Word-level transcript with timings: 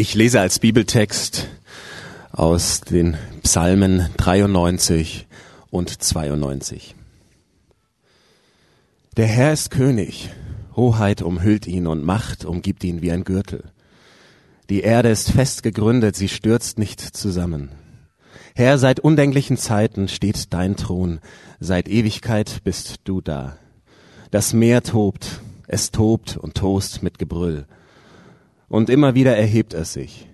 Ich 0.00 0.14
lese 0.14 0.40
als 0.40 0.60
Bibeltext 0.60 1.48
aus 2.30 2.82
den 2.82 3.16
Psalmen 3.42 4.06
93 4.16 5.26
und 5.70 5.90
92. 5.90 6.94
Der 9.16 9.26
Herr 9.26 9.52
ist 9.52 9.72
König, 9.72 10.30
Hoheit 10.76 11.20
umhüllt 11.20 11.66
ihn 11.66 11.88
und 11.88 12.04
Macht 12.04 12.44
umgibt 12.44 12.84
ihn 12.84 13.02
wie 13.02 13.10
ein 13.10 13.24
Gürtel. 13.24 13.72
Die 14.70 14.82
Erde 14.82 15.08
ist 15.08 15.32
fest 15.32 15.64
gegründet, 15.64 16.14
sie 16.14 16.28
stürzt 16.28 16.78
nicht 16.78 17.00
zusammen. 17.00 17.72
Herr, 18.54 18.78
seit 18.78 19.00
undenklichen 19.00 19.56
Zeiten 19.56 20.06
steht 20.06 20.52
dein 20.52 20.76
Thron, 20.76 21.18
seit 21.58 21.88
Ewigkeit 21.88 22.60
bist 22.62 23.00
du 23.02 23.20
da. 23.20 23.58
Das 24.30 24.52
Meer 24.52 24.84
tobt, 24.84 25.40
es 25.66 25.90
tobt 25.90 26.36
und 26.36 26.54
tost 26.54 27.02
mit 27.02 27.18
Gebrüll 27.18 27.66
und 28.68 28.90
immer 28.90 29.14
wieder 29.14 29.36
erhebt 29.36 29.74
es 29.74 29.92
sich. 29.92 30.28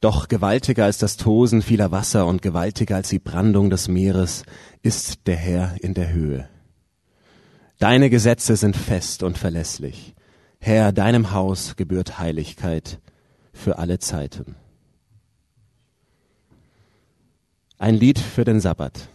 Doch 0.00 0.28
gewaltiger 0.28 0.84
als 0.84 0.98
das 0.98 1.16
Tosen 1.16 1.60
vieler 1.60 1.90
Wasser 1.90 2.26
und 2.26 2.40
gewaltiger 2.40 2.96
als 2.96 3.10
die 3.10 3.18
Brandung 3.18 3.68
des 3.68 3.88
Meeres 3.88 4.44
ist 4.82 5.26
der 5.26 5.36
Herr 5.36 5.74
in 5.80 5.92
der 5.92 6.12
Höhe. 6.12 6.48
Deine 7.78 8.08
Gesetze 8.08 8.56
sind 8.56 8.76
fest 8.76 9.22
und 9.22 9.36
verlässlich. 9.36 10.14
Herr, 10.58 10.92
deinem 10.92 11.32
Haus 11.32 11.76
gebührt 11.76 12.18
Heiligkeit 12.18 12.98
für 13.52 13.78
alle 13.78 13.98
Zeiten. 13.98 14.56
Ein 17.78 17.94
Lied 17.94 18.18
für 18.18 18.44
den 18.44 18.60
Sabbat. 18.60 19.08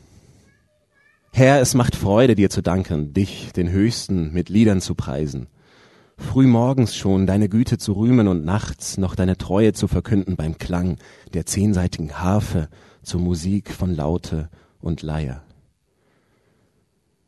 Herr, 1.31 1.61
es 1.61 1.73
macht 1.75 1.95
Freude, 1.95 2.33
dir 2.33 2.49
zu 2.49 2.61
danken, 2.61 3.13
dich, 3.13 3.51
den 3.53 3.69
Höchsten, 3.69 4.33
mit 4.33 4.49
Liedern 4.49 4.81
zu 4.81 4.95
preisen 4.95 5.47
früh 6.17 6.47
morgens 6.47 6.95
schon 6.95 7.27
deine 7.27 7.49
Güte 7.49 7.77
zu 7.77 7.93
rühmen 7.93 8.27
und 8.27 8.45
nachts 8.45 8.97
noch 8.97 9.15
deine 9.15 9.37
Treue 9.37 9.73
zu 9.73 9.87
verkünden 9.87 10.35
beim 10.35 10.57
Klang 10.57 10.97
der 11.33 11.45
zehnseitigen 11.45 12.19
Harfe 12.19 12.69
zur 13.03 13.21
Musik 13.21 13.71
von 13.71 13.95
Laute 13.95 14.49
und 14.79 15.01
Leier. 15.01 15.43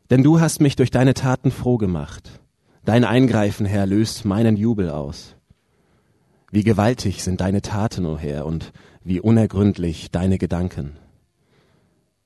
Denn 0.09 0.23
du 0.23 0.39
hast 0.39 0.61
mich 0.61 0.75
durch 0.75 0.91
deine 0.91 1.13
Taten 1.13 1.51
froh 1.51 1.77
gemacht. 1.77 2.39
Dein 2.85 3.03
Eingreifen, 3.03 3.65
Herr, 3.65 3.85
löst 3.85 4.23
meinen 4.23 4.55
Jubel 4.55 4.89
aus. 4.89 5.35
Wie 6.51 6.63
gewaltig 6.63 7.23
sind 7.23 7.41
deine 7.41 7.61
Taten, 7.61 8.05
o 8.05 8.13
oh 8.13 8.17
Herr, 8.17 8.45
und 8.45 8.71
wie 9.03 9.19
unergründlich 9.19 10.11
deine 10.11 10.37
Gedanken. 10.37 10.93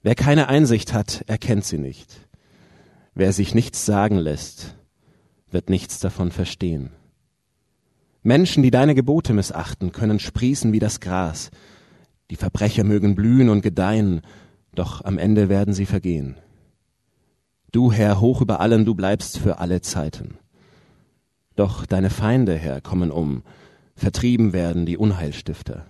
Wer 0.03 0.13
keine 0.13 0.47
Einsicht 0.47 0.93
hat, 0.93 1.23
erkennt 1.27 1.65
sie 1.65 1.79
nicht. 1.79 2.27
Wer 3.15 3.33
sich 3.33 3.55
nichts 3.55 3.85
sagen 3.85 4.17
lässt, 4.17 4.75
wird 5.51 5.69
nichts 5.69 5.99
davon 5.99 6.31
verstehen. 6.31 6.91
Menschen, 8.23 8.61
die 8.63 8.71
deine 8.71 8.95
Gebote 8.95 9.33
missachten, 9.33 9.91
können 9.91 10.19
sprießen 10.19 10.71
wie 10.73 10.79
das 10.79 10.99
Gras. 10.99 11.49
Die 12.29 12.35
Verbrecher 12.35 12.83
mögen 12.83 13.15
blühen 13.15 13.49
und 13.49 13.61
gedeihen, 13.61 14.21
doch 14.75 15.03
am 15.03 15.17
Ende 15.17 15.49
werden 15.49 15.73
sie 15.73 15.85
vergehen. 15.85 16.37
Du, 17.71 17.91
Herr, 17.91 18.19
hoch 18.19 18.41
über 18.41 18.59
allen, 18.59 18.85
du 18.85 18.95
bleibst 18.95 19.37
für 19.37 19.59
alle 19.59 19.81
Zeiten. 19.81 20.37
Doch 21.55 21.85
deine 21.85 22.09
Feinde, 22.09 22.57
Herr, 22.57 22.81
kommen 22.81 23.11
um, 23.11 23.43
vertrieben 23.95 24.53
werden 24.53 24.85
die 24.85 24.97
Unheilstifter. 24.97 25.85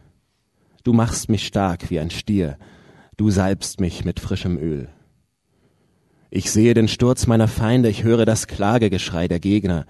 Du 0.84 0.94
machst 0.94 1.30
mich 1.30 1.46
stark 1.46 1.90
wie 1.90 2.00
ein 2.00 2.10
Stier, 2.10 2.58
du 3.18 3.30
salbst 3.30 3.80
mich 3.80 4.06
mit 4.06 4.20
frischem 4.20 4.58
Öl. 4.58 4.90
Ich 6.34 6.50
sehe 6.50 6.74
den 6.74 6.88
Sturz 6.88 7.28
meiner 7.28 7.50
Feinde, 7.50 7.90
ich 7.90 8.04
höre 8.04 8.26
das 8.26 8.48
Klagegeschrei 8.48 9.28
der 9.28 9.42
Gegner, 9.42 9.86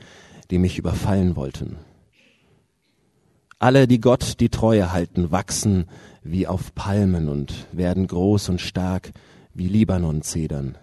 die 0.50 0.58
mich 0.58 0.80
überfallen 0.80 1.36
wollten. 1.36 1.78
Alle, 3.60 3.88
die 3.88 4.02
Gott 4.02 4.40
die 4.40 4.50
Treue 4.50 4.92
halten, 4.92 5.30
wachsen 5.30 5.86
wie 6.24 6.48
auf 6.48 6.74
Palmen 6.74 7.30
und 7.30 7.68
werden 7.72 8.08
groß 8.08 8.50
und 8.50 8.60
stark 8.60 9.12
wie 9.54 9.68
Libanon-Zedern. 9.68 10.80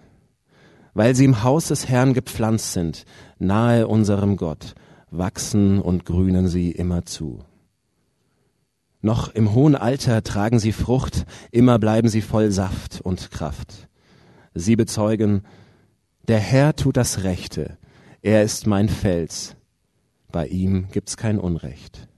Weil 0.95 1.17
sie 1.17 1.25
im 1.25 1.43
Haus 1.43 1.67
des 1.67 1.89
Herrn 1.89 2.15
gepflanzt 2.15 2.73
sind, 2.73 3.05
nahe 3.41 3.89
unserem 3.89 4.37
Gott, 4.37 4.77
wachsen 5.11 5.81
und 5.81 6.05
grünen 6.05 6.47
sie 6.47 6.71
immerzu. 6.71 7.41
Noch 9.01 9.35
im 9.35 9.55
hohen 9.55 9.75
Alter 9.75 10.23
tragen 10.23 10.61
sie 10.61 10.73
Frucht, 10.73 11.27
immer 11.51 11.81
bleiben 11.81 12.09
sie 12.09 12.23
voll 12.23 12.53
Saft 12.53 13.01
und 13.01 13.33
Kraft. 13.33 13.89
Sie 14.59 14.75
bezeugen, 14.75 15.43
der 16.27 16.41
Herr 16.41 16.75
tut 16.75 16.97
das 16.97 17.23
Rechte, 17.23 17.79
er 18.23 18.43
ist 18.43 18.67
mein 18.67 18.89
Fels, 18.89 19.55
bei 20.33 20.49
ihm 20.49 20.89
gibt's 20.91 21.17
kein 21.17 21.39
Unrecht. 21.39 22.09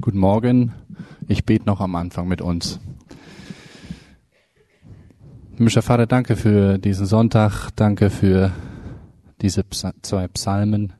Guten 0.00 0.18
Morgen, 0.18 0.72
ich 1.28 1.44
bete 1.44 1.66
noch 1.66 1.80
am 1.80 1.94
Anfang 1.94 2.26
mit 2.26 2.42
uns. 2.42 2.80
Himmlischer 5.54 5.82
Vater, 5.82 6.08
danke 6.08 6.34
für 6.34 6.78
diesen 6.78 7.06
Sonntag, 7.06 7.70
danke 7.76 8.10
für 8.10 8.50
diese 9.40 9.64
zwei 10.02 10.26
Psalmen. 10.26 10.94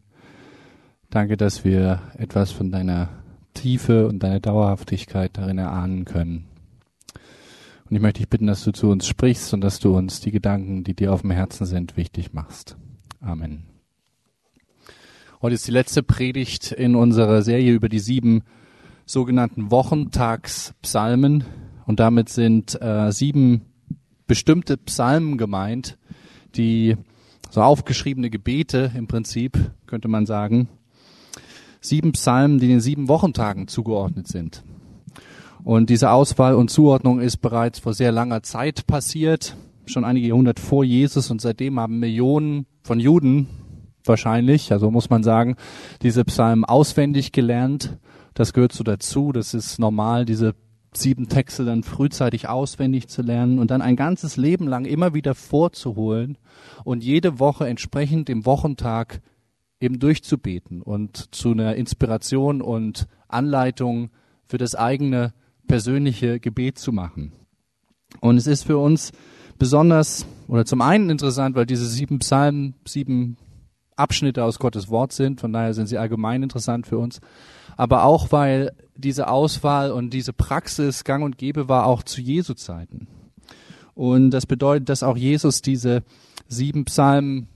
Danke, 1.14 1.36
dass 1.36 1.64
wir 1.64 2.02
etwas 2.18 2.50
von 2.50 2.72
deiner 2.72 3.08
Tiefe 3.54 4.08
und 4.08 4.20
deiner 4.24 4.40
Dauerhaftigkeit 4.40 5.38
darin 5.38 5.58
erahnen 5.58 6.06
können. 6.06 6.46
Und 7.88 7.94
ich 7.94 8.02
möchte 8.02 8.18
dich 8.18 8.28
bitten, 8.28 8.48
dass 8.48 8.64
du 8.64 8.72
zu 8.72 8.88
uns 8.88 9.06
sprichst 9.06 9.54
und 9.54 9.60
dass 9.60 9.78
du 9.78 9.96
uns 9.96 10.20
die 10.20 10.32
Gedanken, 10.32 10.82
die 10.82 10.94
dir 10.94 11.12
auf 11.12 11.20
dem 11.20 11.30
Herzen 11.30 11.66
sind, 11.66 11.96
wichtig 11.96 12.32
machst. 12.32 12.76
Amen. 13.20 13.62
Heute 15.40 15.54
ist 15.54 15.68
die 15.68 15.70
letzte 15.70 16.02
Predigt 16.02 16.72
in 16.72 16.96
unserer 16.96 17.42
Serie 17.42 17.74
über 17.74 17.88
die 17.88 18.00
sieben 18.00 18.42
sogenannten 19.06 19.70
Wochentagspsalmen. 19.70 21.44
Und 21.86 22.00
damit 22.00 22.28
sind 22.28 22.76
äh, 22.82 23.12
sieben 23.12 23.66
bestimmte 24.26 24.76
Psalmen 24.78 25.38
gemeint, 25.38 25.96
die 26.56 26.96
so 27.50 27.62
aufgeschriebene 27.62 28.30
Gebete 28.30 28.90
im 28.96 29.06
Prinzip, 29.06 29.70
könnte 29.86 30.08
man 30.08 30.26
sagen, 30.26 30.68
sieben 31.84 32.12
Psalmen, 32.12 32.58
die 32.58 32.68
den 32.68 32.80
sieben 32.80 33.08
Wochentagen 33.08 33.68
zugeordnet 33.68 34.28
sind. 34.28 34.64
Und 35.62 35.88
diese 35.88 36.10
Auswahl 36.10 36.54
und 36.54 36.70
Zuordnung 36.70 37.20
ist 37.20 37.38
bereits 37.38 37.78
vor 37.78 37.94
sehr 37.94 38.12
langer 38.12 38.42
Zeit 38.42 38.86
passiert, 38.86 39.56
schon 39.86 40.04
einige 40.04 40.28
Jahrhunderte 40.28 40.62
vor 40.62 40.84
Jesus 40.84 41.30
und 41.30 41.40
seitdem 41.40 41.80
haben 41.80 41.98
Millionen 41.98 42.66
von 42.82 43.00
Juden 43.00 43.48
wahrscheinlich, 44.04 44.72
also 44.72 44.90
muss 44.90 45.10
man 45.10 45.22
sagen, 45.22 45.56
diese 46.02 46.24
Psalmen 46.24 46.64
auswendig 46.64 47.32
gelernt. 47.32 47.98
Das 48.34 48.52
gehört 48.52 48.72
so 48.72 48.84
dazu, 48.84 49.32
das 49.32 49.54
ist 49.54 49.78
normal, 49.78 50.24
diese 50.24 50.54
sieben 50.92 51.28
Texte 51.28 51.64
dann 51.64 51.82
frühzeitig 51.82 52.48
auswendig 52.48 53.08
zu 53.08 53.22
lernen 53.22 53.58
und 53.58 53.70
dann 53.70 53.82
ein 53.82 53.96
ganzes 53.96 54.36
Leben 54.36 54.68
lang 54.68 54.84
immer 54.84 55.14
wieder 55.14 55.34
vorzuholen 55.34 56.38
und 56.84 57.02
jede 57.02 57.38
Woche 57.38 57.66
entsprechend 57.66 58.28
dem 58.28 58.46
Wochentag 58.46 59.20
eben 59.80 59.98
durchzubeten 59.98 60.82
und 60.82 61.34
zu 61.34 61.52
einer 61.52 61.76
Inspiration 61.76 62.62
und 62.62 63.06
Anleitung 63.28 64.10
für 64.46 64.58
das 64.58 64.74
eigene 64.74 65.34
persönliche 65.66 66.40
Gebet 66.40 66.78
zu 66.78 66.92
machen. 66.92 67.32
Und 68.20 68.36
es 68.36 68.46
ist 68.46 68.64
für 68.64 68.78
uns 68.78 69.12
besonders 69.58 70.26
oder 70.48 70.64
zum 70.64 70.80
einen 70.80 71.10
interessant, 71.10 71.56
weil 71.56 71.66
diese 71.66 71.86
sieben 71.86 72.18
Psalmen 72.18 72.74
sieben 72.86 73.36
Abschnitte 73.96 74.42
aus 74.42 74.58
Gottes 74.58 74.88
Wort 74.88 75.12
sind, 75.12 75.40
von 75.40 75.52
daher 75.52 75.74
sind 75.74 75.86
sie 75.86 75.98
allgemein 75.98 76.42
interessant 76.42 76.86
für 76.86 76.98
uns, 76.98 77.20
aber 77.76 78.04
auch 78.04 78.32
weil 78.32 78.72
diese 78.96 79.28
Auswahl 79.28 79.92
und 79.92 80.10
diese 80.10 80.32
Praxis 80.32 81.04
gang 81.04 81.24
und 81.24 81.38
gäbe 81.38 81.68
war 81.68 81.86
auch 81.86 82.02
zu 82.02 82.20
Jesu 82.20 82.54
Zeiten. 82.54 83.06
Und 83.94 84.30
das 84.30 84.46
bedeutet, 84.46 84.88
dass 84.88 85.02
auch 85.04 85.16
Jesus 85.16 85.62
diese 85.62 86.02
sieben 86.48 86.84
Psalmen 86.84 87.48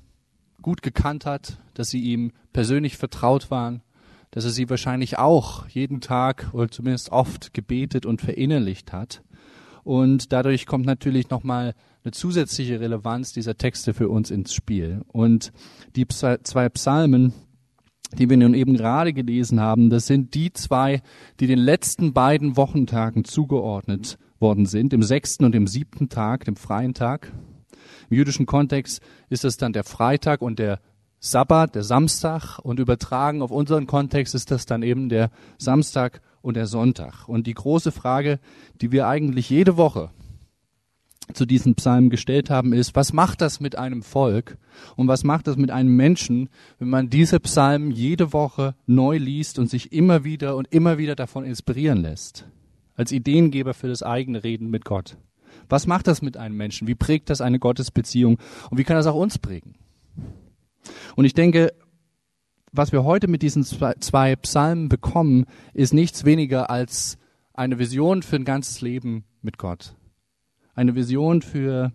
gut 0.62 0.82
gekannt 0.82 1.26
hat, 1.26 1.58
dass 1.74 1.90
sie 1.90 2.00
ihm 2.00 2.32
persönlich 2.52 2.96
vertraut 2.96 3.50
waren, 3.50 3.82
dass 4.30 4.44
er 4.44 4.50
sie 4.50 4.68
wahrscheinlich 4.68 5.18
auch 5.18 5.68
jeden 5.68 6.00
Tag 6.00 6.50
oder 6.52 6.70
zumindest 6.70 7.10
oft 7.10 7.54
gebetet 7.54 8.06
und 8.06 8.20
verinnerlicht 8.20 8.92
hat. 8.92 9.22
Und 9.84 10.32
dadurch 10.32 10.66
kommt 10.66 10.84
natürlich 10.84 11.30
nochmal 11.30 11.74
eine 12.04 12.12
zusätzliche 12.12 12.80
Relevanz 12.80 13.32
dieser 13.32 13.56
Texte 13.56 13.94
für 13.94 14.08
uns 14.08 14.30
ins 14.30 14.52
Spiel. 14.52 15.02
Und 15.08 15.52
die 15.96 16.06
zwei 16.06 16.68
Psalmen, 16.68 17.32
die 18.18 18.28
wir 18.28 18.36
nun 18.36 18.54
eben 18.54 18.74
gerade 18.74 19.12
gelesen 19.12 19.60
haben, 19.60 19.90
das 19.90 20.06
sind 20.06 20.34
die 20.34 20.52
zwei, 20.52 21.00
die 21.40 21.46
den 21.46 21.58
letzten 21.58 22.12
beiden 22.12 22.56
Wochentagen 22.56 23.24
zugeordnet 23.24 24.18
worden 24.40 24.66
sind, 24.66 24.92
dem 24.92 25.02
sechsten 25.02 25.44
und 25.44 25.52
dem 25.52 25.66
siebten 25.66 26.08
Tag, 26.08 26.44
dem 26.44 26.56
freien 26.56 26.94
Tag. 26.94 27.32
Im 28.10 28.16
jüdischen 28.16 28.46
Kontext 28.46 29.02
ist 29.28 29.44
das 29.44 29.56
dann 29.56 29.72
der 29.72 29.84
Freitag 29.84 30.42
und 30.42 30.58
der 30.58 30.80
Sabbat, 31.20 31.74
der 31.74 31.82
Samstag 31.82 32.58
und 32.60 32.78
übertragen 32.78 33.42
auf 33.42 33.50
unseren 33.50 33.86
Kontext 33.86 34.34
ist 34.34 34.50
das 34.50 34.66
dann 34.66 34.82
eben 34.82 35.08
der 35.08 35.30
Samstag 35.58 36.20
und 36.42 36.54
der 36.54 36.66
Sonntag. 36.66 37.28
Und 37.28 37.46
die 37.46 37.54
große 37.54 37.90
Frage, 37.90 38.38
die 38.80 38.92
wir 38.92 39.08
eigentlich 39.08 39.50
jede 39.50 39.76
Woche 39.76 40.10
zu 41.34 41.44
diesen 41.44 41.74
Psalmen 41.74 42.08
gestellt 42.08 42.50
haben, 42.50 42.72
ist, 42.72 42.94
was 42.94 43.12
macht 43.12 43.40
das 43.40 43.60
mit 43.60 43.76
einem 43.76 44.02
Volk 44.02 44.56
und 44.96 45.08
was 45.08 45.24
macht 45.24 45.46
das 45.48 45.56
mit 45.56 45.70
einem 45.70 45.94
Menschen, 45.94 46.48
wenn 46.78 46.88
man 46.88 47.10
diese 47.10 47.40
Psalmen 47.40 47.90
jede 47.90 48.32
Woche 48.32 48.74
neu 48.86 49.18
liest 49.18 49.58
und 49.58 49.68
sich 49.68 49.92
immer 49.92 50.24
wieder 50.24 50.56
und 50.56 50.68
immer 50.72 50.98
wieder 50.98 51.16
davon 51.16 51.44
inspirieren 51.44 52.00
lässt, 52.00 52.46
als 52.94 53.12
Ideengeber 53.12 53.74
für 53.74 53.88
das 53.88 54.02
eigene 54.02 54.44
Reden 54.44 54.70
mit 54.70 54.84
Gott. 54.84 55.18
Was 55.68 55.86
macht 55.86 56.06
das 56.06 56.22
mit 56.22 56.36
einem 56.36 56.56
Menschen? 56.56 56.88
Wie 56.88 56.94
prägt 56.94 57.30
das 57.30 57.40
eine 57.40 57.58
Gottesbeziehung 57.58 58.38
und 58.70 58.78
wie 58.78 58.84
kann 58.84 58.96
das 58.96 59.06
auch 59.06 59.14
uns 59.14 59.38
prägen? 59.38 59.74
Und 61.16 61.24
ich 61.24 61.34
denke, 61.34 61.72
was 62.72 62.92
wir 62.92 63.04
heute 63.04 63.28
mit 63.28 63.42
diesen 63.42 63.64
zwei 63.64 64.36
Psalmen 64.36 64.88
bekommen, 64.88 65.46
ist 65.74 65.94
nichts 65.94 66.24
weniger 66.24 66.70
als 66.70 67.18
eine 67.54 67.78
Vision 67.78 68.22
für 68.22 68.36
ein 68.36 68.44
ganzes 68.44 68.80
Leben 68.80 69.24
mit 69.42 69.58
Gott 69.58 69.94
eine 70.78 70.94
Vision 70.94 71.42
für 71.42 71.92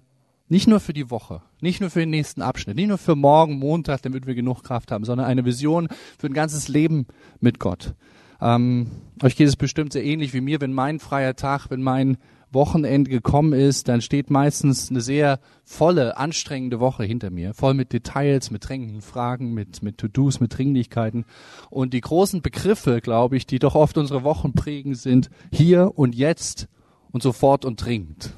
nicht 0.50 0.68
nur 0.68 0.82
für 0.82 0.92
die 0.92 1.10
Woche, 1.10 1.42
nicht 1.62 1.80
nur 1.80 1.90
für 1.90 2.02
den 2.02 2.10
nächsten 2.10 2.42
Abschnitt, 2.42 2.76
nicht 2.76 2.90
nur 2.90 2.98
für 2.98 3.16
morgen, 3.16 3.58
Montag, 3.58 4.02
damit 4.02 4.28
wir 4.28 4.36
genug 4.36 4.62
Kraft 4.62 4.92
haben, 4.92 5.06
sondern 5.06 5.26
eine 5.26 5.46
Vision 5.46 5.88
für 6.20 6.28
ein 6.28 6.34
ganzes 6.34 6.68
Leben 6.68 7.08
mit 7.40 7.60
Gott. 7.60 7.96
Ähm, 8.42 8.88
euch 9.24 9.38
geht 9.38 9.48
es 9.48 9.56
bestimmt 9.56 9.94
sehr 9.94 10.04
ähnlich 10.04 10.34
wie 10.34 10.42
mir, 10.42 10.60
wenn 10.60 10.74
mein 10.74 11.00
freier 11.00 11.38
Tag, 11.38 11.70
wenn 11.70 11.82
mein 11.82 12.18
Wochenende 12.54 13.10
gekommen 13.10 13.54
ist, 13.54 13.88
dann 13.88 14.02
steht 14.02 14.30
meistens 14.30 14.90
eine 14.90 15.02
sehr 15.02 15.40
volle, 15.64 16.18
anstrengende 16.18 16.80
Woche 16.80 17.04
hinter 17.04 17.30
mir, 17.30 17.54
voll 17.54 17.74
mit 17.74 17.94
Details, 17.94 18.52
mit 18.52 18.68
drängenden 18.68 19.02
Fragen, 19.02 19.54
mit, 19.54 19.84
mit 19.84 19.98
To-Dos, 19.98 20.40
mit 20.40 20.58
Dringlichkeiten. 20.58 21.26
Und 21.70 21.94
die 21.94 22.02
großen 22.02 22.42
Begriffe, 22.42 23.02
glaube 23.02 23.38
ich, 23.38 23.46
die 23.46 23.60
doch 23.60 23.76
oft 23.76 23.98
unsere 23.98 24.24
Wochen 24.24 24.54
prägen, 24.54 24.96
sind 24.96 25.30
hier 25.52 25.92
und 25.96 26.16
jetzt 26.16 26.68
und 27.12 27.24
sofort 27.24 27.66
und 27.66 27.84
dringend. 27.84 28.34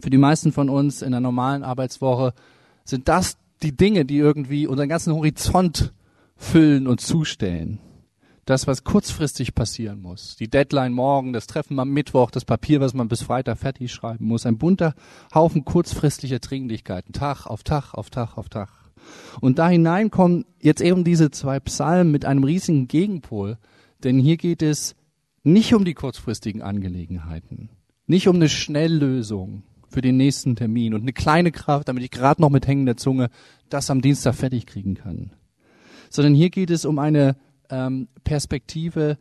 Für 0.00 0.10
die 0.10 0.18
meisten 0.18 0.52
von 0.52 0.68
uns 0.68 1.02
in 1.02 1.08
einer 1.08 1.20
normalen 1.20 1.62
Arbeitswoche 1.62 2.34
sind 2.84 3.08
das 3.08 3.38
die 3.62 3.76
Dinge, 3.76 4.04
die 4.04 4.18
irgendwie 4.18 4.66
unseren 4.66 4.88
ganzen 4.88 5.14
Horizont 5.14 5.92
füllen 6.36 6.86
und 6.86 7.00
zustellen. 7.00 7.80
Das, 8.46 8.68
was 8.68 8.84
kurzfristig 8.84 9.56
passieren 9.56 10.00
muss. 10.00 10.36
Die 10.36 10.48
Deadline 10.48 10.92
morgen, 10.92 11.32
das 11.32 11.48
Treffen 11.48 11.80
am 11.80 11.90
Mittwoch, 11.90 12.30
das 12.30 12.44
Papier, 12.44 12.80
was 12.80 12.94
man 12.94 13.08
bis 13.08 13.22
Freitag 13.22 13.58
fertig 13.58 13.92
schreiben 13.92 14.24
muss. 14.26 14.46
Ein 14.46 14.56
bunter 14.56 14.94
Haufen 15.34 15.64
kurzfristlicher 15.64 16.38
Dringlichkeiten. 16.38 17.12
Tag 17.12 17.46
auf 17.46 17.64
Tag 17.64 17.94
auf 17.94 18.08
Tag 18.08 18.38
auf 18.38 18.48
Tag. 18.48 18.70
Und 19.40 19.58
da 19.58 19.68
hinein 19.68 20.12
kommen 20.12 20.44
jetzt 20.62 20.80
eben 20.80 21.02
diese 21.02 21.32
zwei 21.32 21.58
Psalmen 21.58 22.12
mit 22.12 22.24
einem 22.24 22.44
riesigen 22.44 22.86
Gegenpol. 22.86 23.58
Denn 24.04 24.20
hier 24.20 24.36
geht 24.36 24.62
es 24.62 24.94
nicht 25.42 25.74
um 25.74 25.84
die 25.84 25.94
kurzfristigen 25.94 26.62
Angelegenheiten. 26.62 27.70
Nicht 28.06 28.28
um 28.28 28.36
eine 28.36 28.48
Schnelllösung 28.48 29.64
für 29.88 30.02
den 30.02 30.16
nächsten 30.16 30.54
Termin 30.54 30.94
und 30.94 31.02
eine 31.02 31.12
kleine 31.12 31.50
Kraft, 31.50 31.88
damit 31.88 32.04
ich 32.04 32.12
gerade 32.12 32.40
noch 32.40 32.50
mit 32.50 32.68
hängender 32.68 32.96
Zunge 32.96 33.28
das 33.70 33.90
am 33.90 34.02
Dienstag 34.02 34.36
fertig 34.36 34.66
kriegen 34.66 34.94
kann. 34.94 35.32
Sondern 36.10 36.34
hier 36.34 36.50
geht 36.50 36.70
es 36.70 36.84
um 36.84 37.00
eine 37.00 37.34
ähm, 37.70 38.08
Perspektive 38.24 39.18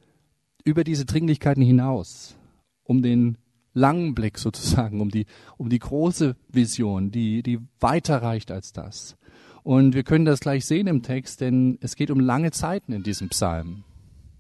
über 0.64 0.84
diese 0.84 1.06
Dringlichkeiten 1.06 1.64
hinaus, 1.64 2.36
um 2.84 3.02
den 3.02 3.38
langen 3.74 4.16
Blick 4.16 4.38
sozusagen, 4.38 5.02
um 5.02 5.10
die, 5.10 5.26
um 5.58 5.70
die 5.70 5.80
große 5.80 6.36
Vision, 6.50 7.12
die, 7.12 7.44
die 7.44 7.60
weiter 7.80 8.22
reicht 8.22 8.52
als 8.52 8.74
das. 8.74 9.18
Und 9.64 9.96
wir 9.96 10.04
können 10.04 10.26
das 10.26 10.40
gleich 10.40 10.66
sehen 10.66 10.88
im 10.88 11.02
Text, 11.02 11.42
denn 11.42 11.78
es 11.82 11.96
geht 11.96 12.12
um 12.12 12.20
lange 12.20 12.52
Zeiten 12.52 12.94
in 12.94 13.04
diesem 13.04 13.30
Psalm 13.30 13.84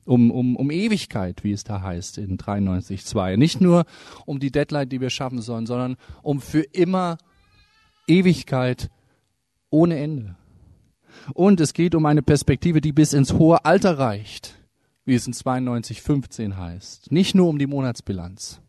um, 0.05 0.31
um, 0.31 0.55
um 0.55 0.71
Ewigkeit, 0.71 1.43
wie 1.43 1.51
es 1.51 1.63
da 1.63 1.81
heißt 1.81 2.17
in 2.17 2.37
93.2. 2.37 3.37
Nicht 3.37 3.59
nur 3.59 3.85
um 4.25 4.39
die 4.39 4.51
Deadline, 4.51 4.87
die 4.87 5.01
wir 5.01 5.09
schaffen 5.09 5.41
sollen, 5.41 5.65
sondern 5.65 5.97
um 6.21 6.39
für 6.41 6.61
immer 6.61 7.17
Ewigkeit 8.07 8.89
ohne 9.69 9.97
Ende. 9.97 10.35
Und 11.33 11.59
es 11.59 11.73
geht 11.73 11.95
um 11.95 12.05
eine 12.05 12.21
Perspektive, 12.21 12.81
die 12.81 12.91
bis 12.91 13.13
ins 13.13 13.33
hohe 13.33 13.65
Alter 13.65 13.97
reicht, 13.97 14.55
wie 15.05 15.15
es 15.15 15.27
in 15.27 15.33
92.15 15.33 16.57
heißt. 16.57 17.11
Nicht 17.11 17.35
nur 17.35 17.49
um 17.49 17.59
die 17.59 17.67
Monatsbilanz. 17.67 18.61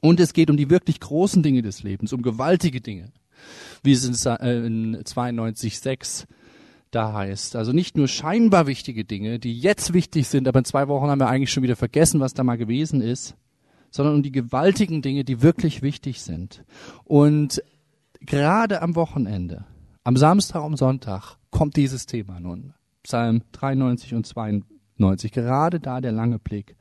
Und 0.00 0.20
es 0.20 0.32
geht 0.32 0.50
um 0.50 0.56
die 0.56 0.70
wirklich 0.70 1.00
großen 1.00 1.42
Dinge 1.42 1.62
des 1.62 1.82
Lebens, 1.82 2.12
um 2.12 2.22
gewaltige 2.22 2.80
Dinge, 2.80 3.12
wie 3.82 3.92
es 3.92 4.04
in 4.04 4.14
92.6 4.14 6.26
da 6.90 7.12
heißt. 7.12 7.56
Also 7.56 7.72
nicht 7.72 7.96
nur 7.96 8.08
scheinbar 8.08 8.66
wichtige 8.66 9.04
Dinge, 9.04 9.38
die 9.38 9.58
jetzt 9.58 9.92
wichtig 9.92 10.28
sind, 10.28 10.48
aber 10.48 10.60
in 10.60 10.64
zwei 10.64 10.88
Wochen 10.88 11.08
haben 11.08 11.20
wir 11.20 11.28
eigentlich 11.28 11.52
schon 11.52 11.62
wieder 11.62 11.76
vergessen, 11.76 12.20
was 12.20 12.34
da 12.34 12.44
mal 12.44 12.58
gewesen 12.58 13.00
ist, 13.00 13.36
sondern 13.90 14.16
um 14.16 14.22
die 14.22 14.32
gewaltigen 14.32 15.02
Dinge, 15.02 15.24
die 15.24 15.42
wirklich 15.42 15.82
wichtig 15.82 16.22
sind. 16.22 16.64
Und 17.04 17.62
gerade 18.20 18.82
am 18.82 18.94
Wochenende, 18.94 19.64
am 20.04 20.16
Samstag, 20.16 20.62
am 20.62 20.76
Sonntag, 20.76 21.36
kommt 21.50 21.76
dieses 21.76 22.06
Thema 22.06 22.40
nun. 22.40 22.74
Psalm 23.02 23.42
93 23.52 24.14
und 24.14 24.26
92, 24.26 25.32
gerade 25.32 25.80
da 25.80 26.00
der 26.00 26.12
lange 26.12 26.38
Blick. 26.38 26.76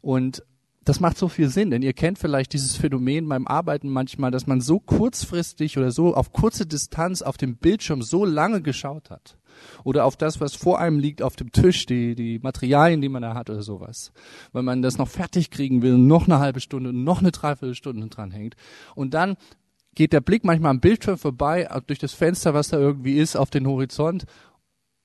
Und 0.00 0.42
das 0.84 1.00
macht 1.00 1.18
so 1.18 1.28
viel 1.28 1.50
Sinn, 1.50 1.70
denn 1.70 1.82
ihr 1.82 1.92
kennt 1.92 2.18
vielleicht 2.18 2.54
dieses 2.54 2.76
Phänomen 2.76 3.28
beim 3.28 3.46
Arbeiten 3.46 3.90
manchmal, 3.90 4.30
dass 4.30 4.46
man 4.46 4.62
so 4.62 4.80
kurzfristig 4.80 5.76
oder 5.76 5.90
so 5.90 6.14
auf 6.14 6.32
kurze 6.32 6.64
Distanz 6.64 7.20
auf 7.20 7.36
dem 7.36 7.56
Bildschirm 7.56 8.00
so 8.00 8.24
lange 8.24 8.62
geschaut 8.62 9.10
hat. 9.10 9.36
Oder 9.84 10.04
auf 10.04 10.16
das, 10.16 10.40
was 10.40 10.54
vor 10.54 10.78
einem 10.80 10.98
liegt 10.98 11.20
auf 11.20 11.36
dem 11.36 11.52
Tisch, 11.52 11.84
die, 11.84 12.14
die 12.14 12.38
Materialien, 12.38 13.00
die 13.00 13.08
man 13.08 13.22
da 13.22 13.34
hat 13.34 13.50
oder 13.50 13.62
sowas. 13.62 14.12
Weil 14.52 14.62
man 14.62 14.80
das 14.80 14.98
noch 14.98 15.08
fertig 15.08 15.50
kriegen 15.50 15.82
will, 15.82 15.98
noch 15.98 16.26
eine 16.26 16.38
halbe 16.38 16.60
Stunde, 16.60 16.92
noch 16.92 17.20
eine 17.20 17.32
Dreiviertelstunde 17.32 18.06
dran 18.08 18.30
hängt. 18.30 18.56
Und 18.94 19.14
dann 19.14 19.36
geht 19.98 20.12
der 20.12 20.20
Blick 20.20 20.44
manchmal 20.44 20.70
am 20.70 20.80
Bildschirm 20.80 21.18
vorbei, 21.18 21.68
durch 21.88 21.98
das 21.98 22.14
Fenster, 22.14 22.54
was 22.54 22.68
da 22.68 22.78
irgendwie 22.78 23.18
ist, 23.18 23.34
auf 23.34 23.50
den 23.50 23.66
Horizont 23.66 24.26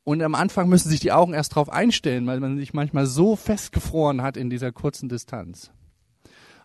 und 0.03 0.21
am 0.21 0.35
Anfang 0.35 0.69
müssen 0.69 0.89
sich 0.89 0.99
die 0.99 1.11
Augen 1.11 1.33
erst 1.33 1.53
darauf 1.53 1.69
einstellen, 1.69 2.27
weil 2.27 2.39
man 2.39 2.57
sich 2.57 2.75
manchmal 2.75 3.07
so 3.07 3.35
festgefroren 3.35 4.21
hat 4.21 4.37
in 4.37 4.51
dieser 4.51 4.71
kurzen 4.71 5.09
Distanz. 5.09 5.71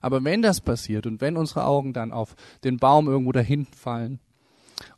Aber 0.02 0.22
wenn 0.24 0.42
das 0.42 0.60
passiert 0.60 1.06
und 1.06 1.22
wenn 1.22 1.38
unsere 1.38 1.64
Augen 1.64 1.94
dann 1.94 2.12
auf 2.12 2.34
den 2.64 2.76
Baum 2.76 3.08
irgendwo 3.08 3.32
dahin 3.32 3.64
fallen 3.64 4.20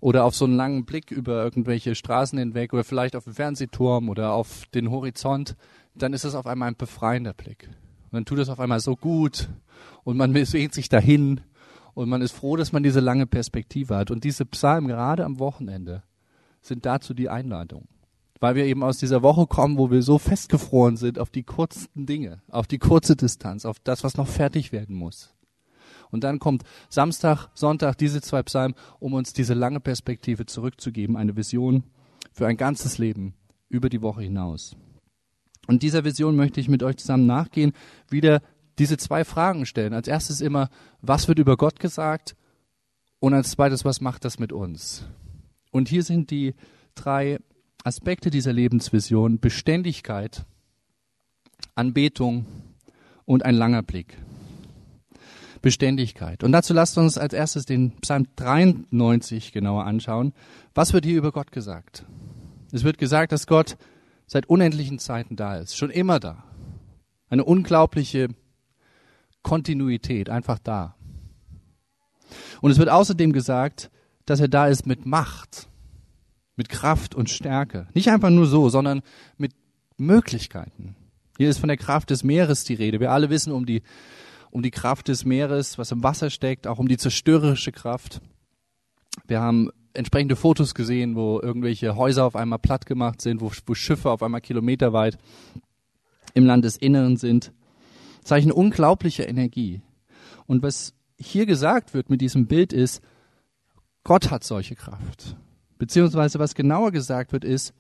oder 0.01 0.25
auf 0.25 0.35
so 0.35 0.45
einen 0.45 0.57
langen 0.57 0.85
Blick 0.85 1.13
über 1.13 1.45
irgendwelche 1.45 1.95
Straßen 1.95 2.37
hinweg 2.37 2.73
oder 2.73 2.83
vielleicht 2.83 3.15
auf 3.15 3.25
den 3.25 3.35
Fernsehturm 3.35 4.09
oder 4.09 4.33
auf 4.33 4.65
den 4.75 4.91
Horizont, 4.91 5.55
dann 5.95 6.15
ist 6.15 6.25
es 6.25 6.35
auf 6.35 6.49
einmal 6.49 6.69
ein 6.69 6.77
befreiender 6.77 7.33
Blick. 7.33 7.69
Und 8.11 8.13
dann 8.13 8.25
tut 8.25 8.41
es 8.41 8.49
auf 8.49 8.59
einmal 8.59 8.81
so 8.81 8.97
gut 8.97 9.49
und 10.03 10.17
man 10.17 10.33
bewegt 10.33 10.75
sich 10.75 10.89
dahin 10.89 11.43
und 11.95 12.09
man 12.09 12.23
ist 12.23 12.33
froh, 12.33 12.57
dass 12.57 12.73
man 12.73 12.83
diese 12.83 13.01
lange 13.01 13.27
Perspektive 13.27 13.97
hat. 13.97 14.11
Und 14.11 14.25
diese 14.25 14.45
Psalmen 14.47 14.89
gerade 14.89 15.25
am 15.25 15.39
Wochenende 15.39 16.03
sind 16.61 16.87
dazu 16.87 17.15
die 17.15 17.29
Einladung 17.29 17.89
weil 18.41 18.55
wir 18.55 18.65
eben 18.65 18.83
aus 18.83 18.99
dieser 18.99 19.23
Woche 19.23 19.47
kommen, 19.47 19.77
wo 19.77 19.91
wir 19.91 20.03
so 20.03 20.19
festgefroren 20.19 20.97
sind 20.97 21.19
auf 21.19 21.31
die 21.31 21.43
kurzen 21.43 22.07
Dinge, 22.07 22.41
auf 22.49 22.67
die 22.67 22.79
kurze 22.79 23.15
Distanz, 23.15 23.67
auf 23.67 23.79
das, 23.85 24.03
was 24.03 24.17
noch 24.17 24.27
fertig 24.27 24.73
werden 24.73 24.97
muss. 24.97 25.35
Und 26.11 26.25
dann 26.25 26.39
kommt 26.41 26.65
Samstag, 26.89 27.49
Sonntag, 27.55 27.97
diese 27.99 28.21
zwei 28.21 28.43
Psalmen, 28.43 28.75
um 28.99 29.13
uns 29.13 29.33
diese 29.33 29.55
lange 29.55 29.79
Perspektive 29.79 30.47
zurückzugeben, 30.47 31.17
eine 31.17 31.37
Vision 31.37 31.85
für 32.33 32.47
ein 32.47 32.57
ganzes 32.57 32.99
Leben 32.99 33.35
über 33.69 33.89
die 33.89 34.03
Woche 34.03 34.23
hinaus. 34.23 34.75
Und 35.69 35.83
dieser 35.83 36.05
Vision 36.05 36.35
möchte 36.35 36.61
ich 36.61 36.69
mit 36.69 36.83
euch 36.83 36.97
zusammen 36.97 37.27
nachgehen, 37.27 37.73
wieder 38.09 38.43
diese 38.81 38.97
zwei 38.97 39.25
Fragen 39.25 39.67
stellen. 39.67 39.93
Als 39.93 40.09
erstes 40.09 40.41
immer, 40.41 40.71
was 41.03 41.29
wird 41.29 41.39
über 41.39 41.57
Gott 41.57 41.79
gesagt? 41.79 42.35
Und 43.21 43.35
als 43.35 43.51
zweites, 43.51 43.85
was 43.85 44.01
macht 44.01 44.25
das 44.25 44.39
mit 44.39 44.53
uns? 44.53 45.05
Und 45.71 45.89
hier 45.89 46.03
sind 46.03 46.31
die 46.31 46.55
drei 46.95 47.39
Aspekte 47.85 48.31
dieser 48.31 48.53
Lebensvision 48.53 49.39
Beständigkeit, 49.39 50.47
Anbetung 51.75 52.47
und 53.27 53.45
ein 53.45 53.55
langer 53.55 53.83
Blick. 53.83 54.17
Beständigkeit. 55.61 56.43
Und 56.43 56.53
dazu 56.53 56.73
lasst 56.73 56.97
uns 56.97 57.19
als 57.19 57.35
erstes 57.35 57.67
den 57.67 57.93
Psalm 58.01 58.29
93 58.37 59.53
genauer 59.53 59.85
anschauen. 59.85 60.33
Was 60.75 60.95
wird 60.95 61.05
hier 61.05 61.19
über 61.19 61.33
Gott 61.33 61.53
gesagt? 61.53 62.07
Es 62.73 62.83
wird 62.83 62.97
gesagt, 62.97 63.33
dass 63.33 63.47
Gott 63.47 63.77
seit 64.27 64.47
unendlichen 64.47 64.99
Zeiten 64.99 65.37
da 65.37 65.59
ist, 65.59 65.77
schon 65.77 65.91
immer 65.91 66.19
da. 66.19 66.45
Eine 67.29 67.45
unglaubliche 67.45 68.29
Kontinuität, 69.43 70.31
einfach 70.31 70.59
da. 70.59 70.97
Und 72.61 72.71
es 72.71 72.79
wird 72.79 72.89
außerdem 72.89 73.33
gesagt, 73.33 73.91
dass 74.27 74.41
er 74.41 74.49
da 74.49 74.69
ist 74.69 74.87
mit 74.87 75.07
Macht 75.07 75.71
mit 76.61 76.69
Kraft 76.69 77.15
und 77.15 77.31
Stärke. 77.31 77.87
Nicht 77.95 78.09
einfach 78.09 78.29
nur 78.29 78.45
so, 78.45 78.69
sondern 78.69 79.01
mit 79.39 79.55
Möglichkeiten. 79.97 80.95
Hier 81.39 81.49
ist 81.49 81.57
von 81.57 81.69
der 81.69 81.79
Kraft 81.79 82.11
des 82.11 82.23
Meeres 82.23 82.65
die 82.65 82.75
Rede. 82.75 83.01
Wir 83.01 83.13
alle 83.13 83.31
wissen 83.31 83.51
um 83.51 83.65
die, 83.65 83.83
um 84.51 84.63
die 84.63 84.71
Kraft 84.71 85.09
des 85.09 85.25
Meeres, 85.25 85.79
was 85.79 85.91
im 85.91 86.03
Wasser 86.03 86.29
steckt, 86.29 86.67
auch 86.67 86.79
um 86.79 86.87
die 86.87 86.99
zerstörerische 86.99 87.73
Kraft. 87.73 88.21
Wir 89.27 89.41
haben 89.41 89.71
entsprechende 89.95 90.37
Fotos 90.37 90.75
gesehen, 90.75 91.17
wo 91.17 91.41
irgendwelche 91.41 91.97
Häuser 91.97 92.27
auf 92.27 92.37
einmal 92.37 92.59
platt 92.59 92.85
gemacht 92.85 93.23
sind, 93.23 93.41
wo, 93.41 93.51
wo 93.65 93.75
Schiffe 93.75 94.11
auf 94.11 94.23
einmal 94.23 94.43
kilometerweit 94.43 95.17
im 96.35 96.45
Landesinneren 96.45 97.17
sind. 97.17 97.53
Zeichen 98.23 98.53
unglaublicher 98.53 99.29
Energie. 99.29 99.83
Und 100.47 100.63
was 100.63 100.95
hier 101.19 101.47
gesagt 101.47 101.95
wird 101.95 102.11
mit 102.11 102.21
diesem 102.21 102.47
Bild 102.47 102.73
ist, 102.73 103.03
Gott 104.05 104.31
hat 104.31 104.45
solche 104.45 104.75
Kraft. 104.75 105.37
Beziehungsweise 105.79 106.39
was 106.39 106.55
genauer 106.55 106.93
gesagt 106.93 107.33
wird 107.33 107.45
ist, 107.45 107.75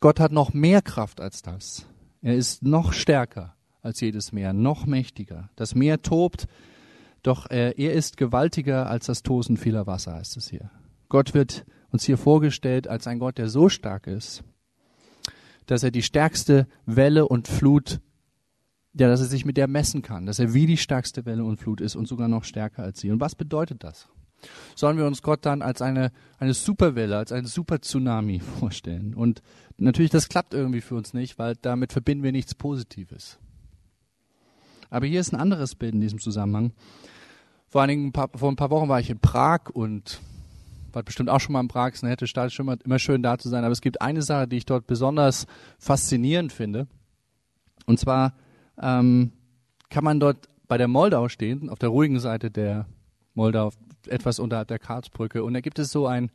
Gott 0.00 0.20
hat 0.20 0.32
noch 0.32 0.52
mehr 0.52 0.82
Kraft 0.82 1.20
als 1.20 1.42
das. 1.42 1.86
Er 2.20 2.34
ist 2.34 2.62
noch 2.62 2.92
stärker 2.92 3.56
als 3.82 4.00
jedes 4.00 4.32
Meer, 4.32 4.52
noch 4.52 4.86
mächtiger. 4.86 5.50
Das 5.56 5.74
Meer 5.74 6.02
tobt, 6.02 6.46
doch 7.22 7.50
äh, 7.50 7.72
er 7.76 7.92
ist 7.92 8.16
gewaltiger 8.16 8.88
als 8.88 9.06
das 9.06 9.22
Tosen 9.22 9.56
vieler 9.56 9.86
Wasser, 9.86 10.14
heißt 10.14 10.36
es 10.36 10.48
hier. 10.48 10.70
Gott 11.08 11.34
wird 11.34 11.64
uns 11.90 12.04
hier 12.04 12.18
vorgestellt 12.18 12.88
als 12.88 13.06
ein 13.06 13.18
Gott, 13.18 13.38
der 13.38 13.48
so 13.48 13.68
stark 13.68 14.06
ist, 14.06 14.42
dass 15.66 15.82
er 15.82 15.90
die 15.90 16.02
stärkste 16.02 16.66
Welle 16.84 17.26
und 17.26 17.48
Flut, 17.48 18.00
ja, 18.98 19.08
dass 19.08 19.20
er 19.20 19.26
sich 19.26 19.44
mit 19.44 19.56
der 19.56 19.68
messen 19.68 20.02
kann, 20.02 20.26
dass 20.26 20.38
er 20.38 20.54
wie 20.54 20.66
die 20.66 20.78
stärkste 20.78 21.26
Welle 21.26 21.44
und 21.44 21.58
Flut 21.58 21.80
ist 21.80 21.96
und 21.96 22.08
sogar 22.08 22.28
noch 22.28 22.44
stärker 22.44 22.82
als 22.82 23.00
sie. 23.00 23.10
Und 23.10 23.20
was 23.20 23.34
bedeutet 23.34 23.84
das? 23.84 24.08
Sollen 24.74 24.96
wir 24.96 25.06
uns 25.06 25.22
Gott 25.22 25.44
dann 25.44 25.62
als 25.62 25.82
eine, 25.82 26.12
eine 26.38 26.54
Superwelle, 26.54 27.16
als 27.16 27.32
einen 27.32 27.46
Super-Tsunami 27.46 28.40
vorstellen? 28.58 29.14
Und 29.14 29.42
natürlich, 29.76 30.10
das 30.10 30.28
klappt 30.28 30.54
irgendwie 30.54 30.80
für 30.80 30.94
uns 30.94 31.12
nicht, 31.12 31.38
weil 31.38 31.56
damit 31.56 31.92
verbinden 31.92 32.24
wir 32.24 32.32
nichts 32.32 32.54
Positives. 32.54 33.38
Aber 34.88 35.06
hier 35.06 35.20
ist 35.20 35.32
ein 35.32 35.40
anderes 35.40 35.74
Bild 35.74 35.94
in 35.94 36.00
diesem 36.00 36.20
Zusammenhang. 36.20 36.72
Vor, 37.68 37.82
einigen 37.82 38.12
vor 38.12 38.50
ein 38.50 38.56
paar 38.56 38.70
Wochen 38.70 38.88
war 38.88 39.00
ich 39.00 39.10
in 39.10 39.18
Prag 39.18 39.68
und 39.72 40.20
war 40.92 41.02
bestimmt 41.02 41.28
auch 41.28 41.40
schon 41.40 41.52
mal 41.52 41.60
in 41.60 41.68
Prag, 41.68 41.88
es 41.88 41.96
ist 41.96 42.04
eine 42.04 42.12
nette 42.12 42.26
Stadt, 42.26 42.52
schon 42.52 42.64
mal, 42.64 42.78
immer 42.84 42.98
schön 42.98 43.22
da 43.22 43.36
zu 43.36 43.50
sein. 43.50 43.64
Aber 43.64 43.72
es 43.72 43.82
gibt 43.82 44.00
eine 44.00 44.22
Sache, 44.22 44.48
die 44.48 44.56
ich 44.56 44.64
dort 44.64 44.86
besonders 44.86 45.46
faszinierend 45.78 46.52
finde. 46.52 46.86
Und 47.84 47.98
zwar 47.98 48.32
ähm, 48.80 49.32
kann 49.88 50.04
man 50.04 50.20
dort 50.20 50.48
bei 50.68 50.78
der 50.78 50.88
Moldau 50.88 51.28
stehen, 51.28 51.68
auf 51.68 51.78
der 51.78 51.90
ruhigen 51.90 52.18
Seite 52.18 52.50
der 52.50 52.86
Moldau, 53.34 53.72
etwas 54.08 54.38
unterhalb 54.38 54.68
der 54.68 54.78
Karlsbrücke. 54.78 55.44
Und 55.44 55.54
da 55.54 55.60
gibt 55.60 55.78
es 55.78 55.90
so 55.90 56.06
ein 56.06 56.30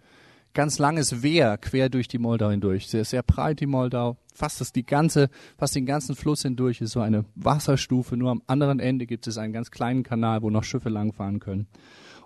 ganz 0.53 0.79
langes 0.79 1.23
Wehr 1.23 1.57
quer 1.57 1.89
durch 1.89 2.07
die 2.07 2.17
Moldau 2.17 2.49
hindurch. 2.49 2.87
Sehr, 2.87 3.05
sehr 3.05 3.23
breit 3.23 3.59
die 3.59 3.65
Moldau, 3.65 4.17
fast 4.33 4.61
das 4.61 4.71
die 4.71 4.85
ganze, 4.85 5.29
fast 5.57 5.75
den 5.75 5.85
ganzen 5.85 6.15
Fluss 6.15 6.41
hindurch 6.41 6.81
ist 6.81 6.91
so 6.91 6.99
eine 7.01 7.25
Wasserstufe. 7.35 8.17
Nur 8.17 8.31
am 8.31 8.41
anderen 8.47 8.79
Ende 8.79 9.05
gibt 9.05 9.27
es 9.27 9.37
einen 9.37 9.53
ganz 9.53 9.71
kleinen 9.71 10.03
Kanal, 10.03 10.41
wo 10.41 10.49
noch 10.49 10.63
Schiffe 10.63 10.89
langfahren 10.89 11.39
können. 11.39 11.67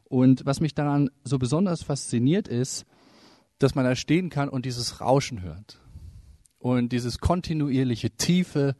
Und 0.05 0.45
was 0.45 0.59
mich 0.59 0.75
daran 0.75 1.09
so 1.23 1.39
besonders 1.39 1.83
fasziniert 1.83 2.47
ist, 2.47 2.85
dass 3.59 3.75
man 3.75 3.85
da 3.85 3.95
stehen 3.95 4.29
kann 4.29 4.49
und 4.49 4.65
dieses 4.65 5.01
Rauschen 5.01 5.41
hört. 5.41 5.79
Und 6.59 6.91
dieses 6.91 7.19
kontinuierliche, 7.19 8.11
tiefe, 8.11 8.75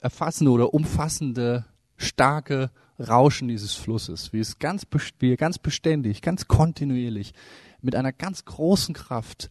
erfassende 0.00 0.50
oder 0.50 0.74
umfassende, 0.74 1.64
starke 1.96 2.70
Rauschen 2.98 3.48
dieses 3.48 3.74
Flusses, 3.74 4.32
wie 4.32 4.40
es 4.40 4.58
ganz, 4.58 4.86
wie 5.18 5.36
ganz 5.36 5.58
beständig, 5.58 6.22
ganz 6.22 6.48
kontinuierlich 6.48 7.32
mit 7.80 7.94
einer 7.94 8.12
ganz 8.12 8.44
großen 8.44 8.94
Kraft 8.94 9.50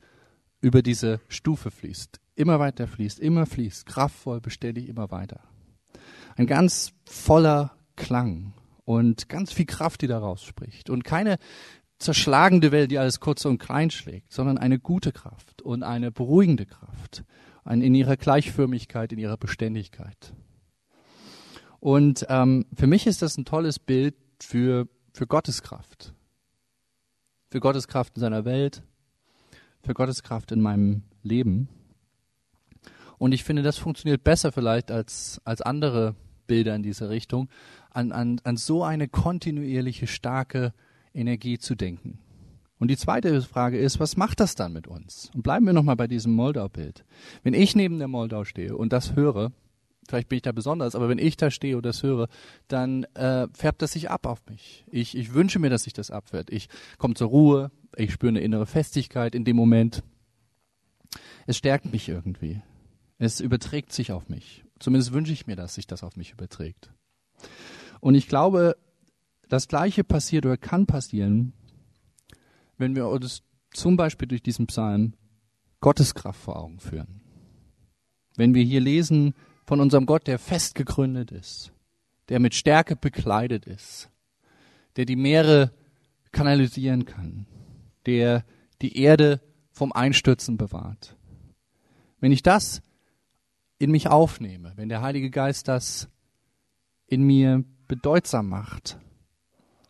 über 0.60 0.82
diese 0.82 1.22
Stufe 1.30 1.72
fließt, 1.72 2.20
immer 2.36 2.60
weiter 2.60 2.88
fließt, 2.88 3.20
immer 3.20 3.46
fließt, 3.46 3.86
kraftvoll, 3.86 4.42
beständig, 4.42 4.90
immer 4.90 5.12
weiter. 5.12 5.42
Ein 6.36 6.48
ganz 6.48 6.94
voller 7.06 7.72
Klang 7.96 8.54
und 8.86 9.30
ganz 9.30 9.54
viel 9.54 9.66
Kraft, 9.66 10.02
die 10.02 10.08
daraus 10.08 10.44
spricht 10.44 10.90
und 10.90 11.04
keine 11.04 11.38
zerschlagende 12.00 12.72
Welt, 12.72 12.92
die 12.92 13.00
alles 13.00 13.20
kurz 13.20 13.46
und 13.46 13.58
klein 13.58 13.90
schlägt, 13.92 14.32
sondern 14.32 14.58
eine 14.58 14.80
gute 14.80 15.12
Kraft 15.12 15.62
und 15.62 15.84
eine 15.84 16.12
beruhigende 16.12 16.66
Kraft, 16.66 17.24
in 17.70 17.96
ihrer 17.96 18.18
Gleichförmigkeit, 18.18 19.12
in 19.12 19.20
ihrer 19.20 19.38
Beständigkeit. 19.38 20.34
Und 21.80 22.26
ähm, 22.30 22.66
für 22.76 22.88
mich 22.88 23.08
ist 23.08 23.22
das 23.22 23.38
ein 23.38 23.46
tolles 23.46 23.80
Bild 23.80 24.16
für, 24.40 24.88
für 25.14 25.28
Gottes 25.28 25.62
Kraft 25.62 26.14
für 27.50 27.60
Gottes 27.60 27.88
Kraft 27.88 28.16
in 28.16 28.22
seiner 28.22 28.46
Welt, 28.46 28.84
für 29.82 29.94
Gottes 29.94 30.24
Kraft 30.24 30.52
in 30.52 30.62
meinem 30.62 31.04
Leben. 31.24 31.70
Und 33.18 33.32
ich 33.32 33.44
finde, 33.44 33.64
das 33.64 33.78
funktioniert 33.78 34.24
besser 34.24 34.52
vielleicht 34.52 34.92
als, 34.92 35.42
als 35.44 35.62
andere 35.62 36.16
Bilder 36.46 36.76
in 36.76 36.84
diese 36.84 37.10
Richtung, 37.10 37.50
an, 37.90 38.12
an, 38.12 38.40
an 38.44 38.58
so 38.58 38.84
eine 38.84 39.08
kontinuierliche, 39.08 40.08
starke 40.08 40.74
Energie 41.14 41.58
zu 41.58 41.76
denken. 41.76 42.20
Und 42.80 42.90
die 42.90 42.98
zweite 42.98 43.42
Frage 43.42 43.78
ist, 43.78 44.00
was 44.00 44.18
macht 44.18 44.40
das 44.40 44.56
dann 44.56 44.74
mit 44.74 44.88
uns? 44.88 45.32
Und 45.34 45.42
bleiben 45.42 45.66
wir 45.66 45.74
nochmal 45.74 45.96
bei 45.96 46.08
diesem 46.08 46.34
Moldau-Bild. 46.34 47.06
Wenn 47.44 47.54
ich 47.54 47.76
neben 47.76 47.98
der 47.98 48.08
Moldau 48.08 48.44
stehe 48.44 48.78
und 48.78 48.94
das 48.94 49.16
höre, 49.16 49.52
vielleicht 50.08 50.30
bin 50.30 50.38
ich 50.38 50.44
da 50.44 50.52
besonders, 50.52 50.96
aber 50.96 51.10
wenn 51.10 51.18
ich 51.18 51.38
da 51.38 51.50
stehe 51.50 51.76
und 51.76 51.86
das 51.86 52.04
höre, 52.04 52.28
dann 52.68 53.04
äh, 53.16 53.48
färbt 53.54 53.82
das 53.82 53.94
sich 53.94 54.10
ab 54.10 54.26
auf 54.28 54.46
mich. 54.48 54.86
Ich, 54.92 55.18
ich 55.18 55.34
wünsche 55.34 55.60
mir, 55.60 55.70
dass 55.70 55.84
sich 55.84 55.94
das 55.94 56.12
abfährt. 56.12 56.52
Ich 56.52 56.70
komme 56.98 57.16
zur 57.16 57.30
Ruhe, 57.30 57.72
ich 57.96 58.14
spüre 58.14 58.30
eine 58.30 58.42
innere 58.42 58.68
Festigkeit 58.68 59.34
in 59.34 59.44
dem 59.44 59.56
Moment. 59.56 60.04
Es 61.48 61.58
stärkt 61.58 61.92
mich 61.92 62.08
irgendwie. 62.08 62.62
Es 63.18 63.40
überträgt 63.40 63.92
sich 63.92 64.12
auf 64.12 64.30
mich. 64.30 64.64
Zumindest 64.80 65.14
wünsche 65.14 65.34
ich 65.34 65.48
mir, 65.48 65.56
dass 65.56 65.74
sich 65.74 65.88
das 65.88 66.04
auf 66.04 66.16
mich 66.16 66.34
überträgt. 66.34 66.92
Und 68.00 68.14
ich 68.14 68.28
glaube, 68.28 68.78
das 69.50 69.68
Gleiche 69.68 70.04
passiert 70.04 70.46
oder 70.46 70.58
kann 70.58 70.86
passieren, 70.86 71.54
wenn 72.78 72.96
wir 72.96 73.08
uns 73.08 73.44
zum 73.72 73.98
Beispiel 73.98 74.28
durch 74.28 74.42
diesen 74.42 74.68
Psalm 74.68 75.14
Gottes 75.80 76.16
Kraft 76.16 76.42
vor 76.42 76.58
Augen 76.58 76.80
führen. 76.80 77.22
Wenn 78.36 78.54
wir 78.54 78.64
hier 78.64 78.82
lesen, 78.82 79.34
von 79.66 79.82
unserem 79.82 80.06
Gott, 80.06 80.28
der 80.28 80.40
fest 80.40 80.76
gegründet 80.76 81.32
ist, 81.32 81.74
der 82.30 82.40
mit 82.40 82.56
Stärke 82.56 82.96
bekleidet 82.96 83.66
ist, 83.66 84.10
der 84.96 85.06
die 85.06 85.18
Meere 85.18 85.74
kanalisieren 86.32 87.06
kann, 87.06 87.46
der 88.06 88.46
die 88.82 88.98
Erde 88.98 89.42
vom 89.72 89.92
Einstürzen 89.92 90.58
bewahrt. 90.58 91.18
Wenn 92.20 92.32
ich 92.32 92.44
das 92.44 92.82
in 93.78 93.92
mich 93.92 94.08
aufnehme, 94.08 94.74
wenn 94.76 94.90
der 94.90 95.02
Heilige 95.02 95.30
Geist 95.30 95.68
das 95.68 96.08
in 97.06 97.24
mir 97.24 97.64
bedeutsam 97.88 98.48
macht, 98.50 98.98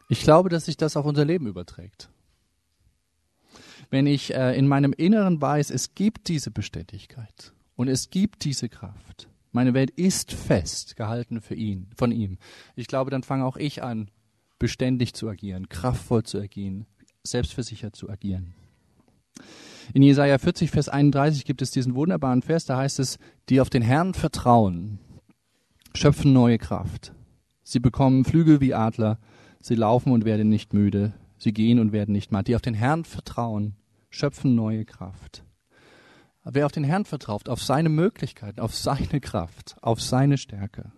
ich 0.10 0.22
glaube, 0.22 0.50
dass 0.50 0.66
sich 0.66 0.78
das 0.78 0.98
auf 0.98 1.06
unser 1.06 1.26
Leben 1.26 1.48
überträgt. 1.48 2.10
Wenn 3.90 4.08
ich 4.08 4.34
äh, 4.34 4.58
in 4.58 4.68
meinem 4.68 4.94
Inneren 4.94 5.42
weiß, 5.42 5.72
es 5.72 5.96
gibt 5.96 6.28
diese 6.28 6.52
Beständigkeit 6.52 7.54
und 7.76 7.88
es 7.88 8.10
gibt 8.10 8.44
diese 8.44 8.70
Kraft, 8.70 9.30
meine 9.52 9.74
Welt 9.74 9.92
ist 9.92 10.34
fest 10.34 10.96
gehalten 10.98 11.42
für 11.42 11.56
ihn, 11.56 11.88
von 11.96 12.12
ihm. 12.12 12.38
Ich 12.76 12.88
glaube, 12.88 13.12
dann 13.12 13.24
fange 13.24 13.46
auch 13.46 13.58
ich 13.58 13.82
an, 13.82 14.12
beständig 14.60 15.14
zu 15.14 15.30
agieren, 15.30 15.70
kraftvoll 15.70 16.24
zu 16.24 16.40
agieren, 16.40 16.86
selbstversichert 17.24 17.96
zu 17.96 18.10
agieren. 18.10 18.54
In 19.94 20.04
Jesaja 20.04 20.38
40, 20.38 20.70
Vers 20.70 20.90
31 20.90 21.46
gibt 21.46 21.62
es 21.62 21.72
diesen 21.72 21.96
wunderbaren 21.96 22.42
Vers, 22.42 22.66
da 22.66 22.78
heißt 22.78 23.00
es, 23.00 23.20
die 23.50 23.62
auf 23.62 23.70
den 23.70 23.82
Herrn 23.82 24.14
vertrauen, 24.14 25.00
schöpfen 25.94 26.34
neue 26.34 26.58
Kraft. 26.58 27.14
Sie 27.64 27.80
bekommen 27.80 28.26
Flügel 28.26 28.60
wie 28.60 28.74
Adler, 28.74 29.20
sie 29.62 29.76
laufen 29.76 30.12
und 30.12 30.26
werden 30.26 30.50
nicht 30.50 30.74
müde, 30.74 31.14
sie 31.38 31.54
gehen 31.54 31.80
und 31.80 31.92
werden 31.92 32.12
nicht 32.14 32.32
matt. 32.32 32.48
Die 32.48 32.56
auf 32.56 32.62
den 32.62 32.74
Herrn 32.74 33.06
vertrauen, 33.06 33.76
schöpfen 34.10 34.56
neue 34.56 34.86
Kraft. 34.86 35.44
Wer 36.44 36.66
auf 36.66 36.72
den 36.72 36.86
Herrn 36.86 37.06
vertraut, 37.06 37.50
auf 37.50 37.62
seine 37.62 37.90
Möglichkeiten, 37.90 38.62
auf 38.62 38.74
seine 38.74 39.20
Kraft, 39.20 39.76
auf 39.82 40.02
seine 40.02 40.38
Stärke. 40.38 40.92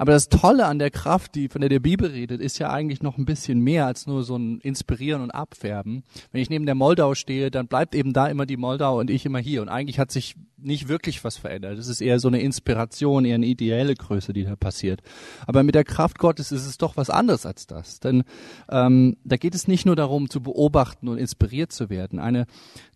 Aber 0.00 0.12
das 0.12 0.30
Tolle 0.30 0.64
an 0.64 0.78
der 0.78 0.90
Kraft, 0.90 1.34
die 1.34 1.48
von 1.48 1.60
der 1.60 1.68
der 1.68 1.78
Bibel 1.78 2.08
redet, 2.10 2.40
ist 2.40 2.58
ja 2.58 2.70
eigentlich 2.70 3.02
noch 3.02 3.18
ein 3.18 3.26
bisschen 3.26 3.60
mehr 3.60 3.84
als 3.84 4.06
nur 4.06 4.22
so 4.22 4.34
ein 4.34 4.58
Inspirieren 4.60 5.20
und 5.20 5.30
Abfärben. 5.30 6.04
Wenn 6.32 6.40
ich 6.40 6.48
neben 6.48 6.64
der 6.64 6.74
Moldau 6.74 7.14
stehe, 7.14 7.50
dann 7.50 7.66
bleibt 7.66 7.94
eben 7.94 8.14
da 8.14 8.26
immer 8.28 8.46
die 8.46 8.56
Moldau 8.56 8.98
und 8.98 9.10
ich 9.10 9.26
immer 9.26 9.40
hier. 9.40 9.60
Und 9.60 9.68
eigentlich 9.68 9.98
hat 9.98 10.10
sich 10.10 10.36
nicht 10.56 10.88
wirklich 10.88 11.22
was 11.22 11.36
verändert. 11.36 11.78
Es 11.78 11.88
ist 11.88 12.00
eher 12.00 12.18
so 12.18 12.28
eine 12.28 12.40
Inspiration, 12.40 13.26
eher 13.26 13.34
eine 13.34 13.44
ideelle 13.44 13.94
Größe, 13.94 14.32
die 14.32 14.44
da 14.44 14.56
passiert. 14.56 15.02
Aber 15.46 15.62
mit 15.62 15.74
der 15.74 15.84
Kraft 15.84 16.18
Gottes 16.18 16.50
ist 16.50 16.64
es 16.64 16.78
doch 16.78 16.96
was 16.96 17.10
anderes 17.10 17.44
als 17.44 17.66
das. 17.66 18.00
Denn 18.00 18.24
ähm, 18.70 19.18
da 19.24 19.36
geht 19.36 19.54
es 19.54 19.68
nicht 19.68 19.84
nur 19.84 19.96
darum, 19.96 20.30
zu 20.30 20.42
beobachten 20.42 21.08
und 21.08 21.18
inspiriert 21.18 21.72
zu 21.72 21.90
werden. 21.90 22.18
Eine 22.18 22.46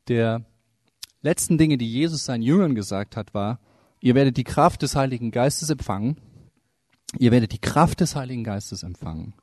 der 0.08 0.46
letzten 1.20 1.58
Dinge, 1.58 1.76
die 1.76 1.92
Jesus 1.92 2.24
seinen 2.24 2.42
Jüngern 2.42 2.74
gesagt 2.74 3.14
hat, 3.14 3.34
war, 3.34 3.60
ihr 4.00 4.14
werdet 4.14 4.38
die 4.38 4.44
Kraft 4.44 4.80
des 4.80 4.96
Heiligen 4.96 5.32
Geistes 5.32 5.68
empfangen 5.68 6.16
Ihr 7.18 7.30
werdet 7.30 7.52
die 7.52 7.60
Kraft 7.60 8.00
des 8.00 8.16
Heiligen 8.16 8.44
Geistes 8.44 8.82
empfangen, 8.82 9.34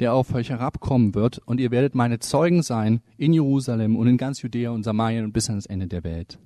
der 0.00 0.14
auf 0.14 0.34
euch 0.34 0.50
herabkommen 0.50 1.14
wird, 1.14 1.38
und 1.38 1.60
ihr 1.60 1.70
werdet 1.70 1.94
meine 1.94 2.18
Zeugen 2.18 2.62
sein 2.62 3.02
in 3.16 3.32
Jerusalem 3.32 3.96
und 3.96 4.08
in 4.08 4.16
ganz 4.16 4.42
Judäa 4.42 4.70
und 4.70 4.82
Samarien 4.82 5.24
und 5.24 5.32
bis 5.32 5.48
ans 5.48 5.66
Ende 5.66 5.86
der 5.86 6.02
Welt. 6.02 6.38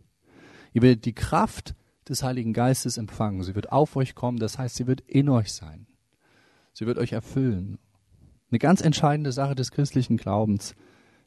Ihr 0.73 0.83
werdet 0.83 1.05
die 1.07 1.15
Kraft 1.15 1.75
des 2.09 2.23
Heiligen 2.23 2.53
Geistes 2.53 2.99
empfangen. 2.99 3.43
Sie 3.43 3.55
wird 3.55 3.73
auf 3.73 3.97
euch 3.97 4.15
kommen, 4.15 4.39
das 4.39 4.59
heißt, 4.59 4.77
sie 4.77 4.87
wird 4.87 5.01
in 5.03 5.29
euch 5.29 5.53
sein. 5.53 5.87
Sie 6.75 6.87
wird 6.87 6.99
euch 6.99 7.13
erfüllen. 7.13 7.79
Eine 8.51 8.59
ganz 8.59 8.83
entscheidende 8.83 9.33
Sache 9.33 9.55
des 9.55 9.71
christlichen 9.71 10.17
Glaubens, 10.17 10.75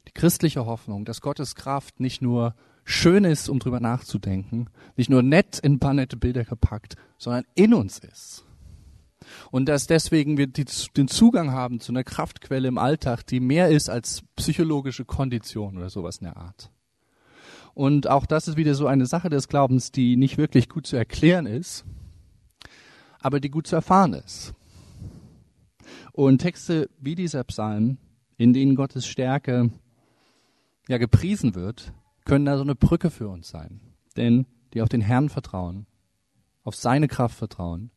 die 0.06 0.12
christliche 0.12 0.66
Hoffnung, 0.66 1.04
dass 1.04 1.20
Gottes 1.20 1.56
Kraft 1.56 1.98
nicht 1.98 2.22
nur 2.22 2.54
schön 2.84 3.24
ist, 3.24 3.48
um 3.48 3.58
drüber 3.58 3.80
nachzudenken, 3.80 4.70
nicht 4.96 5.10
nur 5.10 5.22
nett 5.22 5.58
in 5.58 5.80
paar 5.80 5.94
nette 5.94 6.16
Bilder 6.16 6.44
gepackt, 6.44 6.96
sondern 7.18 7.44
in 7.54 7.74
uns 7.74 7.98
ist 7.98 8.44
Und 9.50 9.68
dass 9.68 9.86
deswegen 9.86 10.36
wir 10.38 10.46
die, 10.46 10.64
den 10.96 11.08
Zugang 11.08 11.52
haben 11.52 11.80
zu 11.80 11.92
einer 11.92 12.04
Kraftquelle 12.04 12.68
im 12.68 12.78
Alltag, 12.78 13.26
die 13.26 13.40
mehr 13.40 13.68
ist 13.68 13.90
als 13.90 14.22
psychologische 14.36 15.04
Kondition 15.04 15.76
oder 15.76 15.90
sowas 15.90 16.18
in 16.18 16.24
der 16.24 16.36
Art. 16.36 16.70
Und 17.74 18.08
auch 18.08 18.26
das 18.26 18.48
ist 18.48 18.56
wieder 18.56 18.74
so 18.74 18.86
eine 18.86 19.06
Sache 19.06 19.30
des 19.30 19.48
Glaubens, 19.48 19.92
die 19.92 20.16
nicht 20.16 20.38
wirklich 20.38 20.68
gut 20.68 20.86
zu 20.86 20.96
erklären 20.96 21.46
ist, 21.46 21.84
aber 23.20 23.40
die 23.40 23.50
gut 23.50 23.66
zu 23.66 23.76
erfahren 23.76 24.14
ist. 24.14 24.54
Und 26.12 26.38
Texte 26.38 26.90
wie 27.00 27.14
dieser 27.14 27.44
Psalm, 27.44 27.98
in 28.36 28.52
denen 28.52 28.74
Gottes 28.74 29.06
Stärke 29.06 29.70
ja 30.88 30.98
gepriesen 30.98 31.54
wird, 31.54 31.92
können 32.24 32.44
da 32.44 32.56
so 32.56 32.62
eine 32.62 32.74
Brücke 32.74 33.10
für 33.10 33.28
uns 33.28 33.48
sein. 33.48 33.80
Denn 34.16 34.46
die 34.74 34.82
auf 34.82 34.88
den 34.88 35.00
Herrn 35.00 35.28
vertrauen, 35.28 35.86
auf 36.64 36.74
seine 36.74 37.08
Kraft 37.08 37.36
vertrauen, 37.36 37.90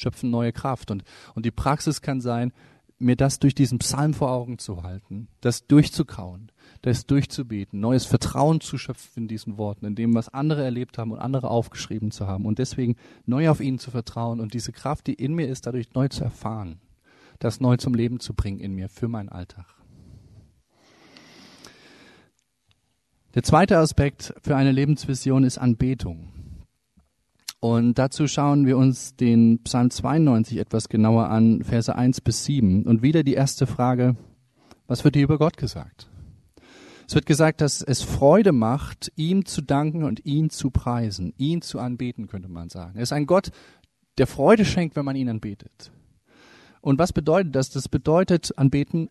schöpfen 0.00 0.30
neue 0.30 0.52
Kraft. 0.52 0.90
Und, 0.90 1.04
und 1.34 1.46
die 1.46 1.50
Praxis 1.50 2.00
kann 2.00 2.20
sein, 2.20 2.52
mir 3.00 3.16
das 3.16 3.38
durch 3.38 3.54
diesen 3.54 3.78
Psalm 3.78 4.12
vor 4.12 4.30
Augen 4.30 4.58
zu 4.58 4.82
halten, 4.82 5.28
das 5.40 5.66
durchzukauen, 5.66 6.52
das 6.82 7.06
durchzubeten, 7.06 7.80
neues 7.80 8.04
Vertrauen 8.04 8.60
zu 8.60 8.76
schöpfen 8.76 9.22
in 9.22 9.28
diesen 9.28 9.56
Worten, 9.56 9.86
in 9.86 9.94
dem, 9.94 10.14
was 10.14 10.28
andere 10.28 10.62
erlebt 10.62 10.98
haben 10.98 11.10
und 11.10 11.18
andere 11.18 11.48
aufgeschrieben 11.48 12.10
zu 12.10 12.26
haben 12.26 12.44
und 12.44 12.58
deswegen 12.58 12.96
neu 13.24 13.48
auf 13.48 13.60
ihn 13.60 13.78
zu 13.78 13.90
vertrauen 13.90 14.38
und 14.38 14.52
diese 14.52 14.72
Kraft, 14.72 15.06
die 15.06 15.14
in 15.14 15.34
mir 15.34 15.48
ist, 15.48 15.66
dadurch 15.66 15.94
neu 15.94 16.08
zu 16.08 16.24
erfahren, 16.24 16.78
das 17.38 17.60
neu 17.60 17.78
zum 17.78 17.94
Leben 17.94 18.20
zu 18.20 18.34
bringen 18.34 18.60
in 18.60 18.74
mir 18.74 18.90
für 18.90 19.08
meinen 19.08 19.30
Alltag. 19.30 19.66
Der 23.34 23.42
zweite 23.42 23.78
Aspekt 23.78 24.34
für 24.42 24.56
eine 24.56 24.72
Lebensvision 24.72 25.44
ist 25.44 25.56
Anbetung. 25.56 26.39
Und 27.60 27.98
dazu 27.98 28.26
schauen 28.26 28.66
wir 28.66 28.78
uns 28.78 29.16
den 29.16 29.62
Psalm 29.64 29.90
92 29.90 30.56
etwas 30.58 30.88
genauer 30.88 31.28
an, 31.28 31.62
Verse 31.62 31.94
1 31.94 32.22
bis 32.22 32.44
7. 32.44 32.86
Und 32.86 33.02
wieder 33.02 33.22
die 33.22 33.34
erste 33.34 33.66
Frage, 33.66 34.16
was 34.86 35.04
wird 35.04 35.14
hier 35.14 35.24
über 35.24 35.38
Gott 35.38 35.58
gesagt? 35.58 36.08
Es 37.06 37.14
wird 37.14 37.26
gesagt, 37.26 37.60
dass 37.60 37.82
es 37.82 38.02
Freude 38.02 38.52
macht, 38.52 39.12
ihm 39.16 39.44
zu 39.44 39.60
danken 39.60 40.04
und 40.04 40.24
ihn 40.24 40.48
zu 40.48 40.70
preisen, 40.70 41.34
ihn 41.36 41.60
zu 41.60 41.80
anbeten, 41.80 42.28
könnte 42.28 42.48
man 42.48 42.70
sagen. 42.70 42.96
Er 42.96 43.02
ist 43.02 43.12
ein 43.12 43.26
Gott, 43.26 43.50
der 44.16 44.26
Freude 44.26 44.64
schenkt, 44.64 44.96
wenn 44.96 45.04
man 45.04 45.16
ihn 45.16 45.28
anbetet. 45.28 45.92
Und 46.80 46.98
was 46.98 47.12
bedeutet 47.12 47.54
das? 47.54 47.70
Das 47.70 47.88
bedeutet 47.88 48.56
anbeten, 48.56 49.10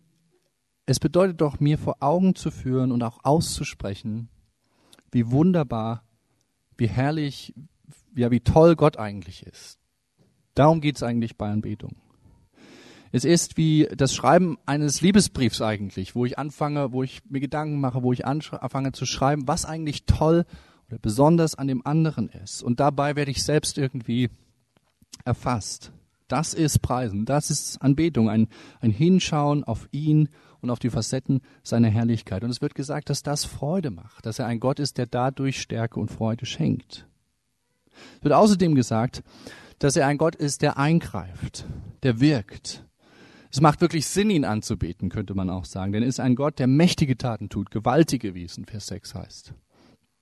es 0.86 0.98
bedeutet 0.98 1.40
doch 1.40 1.60
mir 1.60 1.78
vor 1.78 1.98
Augen 2.00 2.34
zu 2.34 2.50
führen 2.50 2.90
und 2.90 3.02
auch 3.04 3.20
auszusprechen, 3.22 4.28
wie 5.12 5.30
wunderbar, 5.30 6.02
wie 6.76 6.88
herrlich, 6.88 7.54
ja, 8.14 8.30
wie 8.30 8.40
toll 8.40 8.76
Gott 8.76 8.98
eigentlich 8.98 9.46
ist. 9.46 9.78
Darum 10.54 10.80
geht 10.80 10.96
es 10.96 11.02
eigentlich 11.02 11.36
bei 11.36 11.50
Anbetung. 11.50 11.96
Es 13.12 13.24
ist 13.24 13.56
wie 13.56 13.88
das 13.96 14.14
Schreiben 14.14 14.56
eines 14.66 15.00
Liebesbriefs 15.00 15.60
eigentlich, 15.62 16.14
wo 16.14 16.24
ich 16.24 16.38
anfange, 16.38 16.92
wo 16.92 17.02
ich 17.02 17.22
mir 17.28 17.40
Gedanken 17.40 17.80
mache, 17.80 18.02
wo 18.02 18.12
ich 18.12 18.24
anfange 18.24 18.92
zu 18.92 19.04
schreiben, 19.04 19.48
was 19.48 19.64
eigentlich 19.64 20.04
toll 20.06 20.44
oder 20.88 20.98
besonders 20.98 21.56
an 21.56 21.66
dem 21.66 21.84
anderen 21.84 22.28
ist. 22.28 22.62
Und 22.62 22.78
dabei 22.78 23.16
werde 23.16 23.32
ich 23.32 23.42
selbst 23.42 23.78
irgendwie 23.78 24.30
erfasst. 25.24 25.92
Das 26.28 26.54
ist 26.54 26.80
Preisen, 26.82 27.24
das 27.24 27.50
ist 27.50 27.82
Anbetung, 27.82 28.30
ein, 28.30 28.46
ein 28.80 28.92
Hinschauen 28.92 29.64
auf 29.64 29.88
ihn 29.90 30.28
und 30.60 30.70
auf 30.70 30.78
die 30.78 30.90
Facetten 30.90 31.40
seiner 31.64 31.88
Herrlichkeit. 31.88 32.44
Und 32.44 32.50
es 32.50 32.62
wird 32.62 32.76
gesagt, 32.76 33.10
dass 33.10 33.24
das 33.24 33.44
Freude 33.44 33.90
macht, 33.90 34.26
dass 34.26 34.38
er 34.38 34.46
ein 34.46 34.60
Gott 34.60 34.78
ist, 34.78 34.98
der 34.98 35.06
dadurch 35.06 35.60
Stärke 35.60 35.98
und 35.98 36.12
Freude 36.12 36.46
schenkt. 36.46 37.08
Es 38.18 38.24
wird 38.24 38.34
außerdem 38.34 38.74
gesagt, 38.74 39.22
dass 39.78 39.96
er 39.96 40.06
ein 40.06 40.18
Gott 40.18 40.34
ist, 40.34 40.62
der 40.62 40.76
eingreift, 40.76 41.64
der 42.02 42.20
wirkt. 42.20 42.84
Es 43.50 43.60
macht 43.60 43.80
wirklich 43.80 44.06
Sinn, 44.06 44.30
ihn 44.30 44.44
anzubeten, 44.44 45.08
könnte 45.08 45.34
man 45.34 45.50
auch 45.50 45.64
sagen, 45.64 45.92
denn 45.92 46.02
er 46.02 46.08
ist 46.08 46.20
ein 46.20 46.36
Gott, 46.36 46.58
der 46.58 46.68
mächtige 46.68 47.16
Taten 47.16 47.48
tut, 47.48 47.70
gewaltige, 47.70 48.34
wie 48.34 48.44
es 48.44 48.56
in 48.56 48.64
Vers 48.64 48.86
6 48.86 49.14
heißt. 49.14 49.54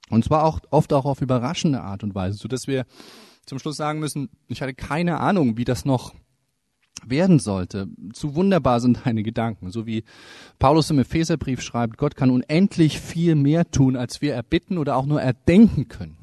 Und 0.09 0.25
zwar 0.25 0.45
auch 0.45 0.61
oft 0.71 0.93
auch 0.93 1.05
auf 1.05 1.21
überraschende 1.21 1.83
Art 1.83 2.03
und 2.03 2.15
Weise, 2.15 2.39
so 2.39 2.49
dass 2.49 2.67
wir 2.67 2.87
zum 3.45 3.59
Schluss 3.59 3.77
sagen 3.77 3.99
müssen, 3.99 4.31
ich 4.47 4.63
hatte 4.63 4.75
keine 4.75 5.21
Ahnung, 5.21 5.57
wie 5.59 5.65
das 5.65 5.85
noch 5.85 6.15
werden 7.05 7.39
sollte. 7.39 7.89
Zu 8.13 8.35
wunderbar 8.35 8.81
sind 8.81 9.01
deine 9.05 9.23
Gedanken. 9.23 9.71
So 9.71 9.87
wie 9.87 10.05
Paulus 10.59 10.91
im 10.91 10.99
Epheserbrief 10.99 11.61
schreibt, 11.61 11.97
Gott 11.97 12.17
kann 12.17 12.31
unendlich 12.31 13.01
viel 13.01 13.35
mehr 13.35 13.71
tun, 13.71 13.97
als 13.97 14.21
wir 14.21 14.35
erbitten 14.35 14.79
oder 14.79 14.97
auch 14.97 15.07
nur 15.07 15.21
erdenken 15.21 15.89
könnten. 15.89 16.18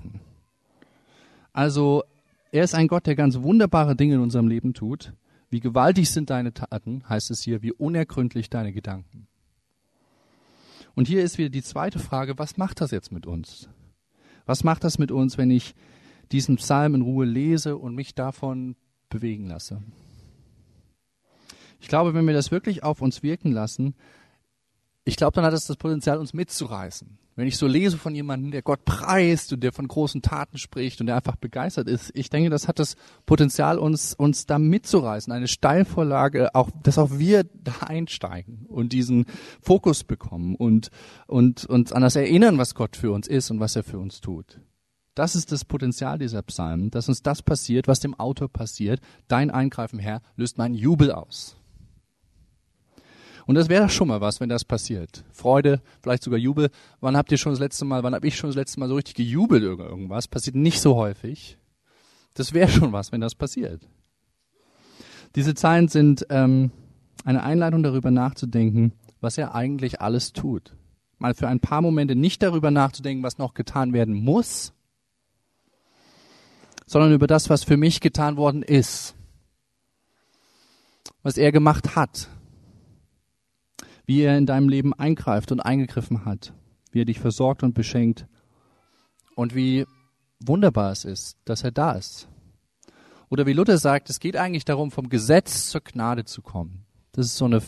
Also 1.55 2.03
er 2.51 2.65
ist 2.65 2.75
ein 2.75 2.89
Gott, 2.89 3.07
der 3.07 3.15
ganz 3.15 3.37
wunderbare 3.41 3.95
Dinge 3.95 4.15
in 4.15 4.19
unserem 4.19 4.49
Leben 4.49 4.73
tut. 4.73 5.13
Wie 5.49 5.61
gewaltig 5.61 6.09
sind 6.09 6.29
deine 6.29 6.53
Taten, 6.53 7.07
heißt 7.07 7.31
es 7.31 7.43
hier, 7.43 7.61
wie 7.61 7.71
unergründlich 7.71 8.49
deine 8.49 8.73
Gedanken. 8.73 9.27
Und 10.95 11.07
hier 11.07 11.23
ist 11.23 11.37
wieder 11.37 11.47
die 11.47 11.63
zweite 11.63 11.99
Frage, 11.99 12.37
was 12.37 12.57
macht 12.57 12.81
das 12.81 12.91
jetzt 12.91 13.13
mit 13.13 13.25
uns? 13.25 13.69
Was 14.45 14.65
macht 14.65 14.83
das 14.83 14.99
mit 14.99 15.13
uns, 15.13 15.37
wenn 15.37 15.49
ich 15.49 15.75
diesen 16.33 16.57
Psalm 16.57 16.93
in 16.93 17.01
Ruhe 17.01 17.25
lese 17.25 17.77
und 17.77 17.95
mich 17.95 18.15
davon 18.15 18.75
bewegen 19.07 19.47
lasse? 19.47 19.81
Ich 21.79 21.87
glaube, 21.87 22.13
wenn 22.13 22.27
wir 22.27 22.33
das 22.33 22.51
wirklich 22.51 22.83
auf 22.83 23.01
uns 23.01 23.23
wirken 23.23 23.53
lassen, 23.53 23.95
ich 25.05 25.15
glaube, 25.15 25.35
dann 25.35 25.45
hat 25.45 25.53
es 25.53 25.67
das 25.67 25.77
Potenzial, 25.77 26.17
uns 26.17 26.33
mitzureißen. 26.33 27.17
Wenn 27.37 27.47
ich 27.47 27.57
so 27.57 27.67
lese 27.67 27.97
von 27.97 28.15
jemandem, 28.15 28.51
der 28.51 28.61
Gott 28.61 28.85
preist 28.85 29.51
und 29.51 29.61
der 29.61 29.73
von 29.73 29.89
großen 29.89 30.21
Taten 30.21 30.57
spricht 30.57 31.01
und 31.01 31.07
der 31.07 31.17
einfach 31.17 31.35
begeistert 31.35 31.89
ist, 31.89 32.11
ich 32.13 32.29
denke, 32.29 32.49
das 32.49 32.69
hat 32.69 32.79
das 32.79 32.95
Potenzial, 33.25 33.77
uns, 33.77 34.13
uns 34.13 34.45
da 34.45 34.57
mitzureißen. 34.57 35.33
Eine 35.33 35.49
Steilvorlage, 35.49 36.55
auch, 36.55 36.69
dass 36.83 36.97
auch 36.97 37.11
wir 37.11 37.43
da 37.43 37.73
einsteigen 37.87 38.65
und 38.69 38.93
diesen 38.93 39.25
Fokus 39.61 40.05
bekommen 40.05 40.55
und, 40.55 40.91
und 41.27 41.65
uns 41.65 41.91
an 41.91 42.03
das 42.03 42.15
erinnern, 42.15 42.57
was 42.57 42.73
Gott 42.73 42.95
für 42.95 43.11
uns 43.11 43.27
ist 43.27 43.51
und 43.51 43.59
was 43.59 43.75
er 43.75 43.83
für 43.83 43.99
uns 43.99 44.21
tut. 44.21 44.61
Das 45.13 45.35
ist 45.35 45.51
das 45.51 45.65
Potenzial 45.65 46.17
dieser 46.17 46.41
Psalmen, 46.41 46.89
dass 46.89 47.09
uns 47.09 47.21
das 47.21 47.41
passiert, 47.41 47.87
was 47.89 47.99
dem 47.99 48.17
Autor 48.17 48.47
passiert. 48.47 49.01
Dein 49.27 49.51
Eingreifen, 49.51 49.99
Herr, 49.99 50.21
löst 50.37 50.57
meinen 50.57 50.75
Jubel 50.75 51.11
aus. 51.11 51.57
Und 53.45 53.55
das 53.55 53.69
wäre 53.69 53.89
schon 53.89 54.07
mal 54.07 54.21
was, 54.21 54.39
wenn 54.39 54.49
das 54.49 54.65
passiert. 54.65 55.23
Freude, 55.31 55.81
vielleicht 56.01 56.23
sogar 56.23 56.39
Jubel. 56.39 56.69
Wann 56.99 57.15
habt 57.15 57.31
ihr 57.31 57.37
schon 57.37 57.51
das 57.51 57.59
letzte 57.59 57.85
Mal, 57.85 58.03
wann 58.03 58.15
habe 58.15 58.27
ich 58.27 58.35
schon 58.35 58.49
das 58.49 58.55
letzte 58.55 58.79
Mal 58.79 58.89
so 58.89 58.95
richtig 58.95 59.15
gejubelt 59.15 59.63
über 59.63 59.87
irgendwas? 59.87 60.27
Passiert 60.27 60.55
nicht 60.55 60.81
so 60.81 60.95
häufig. 60.95 61.57
Das 62.33 62.53
wäre 62.53 62.69
schon 62.69 62.91
was, 62.91 63.11
wenn 63.11 63.21
das 63.21 63.35
passiert. 63.35 63.87
Diese 65.35 65.53
Zeilen 65.53 65.89
sind 65.89 66.25
ähm, 66.29 66.71
eine 67.23 67.43
Einleitung 67.43 67.83
darüber 67.83 68.09
nachzudenken, 68.09 68.93
was 69.21 69.37
er 69.37 69.53
eigentlich 69.53 70.01
alles 70.01 70.33
tut. 70.33 70.73
Mal 71.17 71.33
für 71.33 71.47
ein 71.47 71.59
paar 71.59 71.81
Momente 71.81 72.15
nicht 72.15 72.41
darüber 72.41 72.71
nachzudenken, 72.71 73.23
was 73.23 73.37
noch 73.37 73.53
getan 73.53 73.93
werden 73.93 74.13
muss, 74.13 74.73
sondern 76.85 77.13
über 77.13 77.27
das, 77.27 77.49
was 77.49 77.63
für 77.63 77.77
mich 77.77 78.01
getan 78.01 78.37
worden 78.37 78.63
ist. 78.63 79.15
Was 81.23 81.37
er 81.37 81.51
gemacht 81.51 81.95
hat, 81.95 82.29
wie 84.05 84.21
er 84.21 84.37
in 84.37 84.45
deinem 84.45 84.69
Leben 84.69 84.93
eingreift 84.93 85.51
und 85.51 85.59
eingegriffen 85.59 86.25
hat, 86.25 86.53
wie 86.91 87.01
er 87.01 87.05
dich 87.05 87.19
versorgt 87.19 87.63
und 87.63 87.73
beschenkt 87.73 88.27
und 89.35 89.55
wie 89.55 89.85
wunderbar 90.39 90.91
es 90.91 91.05
ist, 91.05 91.37
dass 91.45 91.63
er 91.63 91.71
da 91.71 91.93
ist. 91.93 92.27
Oder 93.29 93.45
wie 93.45 93.53
Luther 93.53 93.77
sagt, 93.77 94.09
es 94.09 94.19
geht 94.19 94.37
eigentlich 94.37 94.65
darum, 94.65 94.91
vom 94.91 95.09
Gesetz 95.09 95.69
zur 95.69 95.81
Gnade 95.81 96.25
zu 96.25 96.41
kommen. 96.41 96.85
Das 97.11 97.25
ist 97.25 97.37
so 97.37 97.45
eine 97.45 97.61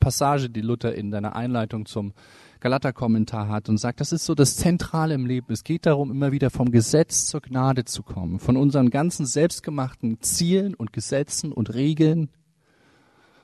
Passage, 0.00 0.50
die 0.50 0.60
Luther 0.60 0.94
in 0.94 1.10
seiner 1.10 1.34
Einleitung 1.34 1.86
zum 1.86 2.12
Galater-Kommentar 2.60 3.48
hat 3.48 3.68
und 3.68 3.78
sagt, 3.78 4.00
das 4.00 4.12
ist 4.12 4.24
so 4.24 4.34
das 4.34 4.56
Zentrale 4.56 5.14
im 5.14 5.26
Leben. 5.26 5.52
Es 5.52 5.64
geht 5.64 5.86
darum, 5.86 6.10
immer 6.10 6.32
wieder 6.32 6.50
vom 6.50 6.70
Gesetz 6.70 7.26
zur 7.26 7.40
Gnade 7.40 7.84
zu 7.84 8.02
kommen, 8.02 8.38
von 8.38 8.56
unseren 8.56 8.90
ganzen 8.90 9.26
selbstgemachten 9.26 10.20
Zielen 10.20 10.74
und 10.74 10.92
Gesetzen 10.92 11.52
und 11.52 11.74
Regeln 11.74 12.30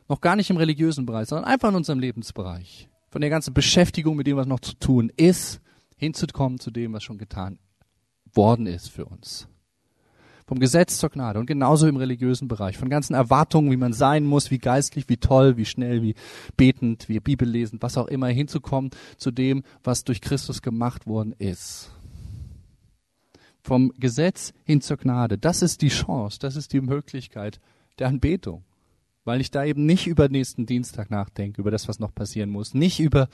noch 0.08 0.20
gar 0.20 0.36
nicht 0.36 0.50
im 0.50 0.56
religiösen 0.56 1.06
Bereich, 1.06 1.28
sondern 1.28 1.46
einfach 1.46 1.70
in 1.70 1.76
unserem 1.76 1.98
Lebensbereich. 1.98 2.88
Von 3.10 3.20
der 3.20 3.30
ganzen 3.30 3.54
Beschäftigung 3.54 4.16
mit 4.16 4.26
dem, 4.26 4.36
was 4.36 4.46
noch 4.46 4.60
zu 4.60 4.74
tun 4.74 5.10
ist, 5.16 5.60
hinzukommen 5.96 6.58
zu 6.58 6.70
dem, 6.70 6.92
was 6.92 7.04
schon 7.04 7.18
getan 7.18 7.58
worden 8.32 8.66
ist 8.66 8.90
für 8.90 9.06
uns. 9.06 9.48
Vom 10.46 10.58
Gesetz 10.58 10.98
zur 10.98 11.08
Gnade 11.08 11.38
und 11.38 11.46
genauso 11.46 11.86
im 11.86 11.96
religiösen 11.96 12.48
Bereich. 12.48 12.76
Von 12.76 12.90
ganzen 12.90 13.14
Erwartungen, 13.14 13.70
wie 13.70 13.78
man 13.78 13.94
sein 13.94 14.24
muss, 14.24 14.50
wie 14.50 14.58
geistlich, 14.58 15.08
wie 15.08 15.16
toll, 15.16 15.56
wie 15.56 15.64
schnell, 15.64 16.02
wie 16.02 16.14
betend, 16.56 17.08
wie 17.08 17.18
Bibel 17.20 17.48
lesen, 17.48 17.78
was 17.80 17.96
auch 17.96 18.08
immer, 18.08 18.26
hinzukommen 18.26 18.90
zu 19.16 19.30
dem, 19.30 19.62
was 19.82 20.04
durch 20.04 20.20
Christus 20.20 20.60
gemacht 20.60 21.06
worden 21.06 21.34
ist. 21.38 21.90
Vom 23.62 23.92
Gesetz 23.96 24.52
hin 24.64 24.82
zur 24.82 24.98
Gnade. 24.98 25.38
Das 25.38 25.62
ist 25.62 25.80
die 25.80 25.88
Chance, 25.88 26.38
das 26.38 26.56
ist 26.56 26.74
die 26.74 26.82
Möglichkeit 26.82 27.58
der 27.98 28.08
Anbetung 28.08 28.64
weil 29.24 29.40
ich 29.40 29.50
da 29.50 29.64
eben 29.64 29.86
nicht 29.86 30.06
über 30.06 30.28
nächsten 30.28 30.66
Dienstag 30.66 31.10
nachdenke, 31.10 31.60
über 31.60 31.70
das, 31.70 31.88
was 31.88 31.98
noch 31.98 32.14
passieren 32.14 32.50
muss, 32.50 32.74
nicht 32.74 33.00
über 33.00 33.28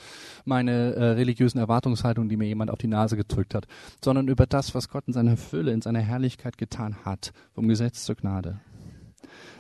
meine 0.44 0.94
äh, 0.94 1.04
religiösen 1.12 1.58
Erwartungshaltungen, 1.58 2.28
die 2.28 2.36
mir 2.36 2.46
jemand 2.46 2.70
auf 2.70 2.78
die 2.78 2.86
Nase 2.86 3.16
gedrückt 3.16 3.54
hat, 3.54 3.66
sondern 4.02 4.28
über 4.28 4.46
das, 4.46 4.74
was 4.74 4.88
Gott 4.88 5.04
in 5.06 5.12
seiner 5.12 5.36
Fülle, 5.36 5.72
in 5.72 5.82
seiner 5.82 6.00
Herrlichkeit 6.00 6.58
getan 6.58 7.04
hat, 7.04 7.32
vom 7.52 7.68
Gesetz 7.68 8.04
zur 8.04 8.16
Gnade. 8.16 8.60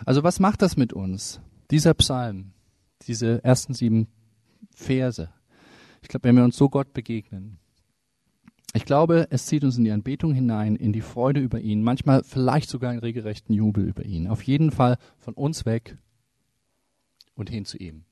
Also 0.04 0.22
was 0.22 0.40
macht 0.40 0.62
das 0.62 0.76
mit 0.76 0.92
uns? 0.92 1.40
Dieser 1.70 1.94
Psalm, 1.94 2.52
diese 3.06 3.44
ersten 3.44 3.74
sieben 3.74 4.08
Verse. 4.74 5.28
Ich 6.02 6.08
glaube, 6.08 6.24
wenn 6.24 6.36
wir 6.36 6.44
uns 6.44 6.56
so 6.56 6.68
Gott 6.68 6.92
begegnen, 6.92 7.58
ich 8.72 8.84
glaube, 8.84 9.26
es 9.30 9.46
zieht 9.46 9.64
uns 9.64 9.78
in 9.78 9.84
die 9.84 9.90
Anbetung 9.90 10.32
hinein, 10.32 10.76
in 10.76 10.92
die 10.92 11.00
Freude 11.00 11.40
über 11.40 11.60
ihn, 11.60 11.82
manchmal 11.82 12.22
vielleicht 12.22 12.70
sogar 12.70 12.92
in 12.92 13.00
regelrechten 13.00 13.52
Jubel 13.52 13.84
über 13.84 14.04
ihn. 14.04 14.28
Auf 14.28 14.42
jeden 14.44 14.70
Fall 14.70 14.96
von 15.18 15.34
uns 15.34 15.66
weg 15.66 15.98
und 17.40 17.50
hin 17.50 17.64
zu 17.64 17.78
ihm. 17.78 18.04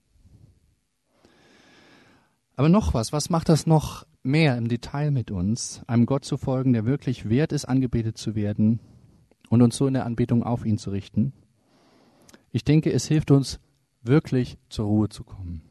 Aber 2.56 2.68
noch 2.68 2.92
was, 2.92 3.12
was 3.12 3.30
macht 3.30 3.48
das 3.48 3.66
noch 3.66 4.04
mehr 4.24 4.56
im 4.56 4.66
Detail 4.66 5.12
mit 5.12 5.30
uns, 5.30 5.82
einem 5.86 6.06
Gott 6.06 6.24
zu 6.24 6.36
folgen, 6.36 6.72
der 6.72 6.84
wirklich 6.84 7.28
wert 7.28 7.52
ist, 7.52 7.66
angebetet 7.66 8.18
zu 8.18 8.34
werden 8.34 8.80
und 9.48 9.62
uns 9.62 9.76
so 9.76 9.86
in 9.86 9.94
der 9.94 10.06
Anbetung 10.06 10.42
auf 10.42 10.66
ihn 10.66 10.76
zu 10.76 10.90
richten? 10.90 11.32
Ich 12.50 12.64
denke, 12.64 12.90
es 12.90 13.06
hilft 13.06 13.30
uns 13.30 13.60
wirklich 14.02 14.58
zur 14.70 14.86
Ruhe 14.86 15.08
zu 15.08 15.22
kommen, 15.22 15.62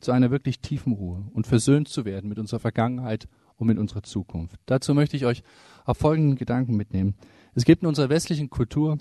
zu 0.00 0.10
einer 0.10 0.32
wirklich 0.32 0.60
tiefen 0.60 0.94
Ruhe 0.94 1.24
und 1.34 1.46
versöhnt 1.46 1.88
zu 1.88 2.04
werden 2.04 2.28
mit 2.28 2.40
unserer 2.40 2.58
Vergangenheit 2.58 3.28
und 3.56 3.68
mit 3.68 3.78
unserer 3.78 4.02
Zukunft. 4.02 4.56
Dazu 4.66 4.94
möchte 4.94 5.16
ich 5.16 5.24
euch 5.24 5.44
auf 5.84 5.98
folgenden 5.98 6.36
Gedanken 6.36 6.76
mitnehmen. 6.76 7.14
Es 7.54 7.64
gibt 7.64 7.82
in 7.82 7.88
unserer 7.88 8.08
westlichen 8.08 8.50
Kultur, 8.50 8.98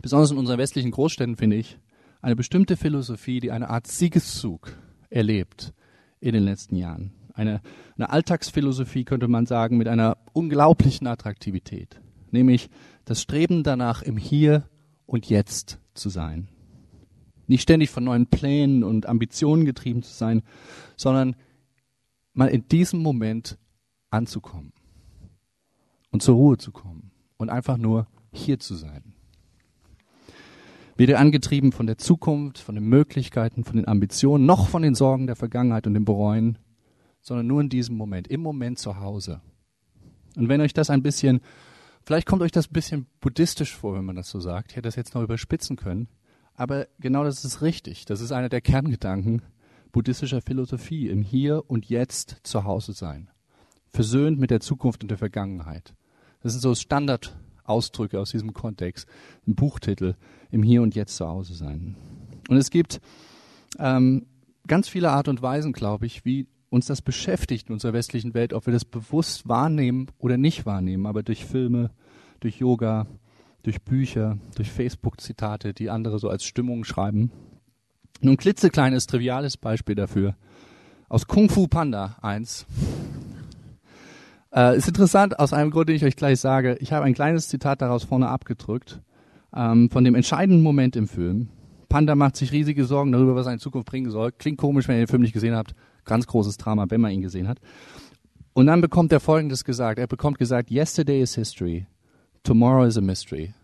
besonders 0.00 0.30
in 0.30 0.38
unseren 0.38 0.58
westlichen 0.58 0.92
Großstädten, 0.92 1.36
finde 1.36 1.56
ich, 1.56 1.78
eine 2.22 2.36
bestimmte 2.36 2.76
Philosophie, 2.76 3.40
die 3.40 3.50
eine 3.50 3.70
Art 3.70 3.86
Siegeszug 3.86 4.76
erlebt 5.08 5.72
in 6.20 6.32
den 6.32 6.44
letzten 6.44 6.76
Jahren. 6.76 7.12
Eine, 7.34 7.60
eine 7.96 8.10
Alltagsphilosophie 8.10 9.04
könnte 9.04 9.28
man 9.28 9.46
sagen 9.46 9.78
mit 9.78 9.88
einer 9.88 10.18
unglaublichen 10.32 11.06
Attraktivität, 11.06 12.00
nämlich 12.30 12.68
das 13.04 13.22
Streben 13.22 13.62
danach, 13.62 14.02
im 14.02 14.16
Hier 14.16 14.68
und 15.06 15.28
Jetzt 15.28 15.78
zu 15.94 16.08
sein. 16.08 16.48
Nicht 17.46 17.62
ständig 17.62 17.90
von 17.90 18.04
neuen 18.04 18.26
Plänen 18.26 18.84
und 18.84 19.06
Ambitionen 19.06 19.64
getrieben 19.64 20.02
zu 20.02 20.12
sein, 20.12 20.42
sondern 20.96 21.34
mal 22.32 22.48
in 22.48 22.68
diesem 22.68 23.00
Moment 23.00 23.58
anzukommen 24.10 24.72
und 26.10 26.22
zur 26.22 26.36
Ruhe 26.36 26.58
zu 26.58 26.70
kommen 26.70 27.10
und 27.38 27.50
einfach 27.50 27.76
nur 27.76 28.06
hier 28.32 28.58
zu 28.58 28.74
sein. 28.74 29.14
Weder 31.00 31.18
angetrieben 31.18 31.72
von 31.72 31.86
der 31.86 31.96
Zukunft, 31.96 32.58
von 32.58 32.74
den 32.74 32.84
Möglichkeiten, 32.84 33.64
von 33.64 33.76
den 33.76 33.88
Ambitionen, 33.88 34.44
noch 34.44 34.68
von 34.68 34.82
den 34.82 34.94
Sorgen 34.94 35.26
der 35.26 35.34
Vergangenheit 35.34 35.86
und 35.86 35.94
dem 35.94 36.04
Bereuen, 36.04 36.58
sondern 37.22 37.46
nur 37.46 37.62
in 37.62 37.70
diesem 37.70 37.96
Moment, 37.96 38.28
im 38.28 38.42
Moment 38.42 38.78
zu 38.78 39.00
Hause. 39.00 39.40
Und 40.36 40.50
wenn 40.50 40.60
euch 40.60 40.74
das 40.74 40.90
ein 40.90 41.02
bisschen, 41.02 41.40
vielleicht 42.02 42.26
kommt 42.26 42.42
euch 42.42 42.52
das 42.52 42.68
ein 42.68 42.74
bisschen 42.74 43.06
buddhistisch 43.22 43.74
vor, 43.74 43.94
wenn 43.94 44.04
man 44.04 44.16
das 44.16 44.28
so 44.28 44.40
sagt. 44.40 44.72
Ich 44.72 44.76
hätte 44.76 44.88
das 44.88 44.96
jetzt 44.96 45.14
noch 45.14 45.22
überspitzen 45.22 45.76
können. 45.76 46.06
Aber 46.54 46.86
genau 46.98 47.24
das 47.24 47.46
ist 47.46 47.62
richtig. 47.62 48.04
Das 48.04 48.20
ist 48.20 48.30
einer 48.30 48.50
der 48.50 48.60
Kerngedanken 48.60 49.40
buddhistischer 49.92 50.42
Philosophie, 50.42 51.08
im 51.08 51.22
Hier 51.22 51.64
und 51.66 51.88
Jetzt 51.88 52.40
zu 52.42 52.64
Hause 52.64 52.92
sein. 52.92 53.30
Versöhnt 53.88 54.38
mit 54.38 54.50
der 54.50 54.60
Zukunft 54.60 55.02
und 55.02 55.08
der 55.08 55.16
Vergangenheit. 55.16 55.94
Das 56.42 56.52
sind 56.52 56.60
so 56.60 56.74
Standardausdrücke 56.74 58.20
aus 58.20 58.32
diesem 58.32 58.52
Kontext. 58.52 59.08
Ein 59.46 59.54
Buchtitel, 59.54 60.16
im 60.50 60.62
Hier 60.62 60.82
und 60.82 60.94
Jetzt 60.94 61.16
zu 61.16 61.26
Hause 61.26 61.54
sein. 61.54 61.96
Und 62.48 62.56
es 62.56 62.70
gibt 62.70 63.00
ähm, 63.78 64.26
ganz 64.66 64.88
viele 64.88 65.10
Art 65.10 65.28
und 65.28 65.42
Weisen, 65.42 65.72
glaube 65.72 66.06
ich, 66.06 66.24
wie 66.24 66.46
uns 66.70 66.86
das 66.86 67.02
beschäftigt 67.02 67.68
in 67.68 67.74
unserer 67.74 67.92
westlichen 67.92 68.34
Welt, 68.34 68.52
ob 68.52 68.66
wir 68.66 68.72
das 68.72 68.84
bewusst 68.84 69.48
wahrnehmen 69.48 70.06
oder 70.18 70.36
nicht 70.36 70.66
wahrnehmen, 70.66 71.06
aber 71.06 71.22
durch 71.22 71.44
Filme, 71.44 71.90
durch 72.38 72.58
Yoga, 72.58 73.06
durch 73.62 73.82
Bücher, 73.82 74.38
durch 74.54 74.70
Facebook-Zitate, 74.70 75.74
die 75.74 75.90
andere 75.90 76.18
so 76.18 76.28
als 76.28 76.44
Stimmung 76.44 76.84
schreiben. 76.84 77.30
Nun 78.20 78.36
klitzekleines, 78.36 79.06
triviales 79.06 79.56
Beispiel 79.56 79.94
dafür. 79.94 80.36
Aus 81.08 81.26
Kung 81.26 81.48
Fu 81.48 81.66
Panda 81.66 82.16
1. 82.22 82.66
Äh, 84.54 84.76
ist 84.76 84.88
interessant, 84.88 85.38
aus 85.38 85.52
einem 85.52 85.70
Grund, 85.70 85.88
den 85.88 85.96
ich 85.96 86.04
euch 86.04 86.16
gleich 86.16 86.40
sage. 86.40 86.76
Ich 86.80 86.92
habe 86.92 87.04
ein 87.04 87.14
kleines 87.14 87.48
Zitat 87.48 87.82
daraus 87.82 88.04
vorne 88.04 88.28
abgedrückt, 88.28 89.00
ähm, 89.54 89.90
von 89.90 90.04
dem 90.04 90.14
entscheidenden 90.14 90.62
Moment 90.62 90.96
im 90.96 91.08
Film. 91.08 91.48
Panda 91.88 92.14
macht 92.14 92.36
sich 92.36 92.52
riesige 92.52 92.84
Sorgen 92.84 93.12
darüber, 93.12 93.34
was 93.34 93.46
er 93.46 93.52
in 93.52 93.58
Zukunft 93.58 93.88
bringen 93.88 94.10
soll. 94.10 94.32
Klingt 94.32 94.58
komisch, 94.58 94.86
wenn 94.86 94.96
ihr 94.96 95.06
den 95.06 95.08
Film 95.08 95.22
nicht 95.22 95.32
gesehen 95.32 95.56
habt. 95.56 95.74
Ganz 96.04 96.26
großes 96.26 96.56
Drama, 96.56 96.86
wenn 96.88 97.00
man 97.00 97.10
ihn 97.10 97.22
gesehen 97.22 97.48
hat. 97.48 97.58
Und 98.52 98.66
dann 98.66 98.80
bekommt 98.80 99.12
er 99.12 99.20
Folgendes 99.20 99.64
gesagt. 99.64 99.98
Er 99.98 100.06
bekommt 100.06 100.38
gesagt, 100.38 100.70
yesterday 100.70 101.20
is 101.20 101.34
history, 101.34 101.86
tomorrow 102.42 102.84
is 102.84 102.96
a 102.96 103.00
mystery, 103.00 103.54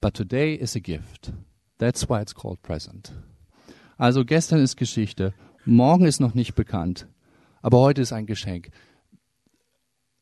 but 0.00 0.14
today 0.14 0.54
is 0.54 0.76
a 0.76 0.80
gift. 0.80 1.32
That's 1.78 2.08
why 2.08 2.20
it's 2.20 2.34
called 2.34 2.60
present. 2.62 3.12
Also 3.96 4.24
gestern 4.24 4.60
ist 4.60 4.76
Geschichte, 4.76 5.34
morgen 5.64 6.06
ist 6.06 6.20
noch 6.20 6.34
nicht 6.34 6.54
bekannt, 6.54 7.06
aber 7.62 7.80
heute 7.80 8.00
ist 8.02 8.12
ein 8.12 8.26
Geschenk. 8.26 8.70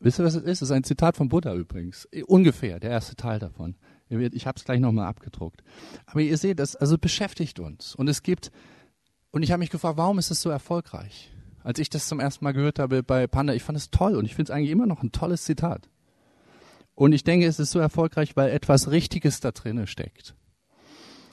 Wisst 0.01 0.21
ihr, 0.21 0.25
was 0.25 0.35
es 0.35 0.43
ist? 0.43 0.51
Es 0.51 0.62
ist 0.62 0.71
ein 0.71 0.85
Zitat 0.85 1.17
von 1.17 1.29
Buddha 1.29 1.55
übrigens. 1.55 2.09
Ungefähr, 2.27 2.79
der 2.79 2.91
erste 2.91 3.17
Teil 3.17 3.38
davon. 3.38 3.77
Ich 4.09 4.47
habe 4.47 4.57
es 4.57 4.64
gleich 4.64 4.81
nochmal 4.81 5.07
abgedruckt. 5.07 5.62
Aber 6.07 6.21
ihr 6.21 6.37
seht, 6.38 6.59
das 6.59 6.77
also 6.77 6.99
beschäftigt 6.99 7.61
uns. 7.61 7.94
Und 7.94 8.09
es 8.09 8.23
gibt, 8.23 8.51
und 9.31 9.42
ich 9.42 9.53
habe 9.53 9.61
mich 9.61 9.71
gefragt, 9.71 9.99
warum 9.99 10.18
ist 10.18 10.31
es 10.31 10.40
so 10.40 10.51
erfolgreich? 10.51 11.31
Als 11.62 11.79
ich 11.79 11.90
das 11.90 12.09
zum 12.09 12.21
ersten 12.21 12.44
Mal 12.44 12.53
gehört 12.53 12.79
habe 12.79 13.03
bei 13.03 13.27
Panda, 13.27 13.53
ich 13.53 13.62
fand 13.62 13.77
es 13.77 13.90
toll 13.90 14.16
und 14.16 14.25
ich 14.25 14.35
finde 14.35 14.51
es 14.53 14.57
eigentlich 14.57 14.71
immer 14.71 14.87
noch 14.87 15.03
ein 15.03 15.12
tolles 15.12 15.44
Zitat. 15.44 15.88
Und 16.94 17.12
ich 17.12 17.25
denke, 17.25 17.47
es 17.47 17.59
ist 17.59 17.71
so 17.71 17.79
erfolgreich, 17.79 18.37
weil 18.37 18.51
etwas 18.51 18.90
Richtiges 18.90 19.40
da 19.40 19.51
drinnen 19.53 19.87
steckt 19.87 20.35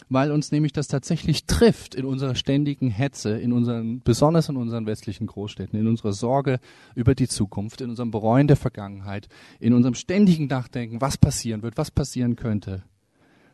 weil 0.10 0.32
uns 0.32 0.52
nämlich 0.52 0.74
das 0.74 0.88
tatsächlich 0.88 1.46
trifft 1.46 1.96
in 1.96 2.06
unserer 2.06 2.36
ständigen 2.36 2.90
Hetze, 2.90 3.38
in 3.38 3.54
unseren, 3.54 4.02
besonders 4.02 4.50
in 4.50 4.58
unseren 4.58 4.86
westlichen 4.86 5.28
Großstädten, 5.28 5.80
in 5.80 5.88
unserer 5.88 6.14
Sorge 6.14 6.60
über 6.96 7.16
die 7.16 7.28
Zukunft, 7.28 7.82
in 7.82 7.90
unserem 7.90 8.12
Bereuen 8.12 8.48
der 8.48 8.58
Vergangenheit, 8.58 9.28
in 9.60 9.74
unserem 9.74 9.96
ständigen 9.96 10.48
Nachdenken, 10.48 11.02
was 11.02 11.18
passieren 11.18 11.64
wird, 11.64 11.78
was 11.78 11.92
passieren 11.92 12.36
könnte. 12.36 12.84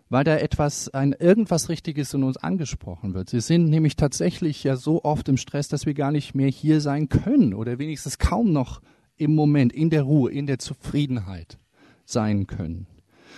Weil 0.09 0.25
da 0.25 0.35
etwas, 0.35 0.89
ein 0.89 1.13
irgendwas 1.13 1.69
Richtiges 1.69 2.13
in 2.13 2.23
uns 2.23 2.35
angesprochen 2.35 3.13
wird. 3.13 3.29
Sie 3.29 3.39
sind 3.39 3.69
nämlich 3.69 3.95
tatsächlich 3.95 4.61
ja 4.63 4.75
so 4.75 5.05
oft 5.05 5.29
im 5.29 5.37
Stress, 5.37 5.69
dass 5.69 5.85
wir 5.85 5.93
gar 5.93 6.11
nicht 6.11 6.35
mehr 6.35 6.49
hier 6.49 6.81
sein 6.81 7.07
können 7.07 7.53
oder 7.53 7.79
wenigstens 7.79 8.17
kaum 8.17 8.51
noch 8.51 8.81
im 9.15 9.33
Moment, 9.35 9.71
in 9.71 9.89
der 9.89 10.01
Ruhe, 10.01 10.31
in 10.31 10.47
der 10.47 10.59
Zufriedenheit 10.59 11.59
sein 12.03 12.45
können. 12.47 12.87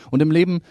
Und 0.10 0.22
im 0.22 0.32
Leben 0.32 0.62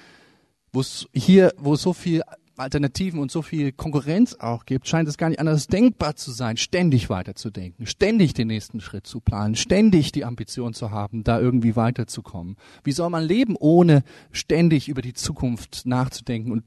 wo 0.73 0.81
es 0.81 1.07
hier, 1.13 1.53
wo 1.59 1.75
es 1.75 1.83
so 1.83 1.93
viel 1.93 2.23
Alternativen 2.57 3.19
und 3.19 3.31
so 3.31 3.43
viel 3.43 3.73
Konkurrenz 3.73 4.35
auch 4.35 4.67
gibt, 4.67 4.87
scheint 4.87 5.09
es 5.09 5.17
gar 5.17 5.29
nicht 5.29 5.41
anders 5.41 5.67
denkbar 5.67 6.17
zu 6.17 6.31
sein, 6.31 6.57
ständig 6.57 7.09
weiterzudenken, 7.09 7.87
ständig 7.87 8.35
den 8.35 8.49
nächsten 8.49 8.81
Schritt 8.81 9.07
zu 9.07 9.21
planen, 9.21 9.55
ständig 9.55 10.13
die 10.13 10.25
Ambition 10.25 10.75
zu 10.75 10.91
haben, 10.91 11.25
da 11.25 11.41
irgendwie 11.41 11.77
weiterzukommen. 11.77 12.57
Wie 12.85 12.93
soll 12.93 13.11
man 13.11 13.25
leben, 13.25 13.57
ohne 13.59 14.05
ständig 14.31 14.89
über 14.89 15.03
die 15.03 15.15
Zukunft 15.15 15.87
nachzudenken 15.87 16.53
und 16.53 16.65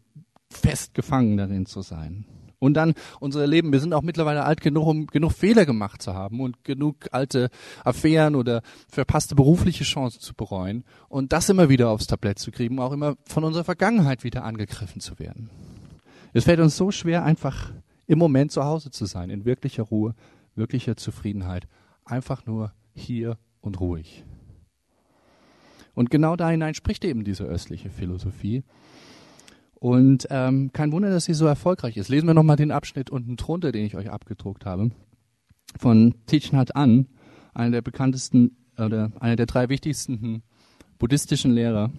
fest 0.50 0.94
gefangen 0.94 1.38
darin 1.38 1.66
zu 1.66 1.82
sein? 1.82 2.26
Und 2.66 2.74
dann 2.74 2.96
unser 3.20 3.46
Leben. 3.46 3.72
Wir 3.72 3.80
sind 3.80 3.94
auch 3.94 4.02
mittlerweile 4.02 4.44
alt 4.44 4.60
genug, 4.60 4.88
um 4.88 5.08
genug 5.08 5.34
Fehler 5.34 5.66
gemacht 5.66 6.02
zu 6.02 6.14
haben 6.14 6.42
und 6.42 6.64
genug 6.64 7.08
alte 7.12 7.50
Affären 7.84 8.36
oder 8.36 8.62
verpasste 8.90 9.36
berufliche 9.36 9.84
Chancen 9.84 10.20
zu 10.20 10.34
bereuen 10.34 10.84
und 11.08 11.32
das 11.32 11.48
immer 11.50 11.70
wieder 11.70 11.90
aufs 11.90 12.08
Tablett 12.08 12.40
zu 12.40 12.52
kriegen, 12.52 12.80
auch 12.80 12.92
immer 12.92 13.16
von 13.26 13.44
unserer 13.44 13.64
Vergangenheit 13.64 14.24
wieder 14.24 14.44
angegriffen 14.44 15.00
zu 15.00 15.20
werden. 15.20 15.50
Es 16.34 16.46
fällt 16.46 16.60
uns 16.60 16.76
so 16.76 16.90
schwer, 16.90 17.24
einfach 17.24 17.72
im 18.08 18.18
Moment 18.18 18.52
zu 18.52 18.64
Hause 18.64 18.90
zu 18.90 19.06
sein, 19.06 19.30
in 19.30 19.46
wirklicher 19.46 19.84
Ruhe, 19.84 20.16
wirklicher 20.56 20.98
Zufriedenheit, 20.98 21.68
einfach 22.04 22.46
nur 22.46 22.74
hier 22.94 23.38
und 23.62 23.80
ruhig. 23.80 24.26
Und 25.94 26.10
genau 26.10 26.36
da 26.36 26.50
hinein 26.50 26.74
spricht 26.74 27.06
eben 27.06 27.24
diese 27.24 27.44
östliche 27.44 27.90
Philosophie. 27.90 28.64
Und 29.76 30.28
ähm, 30.30 30.72
kein 30.74 30.92
Wunder, 30.92 31.10
dass 31.10 31.26
sie 31.26 31.34
so 31.34 31.46
erfolgreich 31.46 31.98
ist. 31.98 32.10
Lesen 32.10 32.28
wir 32.28 32.34
nochmal 32.34 32.56
den 32.56 32.72
Abschnitt 32.72 33.10
unten 33.10 33.36
drunter, 33.36 33.72
den 33.72 33.86
ich 33.86 33.96
euch 33.96 34.10
abgedruckt 34.10 34.66
habe. 34.66 34.92
Von 35.78 36.16
Thich 36.26 36.52
Nhat 36.52 36.76
An, 36.76 37.08
einer 37.54 37.72
der 37.72 37.82
bekanntesten 37.82 38.58
oder 38.78 39.12
einer 39.20 39.36
der 39.36 39.46
drei 39.46 39.70
wichtigsten 39.70 40.44
buddhistischen 40.98 41.52
Lehrer 41.52 41.92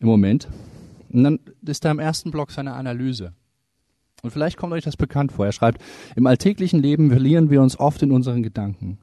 im 0.00 0.06
Moment. 0.06 0.48
Und 1.10 1.24
dann 1.24 1.38
ist 1.64 1.84
da 1.84 1.90
im 1.90 1.98
ersten 1.98 2.30
Block 2.30 2.50
seine 2.50 2.74
Analyse. 2.74 3.32
Und 4.22 4.30
vielleicht 4.30 4.56
kommt 4.56 4.72
euch 4.72 4.84
das 4.84 4.96
bekannt 4.96 5.32
vor. 5.32 5.46
Er 5.46 5.52
schreibt, 5.52 5.82
im 6.16 6.26
alltäglichen 6.26 6.80
Leben 6.80 7.10
verlieren 7.10 7.50
wir 7.50 7.62
uns 7.62 7.78
oft 7.78 8.02
in 8.02 8.12
unseren 8.12 8.42
Gedanken. 8.42 8.98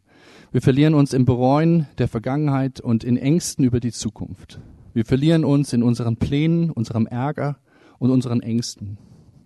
Wir 0.51 0.61
verlieren 0.61 0.93
uns 0.93 1.13
im 1.13 1.25
Bereuen 1.25 1.87
der 1.97 2.07
Vergangenheit 2.07 2.79
und 2.79 3.03
in 3.03 3.17
Ängsten 3.17 3.63
über 3.63 3.79
die 3.79 3.91
Zukunft. 3.91 4.59
Wir 4.93 5.05
verlieren 5.05 5.43
uns 5.43 5.73
in 5.73 5.83
unseren 5.83 6.17
Plänen, 6.17 6.69
unserem 6.69 7.07
Ärger 7.07 7.57
und 7.99 8.11
unseren 8.11 8.41
Ängsten. 8.41 8.97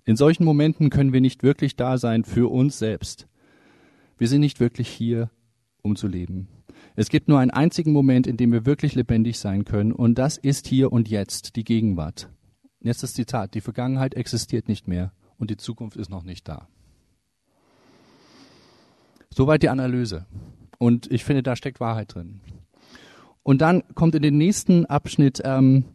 In 0.05 0.15
solchen 0.15 0.43
Momenten 0.43 0.89
können 0.89 1.13
wir 1.13 1.21
nicht 1.21 1.43
wirklich 1.43 1.75
da 1.75 1.97
sein 1.97 2.23
für 2.23 2.51
uns 2.51 2.79
selbst. 2.79 3.27
Wir 4.17 4.27
sind 4.27 4.41
nicht 4.41 4.59
wirklich 4.59 4.87
hier, 4.89 5.29
um 5.81 5.95
zu 5.95 6.07
leben. 6.07 6.47
Es 6.95 7.09
gibt 7.09 7.27
nur 7.27 7.39
einen 7.39 7.51
einzigen 7.51 7.93
Moment, 7.93 8.27
in 8.27 8.37
dem 8.37 8.51
wir 8.51 8.65
wirklich 8.65 8.95
lebendig 8.95 9.39
sein 9.39 9.65
können, 9.65 9.91
und 9.91 10.17
das 10.17 10.37
ist 10.37 10.67
hier 10.67 10.91
und 10.91 11.09
jetzt, 11.09 11.55
die 11.55 11.63
Gegenwart. 11.63 12.29
Jetzt 12.81 13.03
das 13.03 13.13
Zitat, 13.13 13.53
die 13.53 13.61
Vergangenheit 13.61 14.15
existiert 14.15 14.67
nicht 14.67 14.87
mehr 14.87 15.11
und 15.37 15.49
die 15.49 15.57
Zukunft 15.57 15.97
ist 15.97 16.09
noch 16.09 16.23
nicht 16.23 16.47
da. 16.47 16.67
Soweit 19.29 19.61
die 19.61 19.69
Analyse. 19.69 20.25
Und 20.79 21.11
ich 21.11 21.23
finde, 21.23 21.43
da 21.43 21.55
steckt 21.55 21.79
Wahrheit 21.79 22.15
drin. 22.15 22.41
Und 23.47 23.61
dann 23.61 23.81
kommt 23.95 24.13
in 24.13 24.21
den 24.21 24.37
nächsten 24.37 24.85
Abschnitt 24.87 25.41
ähm, 25.45 25.85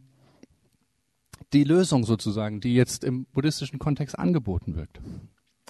die 1.52 1.64
Lösung 1.64 2.02
sozusagen, 2.04 2.62
die 2.62 2.74
jetzt 2.74 3.04
im 3.04 3.26
buddhistischen 3.26 3.78
Kontext 3.78 4.18
angeboten 4.18 4.74
wird. 4.74 5.02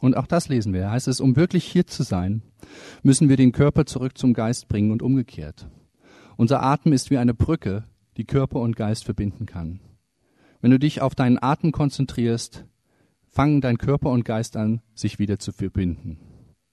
Und 0.01 0.17
auch 0.17 0.29
das 0.29 0.47
lesen 0.49 0.73
wir. 0.73 0.93
Heißt 0.93 1.09
es, 1.09 1.21
um 1.21 1.35
wirklich 1.35 1.65
hier 1.65 1.85
zu 1.85 2.05
sein, 2.05 2.43
müssen 3.03 3.29
wir 3.29 3.37
den 3.37 3.51
Körper 3.51 3.85
zurück 3.85 4.17
zum 4.17 4.33
Geist 4.33 4.69
bringen 4.69 4.93
und 4.93 5.03
umgekehrt. 5.03 5.67
Unser 6.37 6.63
Atem 6.63 6.93
ist 6.93 7.11
wie 7.11 7.19
eine 7.19 7.35
Brücke, 7.35 7.83
die 8.17 8.27
Körper 8.27 8.61
und 8.61 8.77
Geist 8.77 9.03
verbinden 9.03 9.47
kann. 9.47 9.81
Wenn 10.61 10.71
du 10.71 10.79
dich 10.79 11.03
auf 11.03 11.17
deinen 11.17 11.43
Atem 11.43 11.73
konzentrierst, 11.73 12.65
fangen 13.27 13.61
dein 13.61 13.79
Körper 13.79 14.11
und 14.11 14.25
Geist 14.25 14.57
an, 14.57 14.83
sich 14.95 15.19
wieder 15.19 15.41
zu 15.41 15.51
verbinden. 15.51 16.21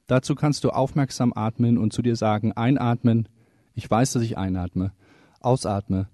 Dazu 0.06 0.36
kannst 0.36 0.66
du 0.66 0.70
aufmerksam 0.70 1.34
atmen 1.36 1.80
und 1.80 1.94
zu 1.94 2.04
dir 2.04 2.16
sagen, 2.16 2.52
einatmen, 2.52 3.28
ich 3.80 3.90
weiß, 3.90 4.12
dass 4.12 4.24
ich 4.24 4.38
einatme, 4.38 4.92
ausatme, 5.40 6.10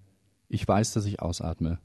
ich 0.50 0.68
weiß, 0.68 0.94
dass 0.94 1.06
ich 1.06 1.20
ausatme. 1.20 1.80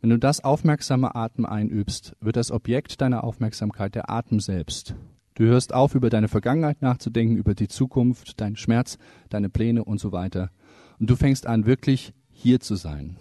Wenn 0.00 0.08
du 0.08 0.18
das 0.18 0.42
aufmerksame 0.42 1.14
Atmen 1.14 1.44
einübst, 1.44 2.16
wird 2.20 2.36
das 2.36 2.50
Objekt 2.50 3.02
deiner 3.02 3.22
Aufmerksamkeit 3.22 3.94
der 3.94 4.08
Atem 4.08 4.40
selbst. 4.40 4.94
Du 5.34 5.44
hörst 5.44 5.74
auf, 5.74 5.94
über 5.94 6.08
deine 6.08 6.28
Vergangenheit 6.28 6.80
nachzudenken, 6.80 7.36
über 7.36 7.54
die 7.54 7.68
Zukunft, 7.68 8.40
deinen 8.40 8.56
Schmerz, 8.56 8.96
deine 9.28 9.50
Pläne 9.50 9.84
und 9.84 10.00
so 10.00 10.10
weiter. 10.10 10.50
Und 10.98 11.10
du 11.10 11.16
fängst 11.16 11.46
an, 11.46 11.66
wirklich 11.66 12.14
hier 12.30 12.58
zu 12.60 12.74
sein. 12.74 13.18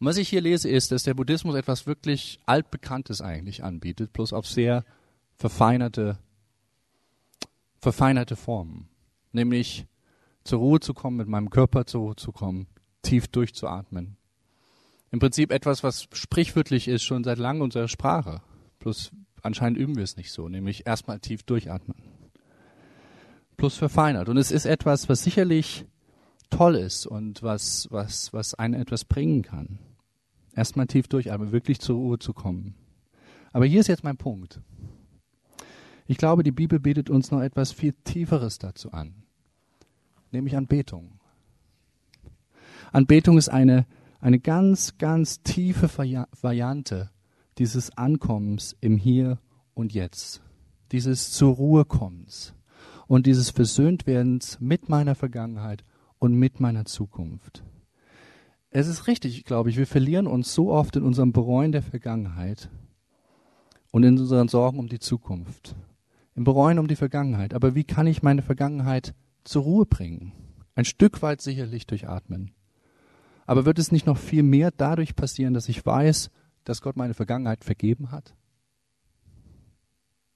Und 0.00 0.06
was 0.08 0.16
ich 0.16 0.28
hier 0.28 0.40
lese, 0.40 0.68
ist, 0.68 0.90
dass 0.90 1.04
der 1.04 1.14
Buddhismus 1.14 1.54
etwas 1.54 1.86
wirklich 1.86 2.40
altbekanntes 2.44 3.20
eigentlich 3.20 3.62
anbietet, 3.62 4.12
bloß 4.12 4.32
auf 4.32 4.48
sehr 4.48 4.84
verfeinerte, 5.36 6.18
verfeinerte 7.78 8.34
Formen. 8.34 8.88
Nämlich 9.32 9.86
zur 10.44 10.58
Ruhe 10.58 10.80
zu 10.80 10.94
kommen, 10.94 11.16
mit 11.16 11.28
meinem 11.28 11.50
Körper 11.50 11.86
zur 11.86 12.02
Ruhe 12.02 12.16
zu 12.16 12.32
kommen, 12.32 12.66
tief 13.02 13.28
durchzuatmen. 13.28 14.16
Im 15.10 15.18
Prinzip 15.18 15.52
etwas, 15.52 15.82
was 15.82 16.08
sprichwörtlich 16.12 16.88
ist, 16.88 17.02
schon 17.02 17.24
seit 17.24 17.38
langem 17.38 17.62
unserer 17.62 17.88
Sprache. 17.88 18.42
Bloß 18.78 19.12
anscheinend 19.42 19.78
üben 19.78 19.96
wir 19.96 20.04
es 20.04 20.16
nicht 20.16 20.32
so, 20.32 20.48
nämlich 20.48 20.86
erstmal 20.86 21.20
tief 21.20 21.42
durchatmen. 21.42 21.96
Plus 23.56 23.76
verfeinert. 23.76 24.28
Und 24.28 24.38
es 24.38 24.50
ist 24.50 24.64
etwas, 24.64 25.08
was 25.08 25.22
sicherlich 25.22 25.84
toll 26.50 26.76
ist 26.76 27.06
und 27.06 27.42
was, 27.42 27.88
was, 27.90 28.32
was 28.32 28.54
einen 28.54 28.74
etwas 28.74 29.04
bringen 29.04 29.42
kann. 29.42 29.78
Erstmal 30.54 30.86
tief 30.86 31.08
durchatmen, 31.08 31.52
wirklich 31.52 31.80
zur 31.80 31.96
Ruhe 31.96 32.18
zu 32.18 32.32
kommen. 32.32 32.74
Aber 33.52 33.66
hier 33.66 33.80
ist 33.80 33.88
jetzt 33.88 34.04
mein 34.04 34.16
Punkt. 34.16 34.60
Ich 36.06 36.16
glaube, 36.16 36.42
die 36.42 36.52
Bibel 36.52 36.80
bietet 36.80 37.10
uns 37.10 37.30
noch 37.30 37.40
etwas 37.40 37.72
viel 37.72 37.94
Tieferes 38.04 38.58
dazu 38.58 38.92
an, 38.92 39.14
nämlich 40.30 40.56
Anbetung. 40.56 41.20
Anbetung 42.92 43.38
ist 43.38 43.48
eine, 43.48 43.86
eine 44.20 44.38
ganz, 44.38 44.98
ganz 44.98 45.42
tiefe 45.42 45.88
Variante 46.40 47.10
dieses 47.58 47.96
Ankommens 47.96 48.76
im 48.80 48.96
Hier 48.96 49.38
und 49.74 49.92
Jetzt, 49.92 50.42
dieses 50.90 51.32
zur 51.32 51.54
Ruhe 51.54 51.84
kommens 51.84 52.54
und 53.06 53.26
dieses 53.26 53.50
Versöhntwerdens 53.50 54.58
mit 54.60 54.88
meiner 54.88 55.14
Vergangenheit 55.14 55.84
und 56.18 56.34
mit 56.34 56.60
meiner 56.60 56.84
Zukunft. 56.84 57.62
Es 58.70 58.86
ist 58.86 59.06
richtig, 59.06 59.44
glaube 59.44 59.70
ich, 59.70 59.76
wir 59.76 59.86
verlieren 59.86 60.26
uns 60.26 60.54
so 60.54 60.72
oft 60.72 60.96
in 60.96 61.02
unserem 61.02 61.32
Bereuen 61.32 61.72
der 61.72 61.82
Vergangenheit 61.82 62.70
und 63.90 64.02
in 64.02 64.18
unseren 64.18 64.48
Sorgen 64.48 64.78
um 64.78 64.88
die 64.88 64.98
Zukunft. 64.98 65.74
Im 66.34 66.44
Bereuen 66.44 66.78
um 66.78 66.88
die 66.88 66.96
Vergangenheit. 66.96 67.54
Aber 67.54 67.74
wie 67.74 67.84
kann 67.84 68.06
ich 68.06 68.22
meine 68.22 68.42
Vergangenheit 68.42 69.14
zur 69.44 69.62
Ruhe 69.62 69.86
bringen? 69.86 70.32
Ein 70.74 70.84
Stück 70.84 71.22
weit 71.22 71.42
sicherlich 71.42 71.86
durch 71.86 72.08
Atmen. 72.08 72.52
Aber 73.46 73.64
wird 73.66 73.78
es 73.78 73.92
nicht 73.92 74.06
noch 74.06 74.16
viel 74.16 74.42
mehr 74.42 74.70
dadurch 74.70 75.14
passieren, 75.14 75.52
dass 75.52 75.68
ich 75.68 75.84
weiß, 75.84 76.30
dass 76.64 76.80
Gott 76.80 76.96
meine 76.96 77.14
Vergangenheit 77.14 77.64
vergeben 77.64 78.10
hat? 78.10 78.34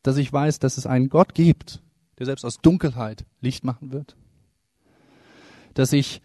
Dass 0.03 0.17
ich 0.17 0.33
weiß, 0.33 0.59
dass 0.59 0.77
es 0.77 0.87
einen 0.87 1.09
Gott 1.09 1.35
gibt, 1.35 1.83
der 2.19 2.27
selbst 2.27 2.45
aus 2.45 2.59
Dunkelheit 2.59 3.25
Licht 3.41 3.65
machen 3.65 3.93
wird? 3.93 4.17
Dass 5.75 5.93
ich 5.93 6.21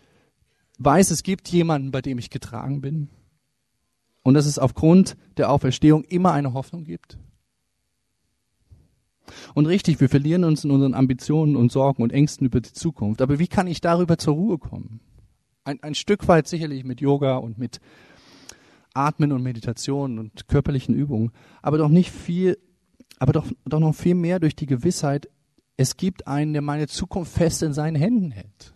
weiß, 0.79 1.11
es 1.11 1.23
gibt 1.23 1.49
jemanden, 1.49 1.91
bei 1.91 2.01
dem 2.01 2.17
ich 2.17 2.29
getragen 2.29 2.81
bin? 2.81 3.09
Und 4.23 4.33
dass 4.33 4.45
es 4.45 4.59
aufgrund 4.59 5.17
der 5.37 5.49
Auferstehung 5.49 6.03
immer 6.03 6.31
eine 6.33 6.53
Hoffnung 6.53 6.83
gibt? 6.83 7.17
Und 9.53 9.65
richtig, 9.65 9.99
wir 10.01 10.09
verlieren 10.09 10.43
uns 10.43 10.63
in 10.63 10.71
unseren 10.71 10.93
Ambitionen 10.93 11.55
und 11.55 11.71
Sorgen 11.71 12.03
und 12.03 12.11
Ängsten 12.11 12.47
über 12.47 12.61
die 12.61 12.73
Zukunft. 12.73 13.21
Aber 13.21 13.39
wie 13.39 13.47
kann 13.47 13.67
ich 13.67 13.81
darüber 13.81 14.17
zur 14.17 14.33
Ruhe 14.33 14.57
kommen? 14.57 14.99
ein, 15.63 15.81
ein 15.81 15.95
Stück 15.95 16.27
weit 16.27 16.47
sicherlich 16.47 16.83
mit 16.83 17.01
Yoga 17.01 17.37
und 17.37 17.57
mit 17.57 17.79
Atmen 18.93 19.31
und 19.31 19.43
Meditation 19.43 20.19
und 20.19 20.47
körperlichen 20.47 20.95
Übungen, 20.95 21.31
aber 21.61 21.77
doch 21.77 21.89
nicht 21.89 22.11
viel, 22.11 22.57
aber 23.19 23.33
doch, 23.33 23.47
doch 23.65 23.79
noch 23.79 23.95
viel 23.95 24.15
mehr 24.15 24.39
durch 24.39 24.55
die 24.55 24.65
Gewissheit, 24.65 25.29
es 25.77 25.97
gibt 25.97 26.27
einen, 26.27 26.53
der 26.53 26.61
meine 26.61 26.87
Zukunft 26.87 27.31
fest 27.31 27.63
in 27.63 27.73
seinen 27.73 27.95
Händen 27.95 28.31
hält. 28.31 28.73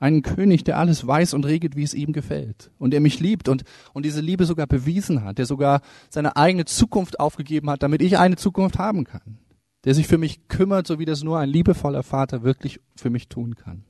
Einen 0.00 0.22
König, 0.22 0.62
der 0.64 0.78
alles 0.78 1.06
weiß 1.06 1.34
und 1.34 1.44
regelt, 1.44 1.74
wie 1.74 1.82
es 1.82 1.94
ihm 1.94 2.12
gefällt. 2.12 2.70
Und 2.78 2.92
der 2.92 3.00
mich 3.00 3.18
liebt 3.18 3.48
und, 3.48 3.64
und 3.92 4.04
diese 4.04 4.20
Liebe 4.20 4.44
sogar 4.44 4.66
bewiesen 4.66 5.24
hat, 5.24 5.38
der 5.38 5.46
sogar 5.46 5.80
seine 6.08 6.36
eigene 6.36 6.64
Zukunft 6.64 7.18
aufgegeben 7.18 7.68
hat, 7.70 7.82
damit 7.82 8.02
ich 8.02 8.18
eine 8.18 8.36
Zukunft 8.36 8.78
haben 8.78 9.04
kann. 9.04 9.38
Der 9.84 9.94
sich 9.94 10.06
für 10.06 10.18
mich 10.18 10.48
kümmert, 10.48 10.86
so 10.86 10.98
wie 10.98 11.04
das 11.04 11.24
nur 11.24 11.38
ein 11.38 11.48
liebevoller 11.48 12.02
Vater 12.02 12.42
wirklich 12.42 12.80
für 12.96 13.10
mich 13.10 13.28
tun 13.28 13.56
kann. 13.56 13.84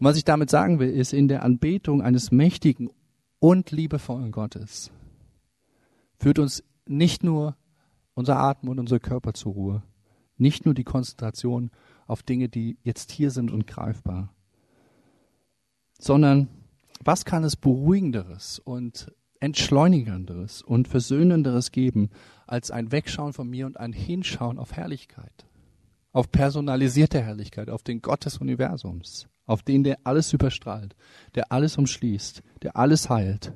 Und 0.00 0.06
was 0.06 0.16
ich 0.16 0.24
damit 0.24 0.50
sagen 0.50 0.78
will, 0.78 0.90
ist, 0.90 1.12
in 1.12 1.28
der 1.28 1.42
Anbetung 1.42 2.02
eines 2.02 2.30
mächtigen 2.30 2.90
und 3.38 3.70
liebevollen 3.70 4.32
Gottes 4.32 4.90
führt 6.18 6.38
uns 6.38 6.64
nicht 6.86 7.22
nur 7.22 7.56
unser 8.14 8.38
Atem 8.38 8.68
und 8.68 8.78
unser 8.78 9.00
Körper 9.00 9.34
zur 9.34 9.52
Ruhe, 9.52 9.82
nicht 10.36 10.64
nur 10.64 10.74
die 10.74 10.84
Konzentration 10.84 11.70
auf 12.06 12.22
Dinge, 12.22 12.48
die 12.48 12.78
jetzt 12.82 13.10
hier 13.12 13.30
sind 13.30 13.50
und 13.50 13.66
greifbar, 13.66 14.32
sondern 15.98 16.48
was 17.02 17.24
kann 17.24 17.44
es 17.44 17.56
beruhigenderes 17.56 18.58
und 18.58 19.12
entschleunigenderes 19.40 20.62
und 20.62 20.88
versöhnenderes 20.88 21.70
geben 21.72 22.10
als 22.46 22.70
ein 22.70 22.92
Wegschauen 22.92 23.32
von 23.32 23.48
mir 23.48 23.66
und 23.66 23.78
ein 23.78 23.92
Hinschauen 23.92 24.58
auf 24.58 24.72
Herrlichkeit, 24.72 25.46
auf 26.12 26.30
personalisierte 26.30 27.20
Herrlichkeit, 27.20 27.68
auf 27.68 27.82
den 27.82 28.00
Gott 28.00 28.24
des 28.24 28.38
Universums 28.38 29.28
auf 29.46 29.62
den, 29.62 29.84
der 29.84 29.98
alles 30.04 30.32
überstrahlt, 30.32 30.94
der 31.34 31.52
alles 31.52 31.76
umschließt, 31.76 32.42
der 32.62 32.76
alles 32.76 33.10
heilt, 33.10 33.52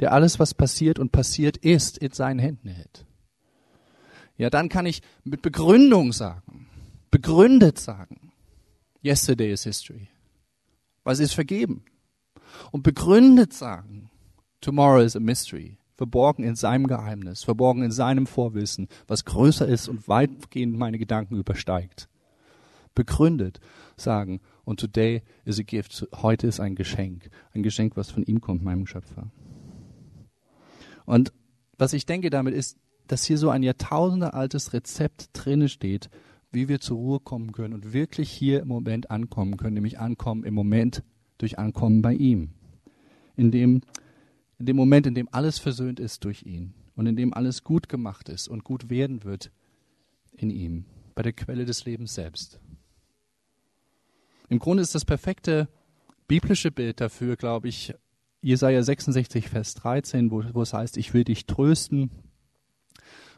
der 0.00 0.12
alles, 0.12 0.38
was 0.38 0.54
passiert 0.54 0.98
und 0.98 1.12
passiert 1.12 1.56
ist, 1.56 1.98
in 1.98 2.12
seinen 2.12 2.38
Händen 2.38 2.68
hält. 2.68 3.06
Ja, 4.36 4.50
dann 4.50 4.68
kann 4.68 4.86
ich 4.86 5.02
mit 5.24 5.42
Begründung 5.42 6.12
sagen, 6.12 6.66
begründet 7.12 7.78
sagen, 7.78 8.32
yesterday 9.04 9.52
is 9.52 9.62
history. 9.62 10.08
Was 11.04 11.20
ist 11.20 11.34
vergeben? 11.34 11.84
Und 12.72 12.82
begründet 12.82 13.52
sagen, 13.52 14.10
tomorrow 14.60 15.00
is 15.00 15.14
a 15.14 15.20
mystery. 15.20 15.78
Verborgen 15.94 16.42
in 16.42 16.56
seinem 16.56 16.88
Geheimnis, 16.88 17.44
verborgen 17.44 17.84
in 17.84 17.92
seinem 17.92 18.26
Vorwissen, 18.26 18.88
was 19.06 19.24
größer 19.24 19.68
ist 19.68 19.88
und 19.88 20.08
weitgehend 20.08 20.76
meine 20.76 20.98
Gedanken 20.98 21.36
übersteigt. 21.36 22.08
Begründet 22.94 23.60
sagen, 23.96 24.40
und 24.64 24.80
today 24.80 25.22
is 25.44 25.60
a 25.60 25.62
gift. 25.62 26.08
Heute 26.16 26.46
ist 26.46 26.60
ein 26.60 26.74
Geschenk. 26.74 27.30
Ein 27.52 27.62
Geschenk, 27.62 27.96
was 27.96 28.10
von 28.10 28.22
ihm 28.24 28.40
kommt, 28.40 28.64
meinem 28.64 28.86
Schöpfer. 28.86 29.30
Und 31.04 31.32
was 31.78 31.92
ich 31.92 32.06
denke 32.06 32.30
damit 32.30 32.54
ist, 32.54 32.78
dass 33.06 33.24
hier 33.24 33.38
so 33.38 33.50
ein 33.50 33.62
Jahrtausende 33.62 34.34
altes 34.34 34.72
Rezept 34.72 35.30
drinne 35.34 35.68
steht, 35.68 36.10
wie 36.52 36.68
wir 36.68 36.80
zur 36.80 36.98
Ruhe 36.98 37.20
kommen 37.20 37.52
können 37.52 37.74
und 37.74 37.92
wirklich 37.92 38.30
hier 38.30 38.60
im 38.60 38.68
Moment 38.68 39.10
ankommen 39.10 39.56
können, 39.56 39.74
nämlich 39.74 39.98
ankommen 39.98 40.44
im 40.44 40.54
Moment 40.54 41.02
durch 41.38 41.58
Ankommen 41.58 42.02
bei 42.02 42.14
ihm. 42.14 42.50
In 43.36 43.50
dem, 43.50 43.80
in 44.58 44.66
dem 44.66 44.76
Moment, 44.76 45.06
in 45.06 45.14
dem 45.14 45.28
alles 45.32 45.58
versöhnt 45.58 45.98
ist 45.98 46.24
durch 46.24 46.44
ihn 46.44 46.74
und 46.94 47.06
in 47.06 47.16
dem 47.16 47.32
alles 47.34 47.64
gut 47.64 47.88
gemacht 47.88 48.28
ist 48.28 48.48
und 48.48 48.64
gut 48.64 48.90
werden 48.90 49.24
wird 49.24 49.50
in 50.36 50.50
ihm, 50.50 50.84
bei 51.14 51.22
der 51.22 51.32
Quelle 51.32 51.64
des 51.64 51.84
Lebens 51.84 52.14
selbst. 52.14 52.60
Im 54.48 54.58
Grunde 54.58 54.82
ist 54.82 54.94
das 54.94 55.04
perfekte 55.04 55.68
biblische 56.28 56.70
Bild 56.70 57.00
dafür, 57.00 57.36
glaube 57.36 57.68
ich, 57.68 57.94
Jesaja 58.42 58.82
66, 58.82 59.48
Vers 59.48 59.74
13, 59.74 60.30
wo, 60.30 60.42
wo 60.52 60.62
es 60.62 60.74
heißt, 60.74 60.96
ich 60.96 61.14
will 61.14 61.24
dich 61.24 61.46
trösten. 61.46 62.10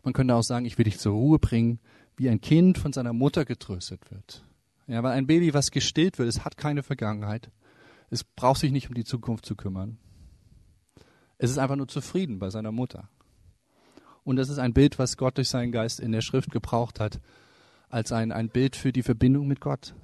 Man 0.03 0.13
könnte 0.15 0.35
auch 0.35 0.43
sagen, 0.43 0.65
ich 0.65 0.79
will 0.79 0.85
dich 0.85 0.99
zur 0.99 1.13
Ruhe 1.13 1.39
bringen, 1.39 1.79
wie 2.17 2.29
ein 2.29 2.41
Kind 2.41 2.79
von 2.79 2.93
seiner 2.93 3.13
Mutter 3.13 3.45
getröstet 3.45 4.11
wird. 4.11 4.45
Ja, 4.87 5.03
weil 5.03 5.13
ein 5.13 5.27
Baby, 5.27 5.55
was 5.55 5.71
gestillt 5.71 6.19
wird, 6.19 6.29
es 6.29 6.45
hat 6.45 6.57
keine 6.57 6.83
Vergangenheit. 6.83 7.51
Es 8.11 8.23
braucht 8.23 8.61
sich 8.61 8.71
nicht 8.71 8.89
um 8.89 8.95
die 8.95 9.05
Zukunft 9.05 9.47
zu 9.47 9.57
kümmern. 9.57 9.99
Es 11.39 11.51
ist 11.51 11.59
einfach 11.59 11.77
nur 11.77 11.89
zufrieden 11.89 12.39
bei 12.39 12.51
seiner 12.51 12.73
Mutter. 12.73 13.09
Und 14.23 14.37
das 14.37 14.49
ist 14.49 14.59
ein 14.59 14.73
Bild, 14.73 14.99
was 14.99 15.17
Gott 15.17 15.37
durch 15.37 15.49
seinen 15.49 15.73
Geist 15.73 16.01
in 16.01 16.13
der 16.13 16.23
Schrift 16.23 16.51
gebraucht 16.51 17.01
hat, 17.01 17.21
als 17.89 18.13
ein, 18.13 18.33
ein 18.33 18.49
Bild 18.49 18.77
für 18.77 18.93
die 18.93 19.03
Verbindung 19.03 19.47
mit 19.47 19.61
Gott. 19.61 19.95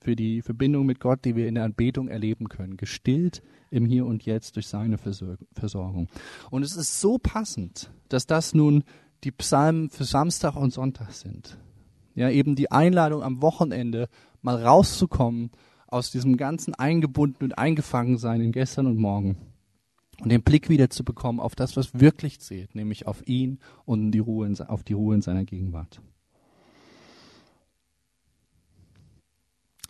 Für 0.00 0.16
die 0.16 0.42
Verbindung 0.42 0.86
mit 0.86 1.00
Gott, 1.00 1.24
die 1.24 1.36
wir 1.36 1.46
in 1.48 1.54
der 1.54 1.64
Anbetung 1.64 2.08
erleben 2.08 2.48
können. 2.48 2.76
Gestillt 2.76 3.42
im 3.70 3.86
Hier 3.86 4.04
und 4.04 4.24
Jetzt 4.24 4.56
durch 4.56 4.66
seine 4.66 4.98
Versorgung. 4.98 6.08
Und 6.50 6.62
es 6.62 6.76
ist 6.76 7.00
so 7.00 7.18
passend, 7.18 7.90
dass 8.08 8.26
das 8.26 8.54
nun 8.54 8.84
die 9.24 9.30
Psalmen 9.30 9.90
für 9.90 10.04
Samstag 10.04 10.56
und 10.56 10.72
Sonntag 10.72 11.12
sind. 11.12 11.58
Ja, 12.14 12.28
eben 12.30 12.56
die 12.56 12.70
Einladung 12.70 13.22
am 13.22 13.40
Wochenende 13.40 14.08
mal 14.42 14.62
rauszukommen 14.62 15.50
aus 15.86 16.10
diesem 16.10 16.36
ganzen 16.36 16.74
eingebunden 16.74 17.44
und 17.44 17.58
eingefangen 17.58 18.18
sein 18.18 18.40
in 18.40 18.52
gestern 18.52 18.86
und 18.86 18.96
morgen 18.96 19.36
und 20.20 20.28
den 20.30 20.42
Blick 20.42 20.68
wieder 20.68 20.88
zu 20.90 21.04
bekommen 21.04 21.40
auf 21.40 21.54
das, 21.54 21.76
was 21.76 21.98
wirklich 21.98 22.40
zählt, 22.40 22.74
nämlich 22.74 23.06
auf 23.06 23.26
ihn 23.26 23.58
und 23.84 24.12
die 24.12 24.20
Ruhe 24.20 24.46
in, 24.46 24.60
auf 24.60 24.84
die 24.84 24.92
Ruhe 24.92 25.14
in 25.14 25.22
seiner 25.22 25.44
Gegenwart. 25.44 26.00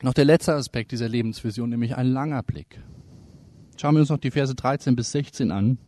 Noch 0.01 0.15
der 0.15 0.25
letzte 0.25 0.55
Aspekt 0.55 0.91
dieser 0.91 1.09
Lebensvision, 1.09 1.71
nämlich 1.71 1.97
ein 1.97 2.07
langer 2.07 2.43
Blick. 2.43 2.81
Schauen 3.77 3.95
wir 3.95 4.01
uns 4.01 4.09
noch 4.09 4.19
die 4.19 4.31
Verse 4.31 4.55
13 4.55 4.97
bis 4.97 5.13
16 5.13 5.51
an. 5.53 5.79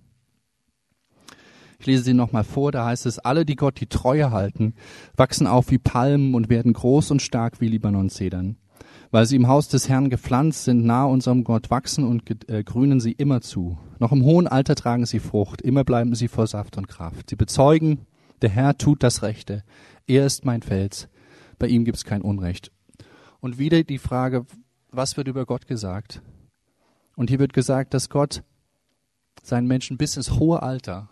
Ich 1.84 1.86
lese 1.86 2.04
sie 2.04 2.14
nochmal 2.14 2.44
vor, 2.44 2.72
da 2.72 2.86
heißt 2.86 3.04
es, 3.04 3.18
alle, 3.18 3.44
die 3.44 3.56
Gott 3.56 3.78
die 3.78 3.88
Treue 3.88 4.30
halten, 4.30 4.72
wachsen 5.18 5.46
auf 5.46 5.70
wie 5.70 5.76
Palmen 5.76 6.34
und 6.34 6.48
werden 6.48 6.72
groß 6.72 7.10
und 7.10 7.20
stark 7.20 7.60
wie 7.60 7.68
Libanon-Zedern. 7.68 8.56
Weil 9.10 9.26
sie 9.26 9.36
im 9.36 9.48
Haus 9.48 9.68
des 9.68 9.90
Herrn 9.90 10.08
gepflanzt 10.08 10.64
sind, 10.64 10.86
nahe 10.86 11.08
unserem 11.08 11.44
Gott, 11.44 11.70
wachsen 11.70 12.04
und 12.04 12.50
äh, 12.50 12.64
grünen 12.64 13.00
sie 13.00 13.12
immer 13.12 13.42
zu. 13.42 13.76
Noch 13.98 14.12
im 14.12 14.24
hohen 14.24 14.46
Alter 14.46 14.76
tragen 14.76 15.04
sie 15.04 15.18
Frucht, 15.18 15.60
immer 15.60 15.84
bleiben 15.84 16.14
sie 16.14 16.28
vor 16.28 16.46
Saft 16.46 16.78
und 16.78 16.88
Kraft. 16.88 17.28
Sie 17.28 17.36
bezeugen, 17.36 18.06
der 18.40 18.48
Herr 18.48 18.78
tut 18.78 19.02
das 19.02 19.22
Rechte. 19.22 19.62
Er 20.06 20.24
ist 20.24 20.46
mein 20.46 20.62
Fels. 20.62 21.08
Bei 21.58 21.66
ihm 21.66 21.84
gibt 21.84 21.98
es 21.98 22.04
kein 22.06 22.22
Unrecht. 22.22 22.72
Und 23.40 23.58
wieder 23.58 23.82
die 23.82 23.98
Frage, 23.98 24.46
was 24.90 25.18
wird 25.18 25.28
über 25.28 25.44
Gott 25.44 25.66
gesagt? 25.66 26.22
Und 27.14 27.28
hier 27.28 27.40
wird 27.40 27.52
gesagt, 27.52 27.92
dass 27.92 28.08
Gott 28.08 28.42
seinen 29.42 29.66
Menschen 29.66 29.98
bis 29.98 30.16
ins 30.16 30.30
hohe 30.38 30.62
Alter 30.62 31.10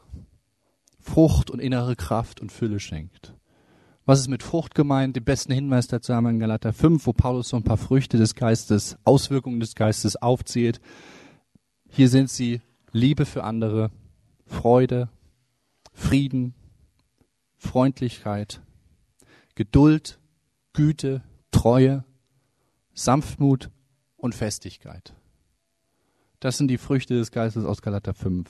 Frucht 1.03 1.51
und 1.51 1.59
innere 1.59 1.97
Kraft 1.97 2.41
und 2.41 2.53
Fülle 2.53 2.81
schenkt. 2.81 3.35
Was 4.05 4.21
ist 4.21 4.29
mit 4.29 4.43
Frucht 4.43 4.75
gemeint? 4.75 5.15
Den 5.15 5.25
besten 5.25 5.53
Hinweis 5.53 5.87
dazu 5.87 6.15
haben 6.15 6.25
wir 6.25 6.31
in 6.31 6.39
Galater 6.39 6.73
5, 6.73 7.07
wo 7.07 7.13
Paulus 7.13 7.49
so 7.49 7.57
ein 7.57 7.65
paar 7.65 7.77
Früchte 7.77 8.17
des 8.17 8.35
Geistes, 8.35 8.97
Auswirkungen 9.05 9.61
des 9.61 9.75
Geistes 9.75 10.17
aufzählt. 10.17 10.81
Hier 11.89 12.09
sind 12.09 12.31
sie 12.31 12.61
Liebe 12.93 13.27
für 13.27 13.45
andere, 13.45 13.91
Freude, 14.47 15.09
Frieden, 15.93 16.55
Freundlichkeit, 17.57 18.61
Geduld, 19.55 20.19
Güte, 20.73 21.23
Treue, 21.51 22.05
Sanftmut 22.95 23.71
und 24.17 24.35
Festigkeit. 24.35 25.15
Das 26.41 26.59
sind 26.59 26.69
die 26.69 26.79
Früchte 26.79 27.15
des 27.15 27.31
Geistes 27.31 27.65
aus 27.65 27.83
Galater 27.83 28.15
5. 28.15 28.49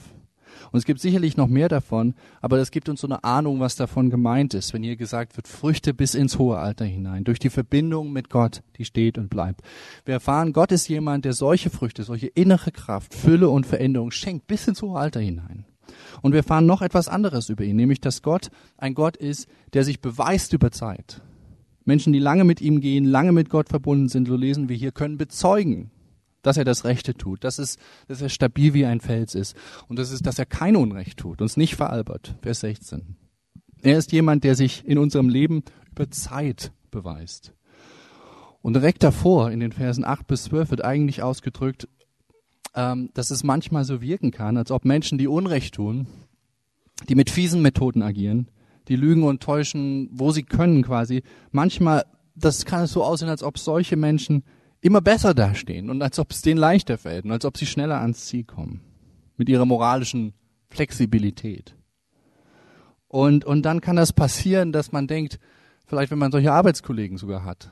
Und 0.71 0.79
es 0.79 0.85
gibt 0.85 1.01
sicherlich 1.01 1.37
noch 1.37 1.49
mehr 1.49 1.69
davon, 1.69 2.15
aber 2.41 2.57
das 2.57 2.71
gibt 2.71 2.89
uns 2.89 3.01
so 3.01 3.07
eine 3.07 3.25
Ahnung, 3.25 3.61
was 3.61 3.77
davon 3.77 4.11
gemeint 4.11 4.55
ist, 4.55 4.73
wenn 4.73 4.83
hier 4.83 4.97
gesagt 4.97 5.37
wird, 5.37 5.49
Früchte 5.49 5.95
bis 5.95 6.15
ins 6.15 6.39
hohe 6.39 6.59
Alter 6.59 6.85
hinein, 6.85 7.25
durch 7.25 7.39
die 7.39 7.51
Verbindung 7.51 8.13
mit 8.13 8.31
Gott, 8.31 8.63
die 8.79 8.85
steht 8.85 9.19
und 9.19 9.31
bleibt. 9.31 9.63
Wir 10.05 10.15
erfahren, 10.15 10.53
Gott 10.53 10.73
ist 10.73 10.89
jemand, 10.89 11.25
der 11.25 11.33
solche 11.33 11.71
Früchte, 11.71 12.03
solche 12.03 12.29
innere 12.29 12.73
Kraft, 12.73 13.15
Fülle 13.15 13.49
und 13.49 13.67
Veränderung 13.67 14.11
schenkt 14.11 14.47
bis 14.47 14.67
ins 14.69 14.83
hohe 14.83 14.99
Alter 14.99 15.21
hinein. 15.21 15.65
Und 16.23 16.33
wir 16.33 16.39
erfahren 16.39 16.67
noch 16.67 16.83
etwas 16.83 17.09
anderes 17.09 17.49
über 17.49 17.65
ihn, 17.65 17.77
nämlich, 17.77 18.01
dass 18.01 18.23
Gott 18.23 18.51
ein 18.77 18.95
Gott 18.95 19.17
ist, 19.17 19.47
der 19.73 19.85
sich 19.85 20.01
beweist 20.01 20.53
über 20.53 20.71
Zeit. 20.71 21.21
Menschen, 21.85 22.13
die 22.13 22.19
lange 22.19 22.45
mit 22.45 22.61
ihm 22.61 22.81
gehen, 22.81 23.05
lange 23.05 23.33
mit 23.33 23.51
Gott 23.51 23.69
verbunden 23.69 24.09
sind, 24.09 24.29
so 24.29 24.37
lesen 24.37 24.69
wir 24.69 24.77
hier, 24.77 24.93
können 24.93 25.19
bezeugen, 25.19 25.91
dass 26.43 26.57
er 26.57 26.65
das 26.65 26.85
Rechte 26.85 27.15
tut, 27.15 27.45
dass, 27.45 27.59
es, 27.59 27.79
dass 28.09 28.21
er 28.21 28.29
stabil 28.29 28.75
wie 28.75 28.85
ein 28.85 29.01
Fels 29.01 29.35
ist 29.35 29.57
und 29.89 29.99
das 29.99 30.11
ist, 30.11 30.27
dass 30.27 30.39
er 30.39 30.47
kein 30.47 30.77
Unrecht 30.77 31.19
tut, 31.19 31.41
uns 31.41 31.57
nicht 31.57 31.77
veralbert. 31.77 32.37
Vers 32.43 32.61
16. 32.61 33.17
Er 33.83 33.99
ist 33.99 34.13
jemand, 34.13 34.45
der 34.45 34.55
sich 34.55 34.87
in 34.87 34.99
unserem 34.99 35.29
Leben 35.29 35.65
über 35.91 36.11
Zeit 36.11 36.73
beweist. 36.91 37.53
Und 38.61 38.75
direkt 38.75 39.03
davor, 39.03 39.51
in 39.51 39.59
den 39.59 39.73
Versen 39.73 40.05
8 40.05 40.27
bis 40.27 40.45
12, 40.45 40.71
wird 40.71 40.85
eigentlich 40.85 41.23
ausgedrückt, 41.23 41.89
ähm, 42.75 43.11
dass 43.15 43.31
es 43.31 43.43
manchmal 43.43 43.85
so 43.85 44.01
wirken 44.01 44.31
kann, 44.31 44.57
als 44.57 44.71
ob 44.71 44.85
Menschen, 44.85 45.19
die 45.19 45.27
Unrecht 45.27 45.75
tun, 45.75 46.07
die 47.09 47.17
mit 47.17 47.29
fiesen 47.29 47.61
Methoden 47.61 48.03
agieren, 48.03 48.49
die 48.89 48.97
lügen 48.97 49.25
und 49.25 49.43
täuschen, 49.43 50.09
wo 50.13 50.31
sie 50.31 50.45
können 50.45 50.83
quasi, 50.83 51.23
manchmal, 51.51 52.05
das 52.37 52.65
kann 52.65 52.85
es 52.85 52.93
so 52.93 53.03
aussehen, 53.03 53.29
als 53.29 53.43
ob 53.43 53.59
solche 53.59 53.97
Menschen 53.97 54.45
immer 54.83 55.01
besser 55.01 55.33
dastehen 55.33 55.89
und 55.89 56.03
als 56.03 56.19
ob 56.19 56.33
es 56.33 56.43
denen 56.43 56.59
leichter 56.59 56.99
fällt 56.99 57.25
und 57.25 57.33
als 57.33 57.45
ob 57.45 57.57
sie 57.57 57.67
schneller 57.67 58.01
ans 58.01 58.27
Ziel 58.27 58.45
kommen. 58.45 58.83
Mit 59.39 59.49
ihrer 59.49 59.65
moralischen 59.65 60.35
Flexibilität. 60.69 61.75
Und, 63.09 63.45
und 63.45 63.63
dann 63.63 63.81
kann 63.81 63.97
das 63.97 64.13
passieren, 64.13 64.73
dass 64.73 64.93
man 64.93 65.07
denkt, 65.07 65.39
vielleicht 65.87 66.11
wenn 66.11 66.19
man 66.19 66.33
solche 66.33 66.53
Arbeitskollegen 66.53 67.17
sogar 67.17 67.45
hat 67.45 67.71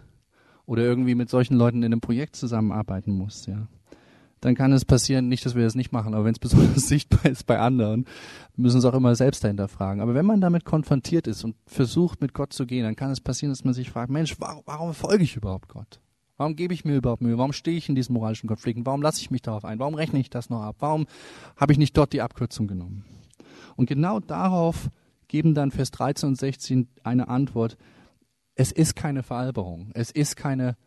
oder 0.67 0.83
irgendwie 0.83 1.15
mit 1.15 1.29
solchen 1.29 1.57
Leuten 1.57 1.79
in 1.79 1.93
einem 1.93 2.01
Projekt 2.01 2.37
zusammenarbeiten 2.37 3.13
muss, 3.13 3.47
ja, 3.47 3.67
dann 4.41 4.55
kann 4.55 4.73
es 4.73 4.85
passieren, 4.85 5.29
nicht, 5.29 5.45
dass 5.45 5.55
wir 5.55 5.65
das 5.65 5.75
nicht 5.75 5.93
machen, 5.93 6.15
aber 6.15 6.25
wenn 6.25 6.33
es 6.33 6.39
besonders 6.41 6.87
sichtbar 6.87 7.27
ist 7.31 7.47
bei 7.47 7.59
anderen, 7.59 8.07
müssen 8.57 8.79
es 8.79 8.85
auch 8.85 8.95
immer 8.95 9.15
selbst 9.17 9.43
dahinter 9.43 9.69
fragen. 9.69 10.01
Aber 10.01 10.15
wenn 10.15 10.27
man 10.27 10.41
damit 10.41 10.65
konfrontiert 10.65 11.27
ist 11.27 11.45
und 11.45 11.57
versucht, 11.67 12.21
mit 12.21 12.35
Gott 12.35 12.53
zu 12.53 12.67
gehen, 12.67 12.85
dann 12.85 12.97
kann 12.97 13.11
es 13.11 13.21
passieren, 13.21 13.53
dass 13.53 13.65
man 13.65 13.75
sich 13.75 13.91
fragt, 13.91 14.11
Mensch, 14.11 14.37
warum, 14.39 14.63
warum 14.67 14.95
folge 14.95 15.25
ich 15.25 15.37
überhaupt 15.37 15.69
Gott? 15.69 16.01
Warum 16.41 16.57
gebe 16.57 16.73
ich 16.73 16.87
mir 16.87 16.97
überhaupt 16.97 17.21
Mühe? 17.21 17.37
Warum 17.37 17.53
stehe 17.53 17.77
ich 17.77 17.91
in 17.91 17.95
diesen 17.95 18.15
moralischen 18.15 18.49
Konflikten? 18.49 18.87
Warum 18.87 19.03
lasse 19.03 19.21
ich 19.21 19.31
mich 19.31 19.43
darauf 19.43 19.67
ein? 19.67 19.79
Warum 19.79 19.95
rechne 19.95 20.21
ich 20.21 20.31
das 20.31 20.49
noch 20.49 20.63
ab? 20.63 20.77
Warum 20.79 21.07
habe 21.55 21.75
ich 21.75 21.79
nicht 21.79 21.95
dort 21.95 22.15
die 22.15 22.23
Abkürzung 22.23 22.67
genommen? 22.67 23.05
Und 23.77 23.91
genau 23.91 24.21
darauf 24.21 24.89
geben 25.29 25.53
dann 25.55 25.71
Vers 25.71 25.91
13 25.91 26.31
und 26.31 26.37
16 26.37 26.89
eine 27.03 27.29
Antwort. 27.29 27.77
Es 28.55 28.73
ist 28.73 28.97
keine 28.97 29.23
Veralberung. 29.23 29.91
Es 29.93 30.11
ist 30.11 30.35
keine, 30.35 30.79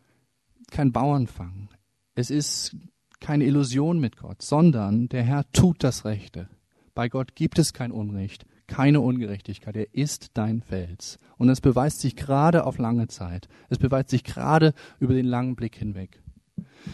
kein 0.72 0.90
Bauernfang. 0.90 1.68
Es 2.16 2.30
ist 2.30 2.74
keine 3.20 3.44
Illusion 3.44 4.00
mit 4.00 4.16
Gott, 4.16 4.42
sondern 4.42 5.08
der 5.08 5.22
Herr 5.22 5.48
tut 5.52 5.84
das 5.84 6.04
Rechte. 6.04 6.48
Bei 6.96 7.08
Gott 7.08 7.36
gibt 7.36 7.60
es 7.60 7.72
kein 7.72 7.92
Unrecht 7.92 8.44
keine 8.66 9.00
Ungerechtigkeit. 9.00 9.76
Er 9.76 9.94
ist 9.94 10.30
dein 10.34 10.62
Fels. 10.62 11.18
Und 11.36 11.48
es 11.48 11.60
beweist 11.60 12.00
sich 12.00 12.16
gerade 12.16 12.64
auf 12.64 12.78
lange 12.78 13.08
Zeit. 13.08 13.48
Es 13.68 13.78
beweist 13.78 14.10
sich 14.10 14.24
gerade 14.24 14.72
über 14.98 15.14
den 15.14 15.26
langen 15.26 15.56
Blick 15.56 15.76
hinweg. 15.76 16.20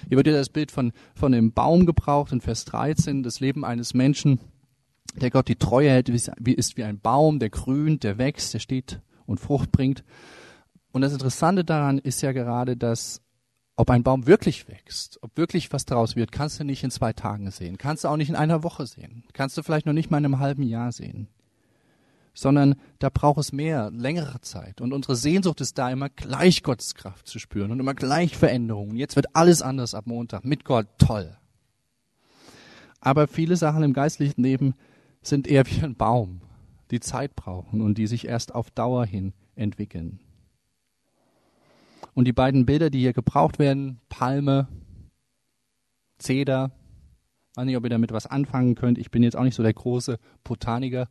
Hier 0.09 0.17
wird 0.17 0.27
ja 0.27 0.33
das 0.33 0.49
Bild 0.49 0.71
von, 0.71 0.93
von 1.15 1.33
dem 1.33 1.53
Baum 1.53 1.87
gebraucht 1.87 2.33
in 2.33 2.41
Vers 2.41 2.65
13, 2.65 3.23
das 3.23 3.41
Leben 3.41 3.65
eines 3.65 3.95
Menschen, 3.95 4.41
der 5.17 5.31
Gott 5.31 5.49
die 5.49 5.57
Treue 5.57 5.91
hält, 5.91 6.09
ist 6.09 6.77
wie 6.77 6.85
ein 6.85 7.01
Baum, 7.01 7.41
der 7.41 7.51
grünt, 7.51 8.05
der 8.05 8.19
wächst, 8.19 8.55
der 8.55 8.61
steht 8.61 9.01
und 9.27 9.41
Frucht 9.41 9.73
bringt. 9.73 10.05
Und 10.93 11.03
das 11.03 11.13
Interessante 11.13 11.65
daran 11.65 11.99
ist 11.99 12.23
ja 12.23 12.33
gerade, 12.33 12.77
dass 12.77 13.21
ob 13.77 13.91
ein 13.91 14.03
Baum 14.03 14.27
wirklich 14.27 14.69
wächst, 14.69 15.19
ob 15.23 15.37
wirklich 15.37 15.73
was 15.73 15.87
daraus 15.87 16.15
wird, 16.15 16.33
kannst 16.33 16.61
du 16.61 16.65
nicht 16.65 16.85
in 16.85 16.91
zwei 16.91 17.13
Tagen 17.13 17.51
sehen. 17.51 17.79
Kannst 17.79 18.05
du 18.05 18.09
auch 18.09 18.17
nicht 18.17 18.29
in 18.29 18.37
einer 18.37 18.63
Woche 18.63 18.87
sehen. 18.87 19.25
Kannst 19.33 19.57
du 19.57 19.63
vielleicht 19.63 19.87
noch 19.87 19.93
nicht 19.93 20.11
mal 20.11 20.19
in 20.19 20.27
einem 20.27 20.39
halben 20.39 20.63
Jahr 20.63 20.93
sehen 20.93 21.29
sondern 22.35 22.77
da 22.99 23.11
braucht 23.11 23.39
es 23.39 23.53
mehr, 23.53 23.91
längere 23.91 24.41
Zeit. 24.41 24.81
Und 24.81 24.93
unsere 24.93 25.17
Sehnsucht 25.17 25.61
ist 25.61 25.79
da, 25.79 25.91
immer 25.91 26.09
gleich 26.09 26.63
Gottes 26.63 26.95
Kraft 26.95 27.27
zu 27.27 27.39
spüren 27.39 27.71
und 27.71 27.81
immer 27.81 27.95
gleich 27.95 28.37
Veränderungen. 28.37 28.97
Jetzt 28.97 29.17
wird 29.17 29.35
alles 29.35 29.63
anders 29.63 29.95
ab 29.95 30.07
Montag. 30.07 30.45
Mit 30.45 30.65
Gott, 30.65 30.87
toll. 30.99 31.37
Aber 33.01 33.27
viele 33.27 33.57
Sachen 33.57 33.83
im 33.83 33.93
geistlichen 33.93 34.43
Leben 34.43 34.75
sind 35.23 35.47
eher 35.47 35.67
wie 35.67 35.83
ein 35.83 35.97
Baum, 35.97 36.43
die 36.91 37.01
Zeit 37.01 37.35
brauchen 37.35 37.81
und 37.81 37.99
die 37.99 38.07
sich 38.07 38.27
erst 38.27 38.55
auf 38.55 38.71
Dauer 38.71 39.07
hin 39.07 39.33
entwickeln. 39.55 40.21
Und 42.15 42.27
die 42.27 42.33
beiden 42.33 42.67
Bilder, 42.67 42.91
die 42.91 43.01
hier 43.01 43.13
gebraucht 43.13 43.59
werden, 43.59 44.01
Palme, 44.09 44.69
Zeder, 46.19 46.73
weiß 47.55 47.65
nicht, 47.65 47.77
ob 47.77 47.85
ihr 47.85 47.91
damit 47.91 48.13
was 48.13 48.27
anfangen 48.27 48.75
könnt. 48.75 48.99
Ich 48.99 49.11
bin 49.11 49.23
jetzt 49.23 49.37
auch 49.37 49.43
nicht 49.43 49.55
so 49.55 49.63
der 49.63 49.73
große 49.73 50.19
Botaniker. 50.45 51.09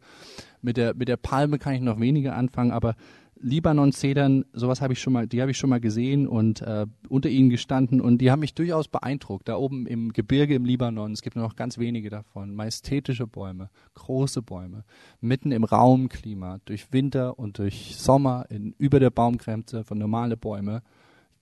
Mit 0.62 0.78
der, 0.78 0.94
mit 0.96 1.08
der 1.08 1.18
Palme 1.18 1.58
kann 1.60 1.74
ich 1.74 1.82
noch 1.82 2.00
weniger 2.00 2.36
anfangen, 2.36 2.72
aber 2.72 2.96
Libanon-Zedern, 3.42 4.46
sowas 4.54 4.82
habe 4.82 4.94
ich 4.94 5.02
schon 5.02 5.14
mal, 5.14 5.28
die 5.28 5.42
habe 5.42 5.52
ich 5.52 5.58
schon 5.58 5.70
mal 5.70 5.80
gesehen 5.80 6.28
und 6.28 6.62
äh, 6.62 6.86
unter 7.08 7.30
ihnen 7.30 7.50
gestanden 7.50 8.02
und 8.02 8.20
die 8.20 8.32
haben 8.32 8.42
mich 8.42 8.54
durchaus 8.54 8.88
beeindruckt. 8.88 9.48
Da 9.48 9.56
oben 9.56 9.86
im 9.86 10.12
Gebirge 10.12 10.56
im 10.56 10.66
Libanon, 10.66 11.14
es 11.14 11.22
gibt 11.22 11.36
nur 11.36 11.46
noch 11.46 11.56
ganz 11.56 11.78
wenige 11.78 12.10
davon, 12.10 12.54
majestätische 12.54 13.28
Bäume, 13.28 13.70
große 13.94 14.42
Bäume, 14.42 14.84
mitten 15.22 15.52
im 15.52 15.64
Raumklima, 15.64 16.60
durch 16.66 16.92
Winter 16.92 17.40
und 17.40 17.58
durch 17.60 17.96
Sommer 17.98 18.46
in, 18.50 18.76
über 18.78 19.00
der 19.00 19.10
Baumgrenze 19.10 19.84
von 19.84 19.98
normale 19.98 20.36
Bäume, 20.36 20.82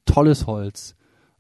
tolles 0.06 0.46
Holz, 0.46 0.96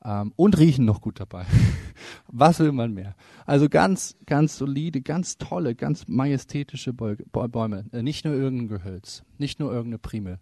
ähm, 0.07 0.33
und 0.37 0.57
riechen 0.57 0.85
noch 0.85 1.01
gut 1.01 1.19
dabei. 1.19 1.45
Was 2.27 2.59
will 2.59 2.71
man 2.71 2.93
mehr? 2.93 3.15
Also 3.45 3.67
ganz, 3.67 4.15
ganz 4.25 4.57
solide, 4.57 5.01
ganz 5.01 5.37
tolle, 5.37 5.75
ganz 5.75 6.07
majestätische 6.07 6.93
Bäume. 6.93 7.85
Äh, 7.91 8.01
nicht 8.01 8.23
nur 8.23 8.33
irgendein 8.33 8.69
Gehölz, 8.69 9.23
nicht 9.37 9.59
nur 9.59 9.71
irgendeine 9.71 9.99
Prime, 9.99 10.39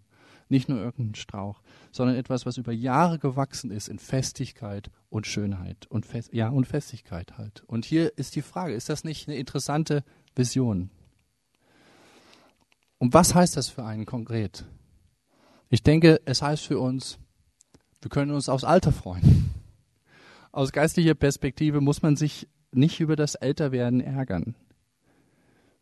nicht 0.48 0.68
nur 0.68 0.78
irgendein 0.78 1.16
Strauch, 1.16 1.60
sondern 1.90 2.16
etwas, 2.16 2.46
was 2.46 2.56
über 2.56 2.72
Jahre 2.72 3.18
gewachsen 3.18 3.72
ist 3.72 3.88
in 3.88 3.98
Festigkeit 3.98 4.90
und 5.10 5.26
Schönheit 5.26 5.86
und 5.88 6.06
Fest, 6.06 6.32
ja 6.32 6.48
und 6.48 6.66
Festigkeit 6.66 7.36
halt. 7.36 7.64
Und 7.66 7.84
hier 7.84 8.16
ist 8.16 8.36
die 8.36 8.42
Frage: 8.42 8.72
Ist 8.72 8.88
das 8.88 9.02
nicht 9.02 9.26
eine 9.28 9.36
interessante 9.36 10.04
Vision? 10.36 10.90
Und 12.98 13.12
was 13.12 13.34
heißt 13.34 13.56
das 13.56 13.68
für 13.68 13.84
einen 13.84 14.06
konkret? 14.06 14.64
Ich 15.68 15.82
denke, 15.82 16.20
es 16.24 16.40
heißt 16.40 16.64
für 16.64 16.78
uns, 16.78 17.18
wir 18.02 18.10
können 18.10 18.32
uns 18.32 18.48
aufs 18.48 18.64
Alter 18.64 18.92
freuen. 18.92 19.50
Aus 20.52 20.72
geistlicher 20.72 21.14
Perspektive 21.14 21.80
muss 21.80 22.02
man 22.02 22.16
sich 22.16 22.48
nicht 22.72 23.00
über 23.00 23.16
das 23.16 23.34
Älterwerden 23.34 24.00
ärgern. 24.00 24.54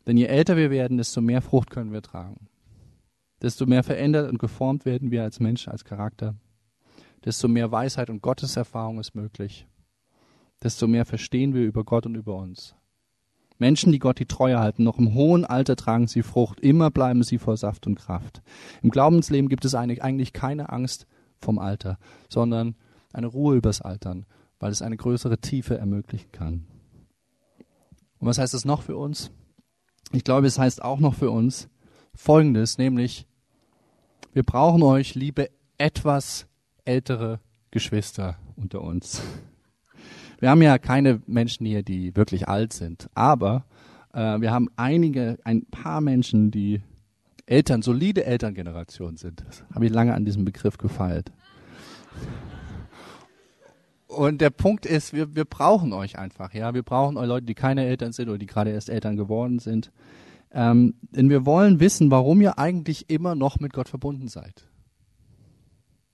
Denn 0.07 0.17
je 0.17 0.25
älter 0.25 0.57
wir 0.57 0.69
werden, 0.69 0.97
desto 0.97 1.21
mehr 1.21 1.41
Frucht 1.41 1.69
können 1.69 1.91
wir 1.91 2.01
tragen. 2.01 2.47
Desto 3.41 3.65
mehr 3.65 3.83
verändert 3.83 4.29
und 4.29 4.39
geformt 4.39 4.85
werden 4.85 5.11
wir 5.11 5.23
als 5.23 5.39
Mensch, 5.39 5.67
als 5.67 5.83
Charakter. 5.83 6.35
Desto 7.23 7.47
mehr 7.47 7.71
Weisheit 7.71 8.09
und 8.09 8.21
Gotteserfahrung 8.21 8.99
ist 8.99 9.15
möglich. 9.15 9.67
Desto 10.63 10.87
mehr 10.87 11.05
verstehen 11.05 11.53
wir 11.53 11.63
über 11.63 11.83
Gott 11.83 12.05
und 12.05 12.15
über 12.15 12.35
uns. 12.35 12.75
Menschen, 13.57 13.91
die 13.91 13.99
Gott 13.99 14.19
die 14.19 14.25
Treue 14.25 14.59
halten, 14.59 14.83
noch 14.83 14.99
im 14.99 15.13
hohen 15.13 15.45
Alter 15.45 15.75
tragen 15.75 16.07
sie 16.07 16.23
Frucht, 16.23 16.59
immer 16.59 16.91
bleiben 16.91 17.23
sie 17.23 17.37
vor 17.37 17.55
Saft 17.55 17.87
und 17.87 17.95
Kraft. 17.95 18.41
Im 18.81 18.91
Glaubensleben 18.91 19.49
gibt 19.49 19.63
es 19.65 19.75
eigentlich 19.75 20.33
keine 20.33 20.69
Angst 20.69 21.07
vom 21.45 21.59
Alter, 21.59 21.97
sondern 22.29 22.75
eine 23.13 23.27
Ruhe 23.27 23.55
übers 23.55 23.81
Altern, 23.81 24.25
weil 24.59 24.71
es 24.71 24.81
eine 24.81 24.97
größere 24.97 25.37
Tiefe 25.37 25.77
ermöglichen 25.77 26.31
kann. 26.31 26.67
Und 28.19 28.27
was 28.27 28.37
heißt 28.37 28.53
das 28.53 28.65
noch 28.65 28.81
für 28.81 28.97
uns? 28.97 29.31
Ich 30.11 30.23
glaube, 30.23 30.47
es 30.47 30.59
heißt 30.59 30.83
auch 30.83 30.99
noch 30.99 31.13
für 31.13 31.31
uns 31.31 31.69
Folgendes, 32.13 32.77
nämlich, 32.77 33.27
wir 34.33 34.43
brauchen 34.43 34.83
euch, 34.83 35.15
liebe 35.15 35.49
etwas 35.77 36.47
ältere 36.85 37.39
Geschwister 37.71 38.37
unter 38.55 38.81
uns. 38.81 39.21
Wir 40.39 40.49
haben 40.49 40.61
ja 40.61 40.77
keine 40.77 41.21
Menschen 41.27 41.65
hier, 41.65 41.83
die 41.83 42.15
wirklich 42.15 42.47
alt 42.47 42.73
sind, 42.73 43.09
aber 43.15 43.65
äh, 44.13 44.39
wir 44.39 44.51
haben 44.51 44.69
einige, 44.75 45.37
ein 45.43 45.65
paar 45.65 46.01
Menschen, 46.01 46.51
die 46.51 46.81
Eltern, 47.45 47.81
solide 47.81 48.25
Elterngeneration 48.25 49.17
sind. 49.17 49.43
Das 49.47 49.63
habe 49.73 49.85
ich 49.85 49.91
lange 49.91 50.13
an 50.13 50.25
diesem 50.25 50.45
Begriff 50.45 50.77
gefeilt. 50.77 51.31
Und 54.07 54.39
der 54.39 54.49
Punkt 54.49 54.85
ist, 54.85 55.13
wir, 55.13 55.35
wir 55.35 55.45
brauchen 55.45 55.93
euch 55.93 56.17
einfach, 56.17 56.53
ja. 56.53 56.73
Wir 56.73 56.83
brauchen 56.83 57.17
euch 57.17 57.27
Leute, 57.27 57.45
die 57.45 57.55
keine 57.55 57.85
Eltern 57.85 58.13
sind 58.13 58.29
oder 58.29 58.37
die 58.37 58.45
gerade 58.45 58.71
erst 58.71 58.89
Eltern 58.89 59.17
geworden 59.17 59.59
sind. 59.59 59.91
Ähm, 60.51 60.95
denn 61.11 61.29
wir 61.29 61.45
wollen 61.45 61.79
wissen, 61.79 62.11
warum 62.11 62.41
ihr 62.41 62.57
eigentlich 62.57 63.09
immer 63.09 63.35
noch 63.35 63.59
mit 63.59 63.73
Gott 63.73 63.89
verbunden 63.89 64.29
seid. 64.29 64.67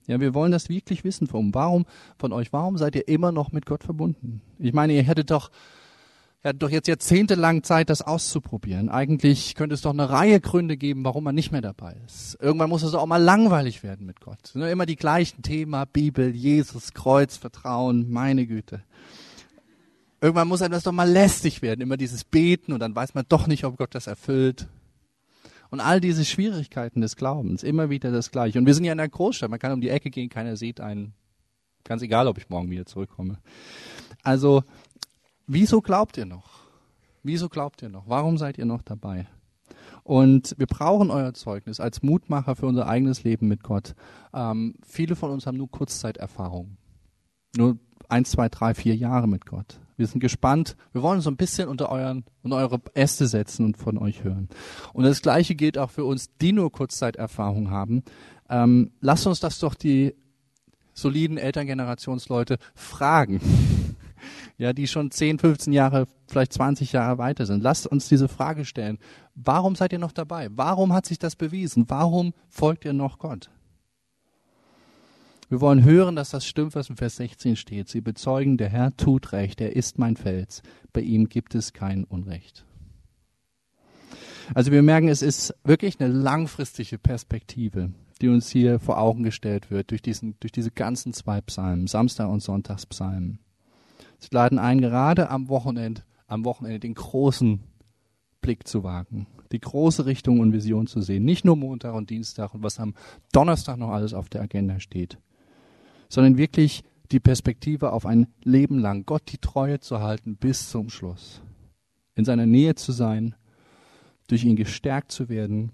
Ja, 0.07 0.19
wir 0.19 0.33
wollen 0.33 0.51
das 0.51 0.67
wirklich 0.67 1.03
wissen 1.03 1.27
von, 1.27 1.53
warum, 1.53 1.85
von 2.17 2.33
euch. 2.33 2.51
Warum 2.51 2.77
seid 2.77 2.95
ihr 2.95 3.07
immer 3.07 3.31
noch 3.31 3.51
mit 3.51 3.65
Gott 3.65 3.83
verbunden? 3.83 4.41
Ich 4.57 4.73
meine, 4.73 4.93
ihr 4.93 5.03
hättet 5.03 5.29
doch, 5.29 5.51
ihr 6.43 6.49
hattet 6.49 6.63
doch 6.63 6.69
jetzt 6.69 6.87
jahrzehntelang 6.87 7.63
Zeit, 7.63 7.89
das 7.89 8.01
auszuprobieren. 8.01 8.89
Eigentlich 8.89 9.55
könnte 9.55 9.75
es 9.75 9.81
doch 9.81 9.91
eine 9.91 10.09
Reihe 10.09 10.39
Gründe 10.39 10.75
geben, 10.75 11.03
warum 11.05 11.23
man 11.23 11.35
nicht 11.35 11.51
mehr 11.51 11.61
dabei 11.61 11.95
ist. 12.05 12.37
Irgendwann 12.41 12.69
muss 12.69 12.83
es 12.83 12.93
auch 12.93 13.05
mal 13.05 13.21
langweilig 13.21 13.83
werden 13.83 14.05
mit 14.05 14.21
Gott. 14.21 14.51
Nur 14.53 14.67
immer 14.69 14.85
die 14.85 14.95
gleichen 14.95 15.43
Themen, 15.43 15.83
Bibel, 15.93 16.35
Jesus, 16.35 16.93
Kreuz, 16.93 17.37
Vertrauen, 17.37 18.09
meine 18.09 18.47
Güte. 18.47 18.81
Irgendwann 20.19 20.47
muss 20.47 20.61
einem 20.61 20.73
das 20.73 20.83
doch 20.83 20.91
mal 20.91 21.09
lästig 21.09 21.61
werden, 21.61 21.81
immer 21.81 21.97
dieses 21.97 22.23
Beten 22.23 22.73
und 22.73 22.79
dann 22.79 22.95
weiß 22.95 23.15
man 23.15 23.25
doch 23.27 23.47
nicht, 23.47 23.63
ob 23.63 23.77
Gott 23.77 23.95
das 23.95 24.07
erfüllt. 24.07 24.67
Und 25.71 25.79
all 25.79 26.01
diese 26.01 26.25
Schwierigkeiten 26.25 27.01
des 27.01 27.15
Glaubens, 27.15 27.63
immer 27.63 27.89
wieder 27.89 28.11
das 28.11 28.29
Gleiche. 28.29 28.59
Und 28.59 28.65
wir 28.65 28.73
sind 28.73 28.83
ja 28.83 28.93
in 28.93 28.99
einer 28.99 29.09
Großstadt, 29.09 29.49
man 29.49 29.57
kann 29.57 29.71
um 29.71 29.81
die 29.81 29.89
Ecke 29.89 30.09
gehen, 30.09 30.29
keiner 30.29 30.57
sieht 30.57 30.81
einen. 30.81 31.13
Ganz 31.83 32.01
egal, 32.01 32.27
ob 32.27 32.37
ich 32.37 32.49
morgen 32.49 32.69
wieder 32.69 32.85
zurückkomme. 32.85 33.39
Also, 34.21 34.63
wieso 35.47 35.81
glaubt 35.81 36.17
ihr 36.17 36.25
noch? 36.25 36.61
Wieso 37.23 37.49
glaubt 37.49 37.81
ihr 37.81 37.89
noch? 37.89 38.07
Warum 38.07 38.37
seid 38.37 38.57
ihr 38.57 38.65
noch 38.65 38.81
dabei? 38.81 39.27
Und 40.03 40.55
wir 40.57 40.65
brauchen 40.65 41.11
euer 41.11 41.33
Zeugnis 41.33 41.79
als 41.79 42.01
Mutmacher 42.01 42.55
für 42.55 42.65
unser 42.65 42.87
eigenes 42.87 43.23
Leben 43.23 43.47
mit 43.47 43.63
Gott. 43.63 43.93
Ähm, 44.33 44.75
viele 44.83 45.15
von 45.15 45.31
uns 45.31 45.45
haben 45.45 45.57
nur 45.57 45.69
Kurzzeiterfahrung. 45.69 46.77
Nur 47.55 47.77
eins, 48.09 48.31
zwei, 48.31 48.49
drei, 48.49 48.73
vier 48.73 48.95
Jahre 48.95 49.27
mit 49.27 49.45
Gott. 49.45 49.79
Wir 49.97 50.07
sind 50.07 50.19
gespannt. 50.19 50.75
Wir 50.93 51.03
wollen 51.03 51.21
so 51.21 51.29
ein 51.29 51.37
bisschen 51.37 51.69
unter 51.69 51.89
euren, 51.89 52.25
unter 52.41 52.57
eure 52.57 52.81
Äste 52.95 53.27
setzen 53.27 53.65
und 53.65 53.77
von 53.77 53.99
euch 53.99 54.23
hören. 54.23 54.49
Und 54.93 55.03
das 55.03 55.21
Gleiche 55.21 55.53
gilt 55.53 55.77
auch 55.77 55.91
für 55.91 56.05
uns, 56.05 56.35
die 56.41 56.53
nur 56.53 56.71
Kurzzeiterfahrung 56.71 57.69
haben. 57.69 58.03
Ähm, 58.49 58.91
lasst 58.99 59.27
uns 59.27 59.39
das 59.39 59.59
doch 59.59 59.75
die 59.75 60.15
soliden 60.93 61.37
Elterngenerationsleute 61.37 62.57
fragen. 62.73 63.39
Ja, 64.61 64.73
die 64.73 64.85
schon 64.85 65.09
10, 65.09 65.39
15 65.39 65.73
Jahre, 65.73 66.05
vielleicht 66.27 66.53
20 66.53 66.91
Jahre 66.91 67.17
weiter 67.17 67.47
sind. 67.47 67.63
Lasst 67.63 67.87
uns 67.87 68.07
diese 68.07 68.27
Frage 68.27 68.63
stellen. 68.63 68.99
Warum 69.33 69.73
seid 69.73 69.91
ihr 69.91 69.97
noch 69.97 70.11
dabei? 70.11 70.49
Warum 70.51 70.93
hat 70.93 71.07
sich 71.07 71.17
das 71.17 71.35
bewiesen? 71.35 71.85
Warum 71.87 72.35
folgt 72.47 72.85
ihr 72.85 72.93
noch 72.93 73.17
Gott? 73.17 73.49
Wir 75.49 75.61
wollen 75.61 75.83
hören, 75.83 76.15
dass 76.15 76.29
das 76.29 76.45
stimmt, 76.45 76.75
was 76.75 76.91
im 76.91 76.97
Vers 76.97 77.15
16 77.15 77.55
steht. 77.55 77.89
Sie 77.89 78.01
bezeugen, 78.01 78.57
der 78.57 78.69
Herr 78.69 78.95
tut 78.95 79.31
Recht, 79.31 79.61
er 79.61 79.75
ist 79.75 79.97
mein 79.97 80.15
Fels. 80.15 80.61
Bei 80.93 81.01
ihm 81.01 81.27
gibt 81.27 81.55
es 81.55 81.73
kein 81.73 82.03
Unrecht. 82.03 82.63
Also 84.53 84.71
wir 84.71 84.83
merken, 84.83 85.07
es 85.07 85.23
ist 85.23 85.55
wirklich 85.63 85.99
eine 85.99 86.13
langfristige 86.13 86.99
Perspektive, 86.99 87.93
die 88.21 88.29
uns 88.29 88.51
hier 88.51 88.79
vor 88.79 88.99
Augen 88.99 89.23
gestellt 89.23 89.71
wird 89.71 89.89
durch, 89.89 90.03
diesen, 90.03 90.35
durch 90.39 90.51
diese 90.51 90.69
ganzen 90.69 91.13
zwei 91.13 91.41
Psalmen, 91.41 91.87
Samstag- 91.87 92.29
und 92.29 92.43
Sonntagspsalmen. 92.43 93.39
Sie 94.21 94.29
laden 94.31 94.59
ein, 94.59 94.79
gerade 94.81 95.29
am 95.29 95.49
Wochenende, 95.49 96.03
am 96.27 96.45
Wochenende 96.45 96.79
den 96.79 96.93
großen 96.93 97.59
Blick 98.39 98.67
zu 98.67 98.83
wagen, 98.83 99.27
die 99.51 99.59
große 99.59 100.05
Richtung 100.05 100.39
und 100.39 100.53
Vision 100.53 100.87
zu 100.87 101.01
sehen. 101.01 101.25
Nicht 101.25 101.43
nur 101.43 101.55
Montag 101.55 101.93
und 101.95 102.09
Dienstag 102.09 102.53
und 102.53 102.63
was 102.63 102.79
am 102.79 102.93
Donnerstag 103.31 103.77
noch 103.77 103.89
alles 103.89 104.13
auf 104.13 104.29
der 104.29 104.41
Agenda 104.41 104.79
steht, 104.79 105.17
sondern 106.09 106.37
wirklich 106.37 106.83
die 107.11 107.19
Perspektive 107.19 107.91
auf 107.91 108.05
ein 108.05 108.27
Leben 108.43 108.79
lang, 108.79 109.05
Gott 109.05 109.23
die 109.31 109.37
Treue 109.37 109.79
zu 109.79 109.99
halten 109.99 110.37
bis 110.37 110.69
zum 110.69 110.89
Schluss, 110.89 111.41
in 112.15 112.23
seiner 112.23 112.45
Nähe 112.45 112.75
zu 112.75 112.91
sein, 112.91 113.35
durch 114.27 114.45
ihn 114.45 114.55
gestärkt 114.55 115.11
zu 115.11 115.29
werden, 115.29 115.71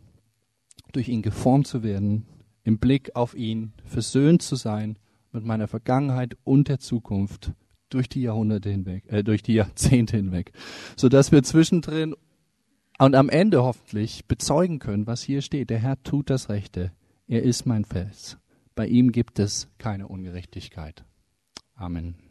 durch 0.94 1.10
ihn 1.10 1.22
geformt 1.22 1.68
zu 1.68 1.84
werden, 1.84 2.26
im 2.64 2.80
Blick 2.80 3.16
auf 3.16 3.36
ihn 3.36 3.74
versöhnt 3.86 4.42
zu 4.42 4.56
sein 4.56 4.98
mit 5.32 5.46
meiner 5.46 5.68
Vergangenheit 5.68 6.38
und 6.44 6.70
der 6.70 6.80
Zukunft 6.80 7.52
durch 7.90 8.10
die 8.10 8.22
Jahrhunderte 8.22 8.70
hinweg, 8.70 9.04
äh, 9.08 9.24
durch 9.24 9.44
die 9.44 9.54
Jahrzehnte 9.54 10.18
hinweg, 10.18 10.52
so 10.96 11.10
dass 11.10 11.32
wir 11.32 11.44
zwischendrin 11.44 12.16
und 13.00 13.16
am 13.16 13.30
Ende 13.30 13.64
hoffentlich 13.64 14.26
bezeugen 14.26 14.80
können, 14.80 15.08
was 15.08 15.22
hier 15.22 15.42
steht. 15.42 15.70
Der 15.70 15.80
Herr 15.80 16.02
tut 16.04 16.30
das 16.30 16.50
Rechte. 16.50 16.92
Er 17.28 17.44
ist 17.44 17.66
mein 17.66 17.86
Fels. 17.86 18.38
Bei 18.76 18.88
ihm 18.88 19.12
gibt 19.12 19.40
es 19.40 19.68
keine 19.78 20.08
Ungerechtigkeit. 20.08 21.04
Amen. 21.76 22.27